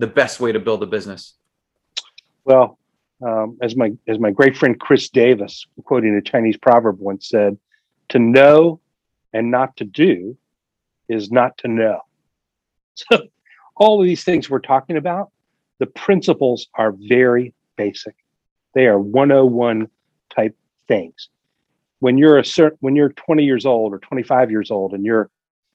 the 0.00 0.06
best 0.06 0.40
way 0.40 0.50
to 0.50 0.58
build 0.58 0.82
a 0.82 0.86
business? 0.86 1.34
Well, 2.44 2.78
um, 3.22 3.58
as 3.60 3.76
my 3.76 3.92
as 4.08 4.18
my 4.18 4.30
great 4.30 4.56
friend 4.56 4.80
Chris 4.80 5.10
Davis, 5.10 5.66
quoting 5.84 6.16
a 6.16 6.22
Chinese 6.22 6.56
proverb, 6.56 6.98
once 6.98 7.28
said, 7.28 7.58
"To 8.08 8.18
know 8.18 8.80
and 9.32 9.50
not 9.50 9.76
to 9.76 9.84
do 9.84 10.36
is 11.08 11.30
not 11.30 11.56
to 11.58 11.68
know." 11.68 12.00
So, 12.96 13.28
all 13.76 13.98
of 13.98 14.04
these 14.04 14.24
things 14.24 14.50
we're 14.50 14.58
talking 14.58 14.98
about, 14.98 15.30
the 15.78 15.86
principles 15.86 16.68
are 16.74 16.92
very 16.92 17.54
basic. 17.76 18.14
They 18.74 18.86
are 18.88 18.98
101 18.98 19.88
type 20.34 20.54
things. 20.86 21.30
When 22.00 22.18
you're 22.18 22.36
a 22.36 22.44
certain, 22.44 22.76
when 22.80 22.96
you're 22.96 23.10
20 23.10 23.42
years 23.42 23.64
old 23.64 23.94
or 23.94 24.00
25 24.00 24.50
years 24.50 24.70
old 24.70 24.92
and 24.92 25.02
you're 25.02 25.30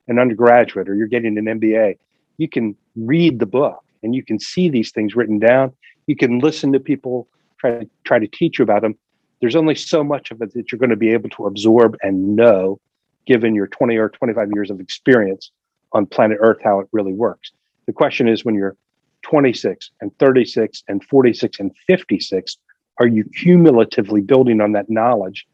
an 0.07 0.19
undergraduate 0.19 0.87
or 0.87 0.93
you're 0.93 1.07
getting 1.07 1.35
an 1.39 1.45
MBA, 1.45 1.97
you 2.37 2.47
can 2.47 2.75
read 2.95 3.39
the 3.39 3.47
book 3.47 3.84
and 4.05 4.15
you 4.15 4.23
can 4.23 4.39
see 4.39 4.69
these 4.69 4.91
things 4.91 5.15
written 5.15 5.39
down. 5.39 5.73
You 6.07 6.15
can 6.15 6.39
listen 6.39 6.71
to 6.71 6.79
people 6.79 7.27
try 7.57 7.79
to 7.79 7.89
try 8.03 8.19
to 8.19 8.27
teach 8.27 8.59
you 8.59 8.63
about 8.63 8.83
them. 8.83 8.95
There's 9.41 9.55
only 9.55 9.75
so 9.75 10.03
much 10.03 10.31
of 10.31 10.41
it 10.41 10.53
that 10.53 10.71
you're 10.71 10.79
going 10.79 10.91
to 10.91 10.95
be 10.95 11.11
able 11.11 11.29
to 11.31 11.47
absorb 11.47 11.97
and 12.01 12.35
know, 12.35 12.79
given 13.25 13.55
your 13.55 13.67
20 13.67 13.97
or 13.97 14.09
25 14.09 14.49
years 14.53 14.69
of 14.71 14.79
experience 14.79 15.51
on 15.91 16.05
planet 16.05 16.37
Earth, 16.39 16.59
how 16.63 16.79
it 16.79 16.87
really 16.91 17.13
works. 17.13 17.51
The 17.87 17.93
question 17.93 18.27
is 18.27 18.45
when 18.45 18.55
you're 18.55 18.77
26 19.23 19.91
and 20.01 20.17
36 20.19 20.83
and 20.87 21.03
46 21.03 21.59
and 21.59 21.71
56, 21.87 22.57
are 22.99 23.07
you 23.07 23.23
cumulatively 23.23 24.21
building 24.21 24.61
on 24.61 24.71
that 24.73 24.89
knowledge 24.89 25.47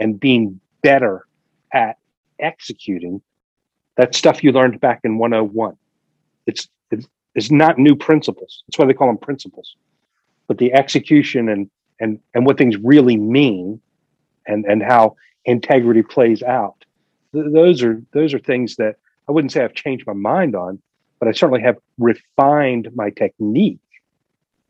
and 0.00 0.18
being 0.18 0.60
better 0.82 1.26
at 1.72 1.96
executing 2.38 3.20
that 3.96 4.14
stuff 4.14 4.44
you 4.44 4.52
learned 4.52 4.80
back 4.80 5.00
in 5.04 5.18
101? 5.18 5.76
It's 6.46 6.68
is 7.38 7.52
not 7.52 7.78
new 7.78 7.94
principles. 7.94 8.64
That's 8.66 8.78
why 8.78 8.86
they 8.86 8.92
call 8.92 9.06
them 9.06 9.16
principles. 9.16 9.76
But 10.48 10.58
the 10.58 10.72
execution 10.72 11.48
and 11.48 11.70
and 12.00 12.20
and 12.34 12.44
what 12.44 12.58
things 12.58 12.76
really 12.76 13.16
mean, 13.16 13.80
and 14.46 14.64
and 14.64 14.82
how 14.82 15.16
integrity 15.44 16.02
plays 16.02 16.42
out. 16.42 16.84
Th- 17.32 17.46
those 17.52 17.82
are 17.82 18.02
those 18.12 18.34
are 18.34 18.40
things 18.40 18.76
that 18.76 18.96
I 19.28 19.32
wouldn't 19.32 19.52
say 19.52 19.62
I've 19.62 19.74
changed 19.74 20.06
my 20.06 20.14
mind 20.14 20.56
on, 20.56 20.82
but 21.20 21.28
I 21.28 21.32
certainly 21.32 21.62
have 21.62 21.76
refined 21.98 22.90
my 22.94 23.10
technique 23.10 23.78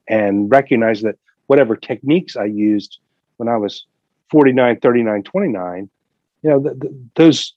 and 0.06 0.50
recognized 0.50 1.04
that 1.04 1.16
whatever 1.46 1.74
techniques 1.74 2.36
I 2.36 2.44
used 2.44 2.98
when 3.38 3.48
I 3.48 3.56
was 3.56 3.86
49, 4.30 4.80
39, 4.80 5.22
29, 5.22 5.90
you 6.42 6.50
know, 6.50 6.60
th- 6.60 6.80
th- 6.80 6.92
those 7.14 7.54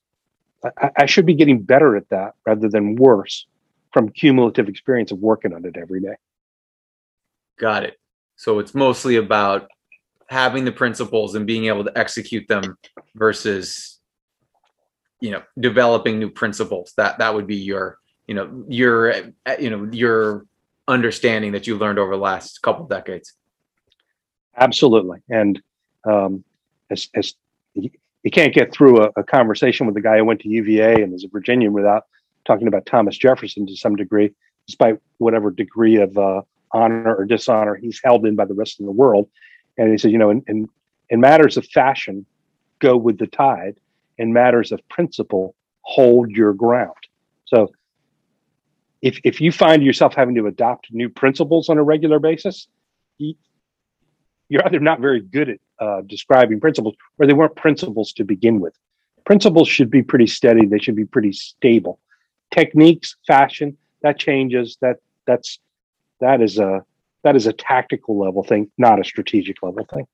I, 0.64 0.90
I 0.96 1.06
should 1.06 1.26
be 1.26 1.34
getting 1.34 1.60
better 1.60 1.96
at 1.96 2.08
that 2.08 2.34
rather 2.46 2.68
than 2.68 2.96
worse 2.96 3.46
from 3.92 4.08
cumulative 4.08 4.68
experience 4.68 5.12
of 5.12 5.18
working 5.18 5.52
on 5.52 5.64
it 5.64 5.76
every 5.76 6.00
day. 6.00 6.14
Got 7.58 7.84
it. 7.84 7.98
So 8.36 8.58
it's 8.58 8.74
mostly 8.74 9.16
about 9.16 9.68
having 10.28 10.64
the 10.64 10.72
principles 10.72 11.34
and 11.34 11.46
being 11.46 11.66
able 11.66 11.84
to 11.84 11.96
execute 11.96 12.48
them 12.48 12.76
versus 13.14 13.98
you 15.20 15.30
know 15.30 15.42
developing 15.60 16.18
new 16.18 16.30
principles 16.30 16.94
that 16.96 17.18
that 17.18 17.34
would 17.34 17.46
be 17.46 17.56
your 17.56 17.98
you 18.26 18.34
know 18.34 18.64
your 18.66 19.14
you 19.60 19.70
know 19.70 19.88
your 19.92 20.46
understanding 20.88 21.52
that 21.52 21.66
you 21.66 21.76
learned 21.76 21.98
over 21.98 22.16
the 22.16 22.22
last 22.22 22.62
couple 22.62 22.86
decades 22.86 23.34
absolutely 24.56 25.18
and 25.28 25.62
um 26.04 26.42
as 26.90 27.08
as 27.14 27.34
you 27.74 28.30
can't 28.30 28.54
get 28.54 28.72
through 28.72 29.02
a, 29.04 29.10
a 29.16 29.22
conversation 29.22 29.86
with 29.86 29.94
the 29.94 30.00
guy 30.00 30.16
who 30.16 30.24
went 30.24 30.40
to 30.40 30.48
uva 30.48 30.94
and 31.02 31.14
is 31.14 31.24
a 31.24 31.28
virginian 31.28 31.72
without 31.72 32.04
talking 32.44 32.68
about 32.68 32.86
Thomas 32.86 33.16
Jefferson 33.16 33.66
to 33.66 33.76
some 33.76 33.96
degree, 33.96 34.32
despite 34.66 34.98
whatever 35.18 35.50
degree 35.50 35.96
of 35.96 36.16
uh, 36.16 36.42
honor 36.72 37.14
or 37.14 37.24
dishonor 37.24 37.74
he's 37.74 38.00
held 38.02 38.26
in 38.26 38.36
by 38.36 38.44
the 38.44 38.54
rest 38.54 38.80
of 38.80 38.86
the 38.86 38.92
world. 38.92 39.28
And 39.78 39.90
he 39.90 39.98
says, 39.98 40.12
you 40.12 40.18
know, 40.18 40.30
in, 40.30 40.42
in, 40.46 40.68
in 41.10 41.20
matters 41.20 41.56
of 41.56 41.66
fashion, 41.66 42.26
go 42.78 42.96
with 42.96 43.18
the 43.18 43.26
tide. 43.26 43.78
In 44.18 44.32
matters 44.32 44.72
of 44.72 44.86
principle, 44.88 45.54
hold 45.80 46.30
your 46.30 46.52
ground. 46.52 46.96
So 47.46 47.70
if, 49.00 49.18
if 49.24 49.40
you 49.40 49.50
find 49.50 49.82
yourself 49.82 50.14
having 50.14 50.34
to 50.36 50.46
adopt 50.46 50.88
new 50.92 51.08
principles 51.08 51.68
on 51.68 51.78
a 51.78 51.82
regular 51.82 52.18
basis, 52.18 52.68
you, 53.18 53.34
you're 54.48 54.64
either 54.66 54.80
not 54.80 55.00
very 55.00 55.20
good 55.20 55.48
at 55.48 55.58
uh, 55.80 56.02
describing 56.02 56.60
principles 56.60 56.94
or 57.18 57.26
they 57.26 57.32
weren't 57.32 57.56
principles 57.56 58.12
to 58.14 58.24
begin 58.24 58.60
with. 58.60 58.74
Principles 59.24 59.68
should 59.68 59.90
be 59.90 60.02
pretty 60.02 60.26
steady, 60.26 60.66
they 60.66 60.78
should 60.78 60.96
be 60.96 61.04
pretty 61.04 61.32
stable 61.32 61.98
techniques, 62.52 63.16
fashion 63.26 63.76
that 64.02 64.18
changes. 64.18 64.76
That 64.80 64.98
that's 65.26 65.58
that 66.20 66.40
is 66.40 66.58
a 66.58 66.84
that 67.24 67.36
is 67.36 67.46
a 67.46 67.52
tactical 67.52 68.18
level 68.18 68.42
thing, 68.42 68.70
not 68.78 69.00
a 69.00 69.04
strategic 69.04 69.62
level 69.62 69.86
thing. 69.92 70.06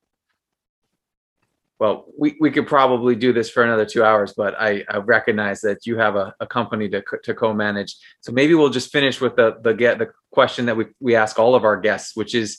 Well, 1.79 2.07
we, 2.19 2.37
we 2.41 2.51
could 2.51 2.67
probably 2.67 3.15
do 3.15 3.33
this 3.33 3.49
for 3.49 3.63
another 3.63 3.87
two 3.87 4.03
hours, 4.03 4.35
but 4.37 4.57
I, 4.59 4.85
I 4.91 4.97
recognize 4.97 5.61
that 5.61 5.87
you 5.87 5.97
have 5.97 6.17
a, 6.17 6.35
a 6.41 6.47
company 6.47 6.89
to, 6.89 7.05
to 7.23 7.35
co-manage. 7.35 7.95
So 8.21 8.33
maybe 8.33 8.55
we'll 8.55 8.71
just 8.71 8.91
finish 8.91 9.21
with 9.21 9.37
the 9.37 9.59
the 9.63 9.75
get 9.75 9.99
the 9.99 10.11
question 10.33 10.67
that 10.67 10.77
we, 10.77 10.87
we 11.01 11.15
ask 11.15 11.39
all 11.39 11.55
of 11.55 11.65
our 11.65 11.81
guests, 11.81 12.17
which 12.17 12.35
is 12.35 12.59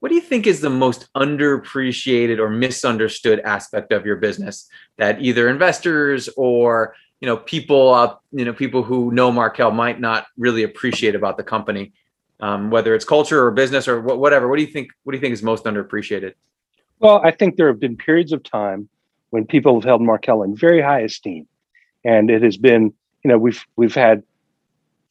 what 0.00 0.08
do 0.08 0.16
you 0.16 0.20
think 0.20 0.46
is 0.46 0.60
the 0.60 0.68
most 0.68 1.08
underappreciated 1.16 2.40
or 2.40 2.50
misunderstood 2.50 3.40
aspect 3.40 3.92
of 3.92 4.04
your 4.04 4.16
business 4.16 4.68
that 4.98 5.22
either 5.22 5.48
investors 5.48 6.28
or 6.36 6.94
you 7.22 7.26
know 7.26 7.36
people 7.36 7.94
uh, 7.94 8.16
you 8.32 8.44
know 8.44 8.52
people 8.52 8.82
who 8.82 9.12
know 9.12 9.30
Markel 9.30 9.70
might 9.70 10.00
not 10.00 10.26
really 10.36 10.64
appreciate 10.64 11.14
about 11.14 11.36
the 11.36 11.44
company, 11.44 11.92
um, 12.40 12.68
whether 12.68 12.96
it's 12.96 13.04
culture 13.04 13.46
or 13.46 13.52
business 13.52 13.86
or 13.86 14.00
whatever. 14.00 14.48
What 14.48 14.56
do 14.56 14.62
you 14.62 14.72
think? 14.72 14.90
What 15.04 15.12
do 15.12 15.16
you 15.16 15.20
think 15.20 15.32
is 15.32 15.42
most 15.42 15.64
underappreciated? 15.64 16.34
Well, 16.98 17.22
I 17.24 17.30
think 17.30 17.56
there 17.56 17.68
have 17.68 17.78
been 17.78 17.96
periods 17.96 18.32
of 18.32 18.42
time 18.42 18.88
when 19.30 19.46
people 19.46 19.74
have 19.74 19.84
held 19.84 20.02
Markel 20.02 20.42
in 20.42 20.56
very 20.56 20.82
high 20.82 21.02
esteem, 21.02 21.46
and 22.04 22.28
it 22.28 22.42
has 22.42 22.56
been 22.56 22.92
you 23.22 23.28
know 23.28 23.38
we've 23.38 23.64
we've 23.76 23.94
had 23.94 24.24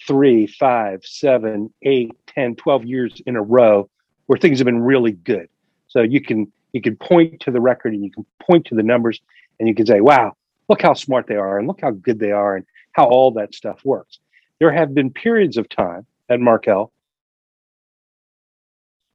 three, 0.06 0.48
five, 0.48 1.06
seven, 1.06 1.74
eight, 1.84 2.12
ten, 2.28 2.56
twelve 2.56 2.84
years 2.84 3.22
in 3.26 3.38
a 3.38 3.42
row 3.42 3.90
where 4.26 4.38
things 4.38 4.60
have 4.60 4.66
been 4.66 4.82
really 4.82 5.14
good. 5.14 5.48
So 5.88 6.02
you 6.02 6.20
can 6.20 6.52
you 6.74 6.82
can 6.82 6.98
point 6.98 7.40
to 7.40 7.52
the 7.52 7.62
record 7.62 7.94
and 7.94 8.04
you 8.04 8.12
can 8.12 8.26
point 8.42 8.66
to 8.66 8.76
the 8.76 8.84
numbers 8.84 9.22
and 9.60 9.70
you 9.70 9.76
can 9.76 9.86
say, 9.86 10.02
wow, 10.02 10.36
look 10.72 10.82
how 10.82 10.94
smart 10.94 11.28
they 11.28 11.36
are 11.36 11.60
and 11.60 11.68
look 11.68 11.82
how 11.82 11.92
good 11.92 12.20
they 12.20 12.32
are 12.32 12.56
and 12.56 12.66
how 12.94 13.06
all 13.06 13.32
that 13.32 13.54
stuff 13.54 13.80
works. 13.84 14.20
There 14.60 14.72
have 14.72 14.94
been 14.94 15.12
periods 15.12 15.58
of 15.58 15.70
time 15.70 16.06
at 16.30 16.40
Markel 16.40 16.92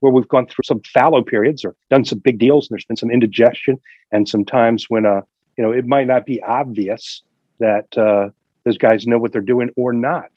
where 0.00 0.12
we've 0.12 0.28
gone 0.28 0.46
through 0.46 0.62
some 0.64 0.80
fallow 0.82 1.22
periods 1.22 1.64
or 1.64 1.74
done 1.90 2.04
some 2.04 2.18
big 2.18 2.38
deals 2.38 2.68
and 2.68 2.74
there's 2.74 2.84
been 2.84 2.96
some 2.96 3.10
indigestion 3.10 3.80
and 4.12 4.28
some 4.28 4.44
times 4.44 4.86
when 4.88 5.06
uh 5.06 5.22
you 5.56 5.64
know 5.64 5.72
it 5.72 5.86
might 5.86 6.06
not 6.06 6.26
be 6.26 6.42
obvious 6.42 7.22
that 7.58 7.96
uh, 7.96 8.28
those 8.64 8.76
guys 8.76 9.06
know 9.06 9.18
what 9.18 9.32
they're 9.32 9.40
doing 9.40 9.70
or 9.76 9.92
not. 9.92 10.30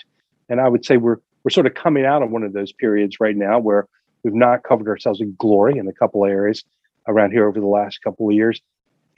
And 0.48 0.62
I 0.62 0.70
would 0.70 0.86
say 0.86 0.98
we're 0.98 1.18
we're 1.44 1.52
sort 1.52 1.68
of 1.68 1.74
coming 1.74 2.06
out 2.06 2.24
of 2.24 2.32
one 2.32 2.44
of 2.44 2.54
those 2.54 2.72
periods 2.72 3.20
right 3.20 3.36
now 3.36 3.60
where 3.60 3.88
We've 4.24 4.34
not 4.34 4.64
covered 4.64 4.88
ourselves 4.88 5.22
in 5.22 5.36
glory 5.38 5.78
in 5.78 5.88
a 5.88 5.94
couple 5.94 6.24
of 6.24 6.32
areas 6.32 6.64
around 7.08 7.32
here 7.32 7.48
over 7.48 7.60
the 7.60 7.66
last 7.66 8.02
couple 8.04 8.28
of 8.28 8.36
years. 8.36 8.62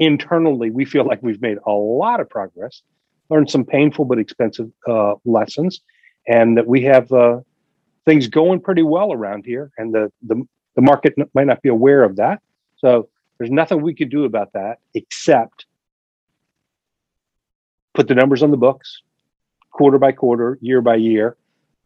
Internally, 0.01 0.71
we 0.71 0.83
feel 0.83 1.05
like 1.05 1.21
we've 1.21 1.43
made 1.43 1.59
a 1.67 1.71
lot 1.71 2.19
of 2.19 2.27
progress, 2.27 2.81
learned 3.29 3.51
some 3.51 3.63
painful 3.63 4.03
but 4.03 4.17
expensive 4.17 4.71
uh, 4.89 5.13
lessons, 5.25 5.81
and 6.27 6.57
that 6.57 6.65
we 6.65 6.81
have 6.81 7.11
uh, 7.11 7.37
things 8.03 8.27
going 8.27 8.59
pretty 8.59 8.81
well 8.81 9.13
around 9.13 9.45
here. 9.45 9.69
And 9.77 9.93
the, 9.93 10.11
the 10.23 10.43
the 10.75 10.81
market 10.81 11.13
might 11.35 11.45
not 11.45 11.61
be 11.61 11.69
aware 11.69 12.01
of 12.03 12.15
that. 12.15 12.41
So 12.77 13.09
there's 13.37 13.51
nothing 13.51 13.83
we 13.83 13.93
could 13.93 14.09
do 14.09 14.23
about 14.25 14.53
that 14.53 14.79
except 14.95 15.67
put 17.93 18.07
the 18.07 18.15
numbers 18.15 18.41
on 18.41 18.49
the 18.49 18.57
books, 18.57 19.03
quarter 19.69 19.99
by 19.99 20.13
quarter, 20.13 20.57
year 20.61 20.81
by 20.81 20.95
year. 20.95 21.37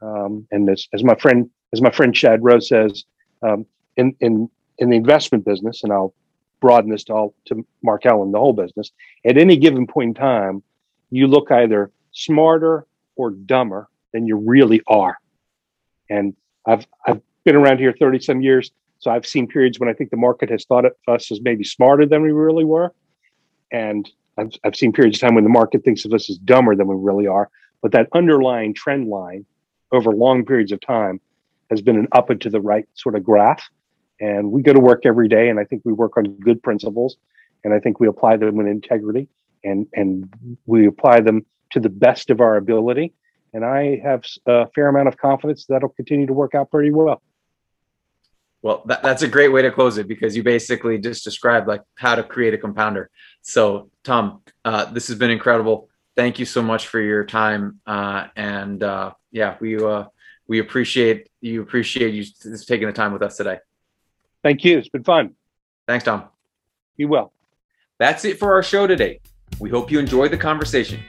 Um, 0.02 0.48
and 0.52 0.70
as, 0.70 0.88
as 0.94 1.04
my 1.04 1.16
friend 1.16 1.50
as 1.74 1.82
my 1.82 1.92
friend 1.92 2.16
Shad 2.16 2.42
Rowe 2.42 2.60
says, 2.60 3.04
um, 3.42 3.66
in 3.98 4.16
in 4.22 4.50
in 4.78 4.90
the 4.90 4.96
investment 4.96 5.44
business, 5.44 5.84
and 5.84 5.92
I'll 5.92 6.14
broaden 6.61 6.90
this 6.90 7.03
to 7.06 7.14
all 7.14 7.36
to 7.45 7.65
Mark 7.84 8.06
Allen, 8.06 8.32
the 8.32 8.40
whole 8.40 8.53
business. 8.53 8.91
At 9.26 9.38
any 9.38 9.57
given 9.57 9.88
point 9.88 10.10
in 10.10 10.14
time, 10.14 10.64
you 11.11 11.27
look 11.27 11.52
either 11.52 11.91
smarter 12.11 12.86
or 13.15 13.32
dumber 13.32 13.88
than 14.14 14.26
you 14.26 14.38
really 14.38 14.82
are. 14.88 15.18
And 16.10 16.36
I've 16.65 16.86
I've 17.06 17.22
been 17.44 17.56
around 17.56 17.80
here 17.80 17.94
thirty 17.98 18.19
some 18.19 18.41
years, 18.41 18.72
so 18.99 19.11
I've 19.11 19.26
seen 19.26 19.48
periods 19.48 19.80
when 19.80 19.90
I 19.90 19.94
think 19.94 20.10
the 20.10 20.18
market 20.18 20.49
has 20.49 20.65
thought 20.65 20.86
of 20.86 20.94
us 21.07 21.32
as 21.32 21.41
maybe 21.41 21.64
smarter 21.64 22.06
than 22.06 22.22
we 22.22 22.32
really 22.32 22.65
were, 22.65 22.94
and 23.72 24.10
I've 24.38 24.52
I've 24.64 24.76
seen 24.76 24.94
periods 24.94 25.18
of 25.18 25.22
time 25.22 25.36
when 25.36 25.44
the 25.44 25.49
market 25.49 25.84
thinks 25.84 26.06
of 26.06 26.14
us 26.14 26.30
as 26.30 26.38
dumber 26.38 26.76
than 26.76 26.88
we 26.88 26.95
really 26.95 27.27
are. 27.27 27.49
But 27.82 27.91
that 27.91 28.07
underlying 28.14 28.73
trend 28.73 29.07
line 29.07 29.45
over 29.91 30.11
long 30.11 30.45
periods 30.45 30.72
of 30.72 30.82
time 30.82 31.22
has 31.69 31.82
been 31.82 31.98
an 31.98 32.07
up 32.11 32.30
and 32.30 32.40
to 32.41 32.49
the 32.49 32.61
right 32.61 32.88
sort 32.94 33.15
of 33.15 33.23
graph. 33.23 33.69
And 34.20 34.52
we 34.52 34.62
go 34.62 34.74
to 34.74 34.80
work 34.80 35.06
every 35.06 35.28
day, 35.28 35.50
and 35.50 35.60
I 35.60 35.66
think 35.66 35.82
we 35.86 35.94
work 35.94 36.18
on 36.18 36.24
good 36.40 36.64
principles, 36.64 37.18
and 37.64 37.74
I 37.74 37.80
think 37.80 38.00
we 38.00 38.08
apply 38.08 38.38
them 38.38 38.56
with 38.56 38.68
integrity, 38.68 39.28
and 39.64 39.88
and 39.94 40.34
we 40.66 40.88
apply 40.88 41.22
them 41.22 41.46
to 41.72 41.80
the 41.80 41.90
best 41.90 42.30
of 42.30 42.40
our 42.40 42.58
ability. 42.58 43.14
And 43.54 43.64
I 43.66 44.00
have 44.04 44.24
a 44.46 44.68
fair 44.76 44.88
amount 44.88 45.08
of 45.08 45.18
confidence 45.18 45.66
that'll 45.68 45.90
continue 45.90 46.28
to 46.28 46.34
work 46.34 46.56
out 46.56 46.72
pretty 46.72 46.92
well. 46.92 47.22
Well, 48.62 48.82
that, 48.88 49.04
that's 49.04 49.22
a 49.22 49.28
great 49.28 49.50
way 49.50 49.62
to 49.62 49.72
close 49.72 49.98
it 49.98 50.08
because 50.08 50.36
you 50.36 50.42
basically 50.42 50.98
just 50.98 51.24
described 51.24 51.68
like 51.68 51.82
how 51.96 52.16
to 52.16 52.24
create 52.24 52.54
a 52.54 52.58
compounder. 52.58 53.12
So, 53.44 53.92
Tom, 54.04 54.42
uh, 54.66 54.86
this 54.86 55.08
has 55.08 55.18
been 55.18 55.30
incredible. 55.30 55.88
Thank 56.16 56.40
you 56.40 56.46
so 56.46 56.64
much 56.64 56.88
for 56.88 57.00
your 57.00 57.26
time. 57.26 57.80
Uh, 57.86 58.28
and 58.36 58.82
uh, 58.82 59.12
yeah, 59.32 59.58
we 59.60 59.78
uh, 59.78 60.06
we 60.48 60.60
appreciate 60.60 61.30
you 61.42 61.62
appreciate 61.62 62.14
you 62.14 62.26
taking 62.66 62.88
the 62.88 62.94
time 62.94 63.14
with 63.14 63.22
us 63.22 63.38
today. 63.38 63.60
Thank 64.46 64.64
you. 64.64 64.78
It's 64.78 64.90
been 64.90 65.04
fun. 65.04 65.34
Thanks, 65.88 66.06
Tom. 66.06 66.26
You 66.98 67.08
will. 67.08 67.32
That's 67.98 68.26
it 68.26 68.38
for 68.38 68.54
our 68.54 68.62
show 68.62 68.86
today. 68.86 69.20
We 69.60 69.72
hope 69.72 69.90
you 69.90 69.98
enjoyed 69.98 70.30
the 70.30 70.38
conversation. 70.38 71.00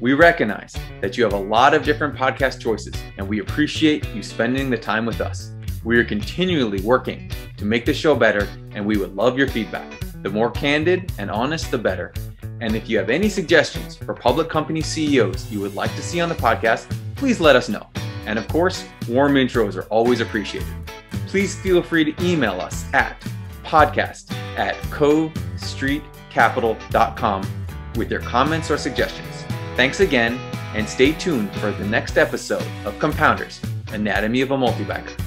We 0.00 0.14
recognize 0.14 0.74
that 1.02 1.18
you 1.18 1.24
have 1.24 1.34
a 1.34 1.38
lot 1.38 1.74
of 1.74 1.84
different 1.84 2.16
podcast 2.16 2.58
choices, 2.58 2.94
and 3.18 3.28
we 3.28 3.40
appreciate 3.40 4.08
you 4.14 4.22
spending 4.22 4.70
the 4.70 4.78
time 4.78 5.04
with 5.04 5.20
us. 5.20 5.52
We 5.84 5.98
are 5.98 6.04
continually 6.04 6.80
working 6.80 7.30
to 7.58 7.66
make 7.66 7.84
the 7.84 7.92
show 7.92 8.14
better, 8.14 8.48
and 8.70 8.86
we 8.86 8.96
would 8.96 9.14
love 9.14 9.36
your 9.36 9.48
feedback. 9.48 9.92
The 10.22 10.30
more 10.30 10.50
candid 10.50 11.12
and 11.18 11.30
honest, 11.30 11.70
the 11.70 11.76
better. 11.76 12.14
And 12.62 12.74
if 12.74 12.88
you 12.88 12.96
have 12.96 13.10
any 13.10 13.28
suggestions 13.28 13.94
for 13.94 14.14
public 14.14 14.48
company 14.48 14.80
CEOs 14.80 15.52
you 15.52 15.60
would 15.60 15.74
like 15.74 15.94
to 15.96 16.02
see 16.02 16.22
on 16.22 16.30
the 16.30 16.34
podcast, 16.34 16.86
please 17.14 17.40
let 17.40 17.56
us 17.56 17.68
know. 17.68 17.88
And 18.24 18.38
of 18.38 18.48
course, 18.48 18.88
warm 19.06 19.34
intros 19.34 19.76
are 19.76 19.86
always 19.88 20.20
appreciated. 20.20 20.85
Please 21.26 21.56
feel 21.56 21.82
free 21.82 22.12
to 22.12 22.24
email 22.24 22.60
us 22.60 22.84
at 22.92 23.20
podcast 23.64 24.32
at 24.56 24.76
covestreetcapital.com 24.84 27.64
with 27.96 28.10
your 28.10 28.20
comments 28.20 28.70
or 28.70 28.78
suggestions. 28.78 29.44
Thanks 29.74 30.00
again, 30.00 30.38
and 30.74 30.88
stay 30.88 31.12
tuned 31.12 31.52
for 31.56 31.72
the 31.72 31.86
next 31.86 32.16
episode 32.16 32.66
of 32.84 32.98
Compounders 32.98 33.60
Anatomy 33.92 34.40
of 34.42 34.50
a 34.50 34.56
Multibagger. 34.56 35.25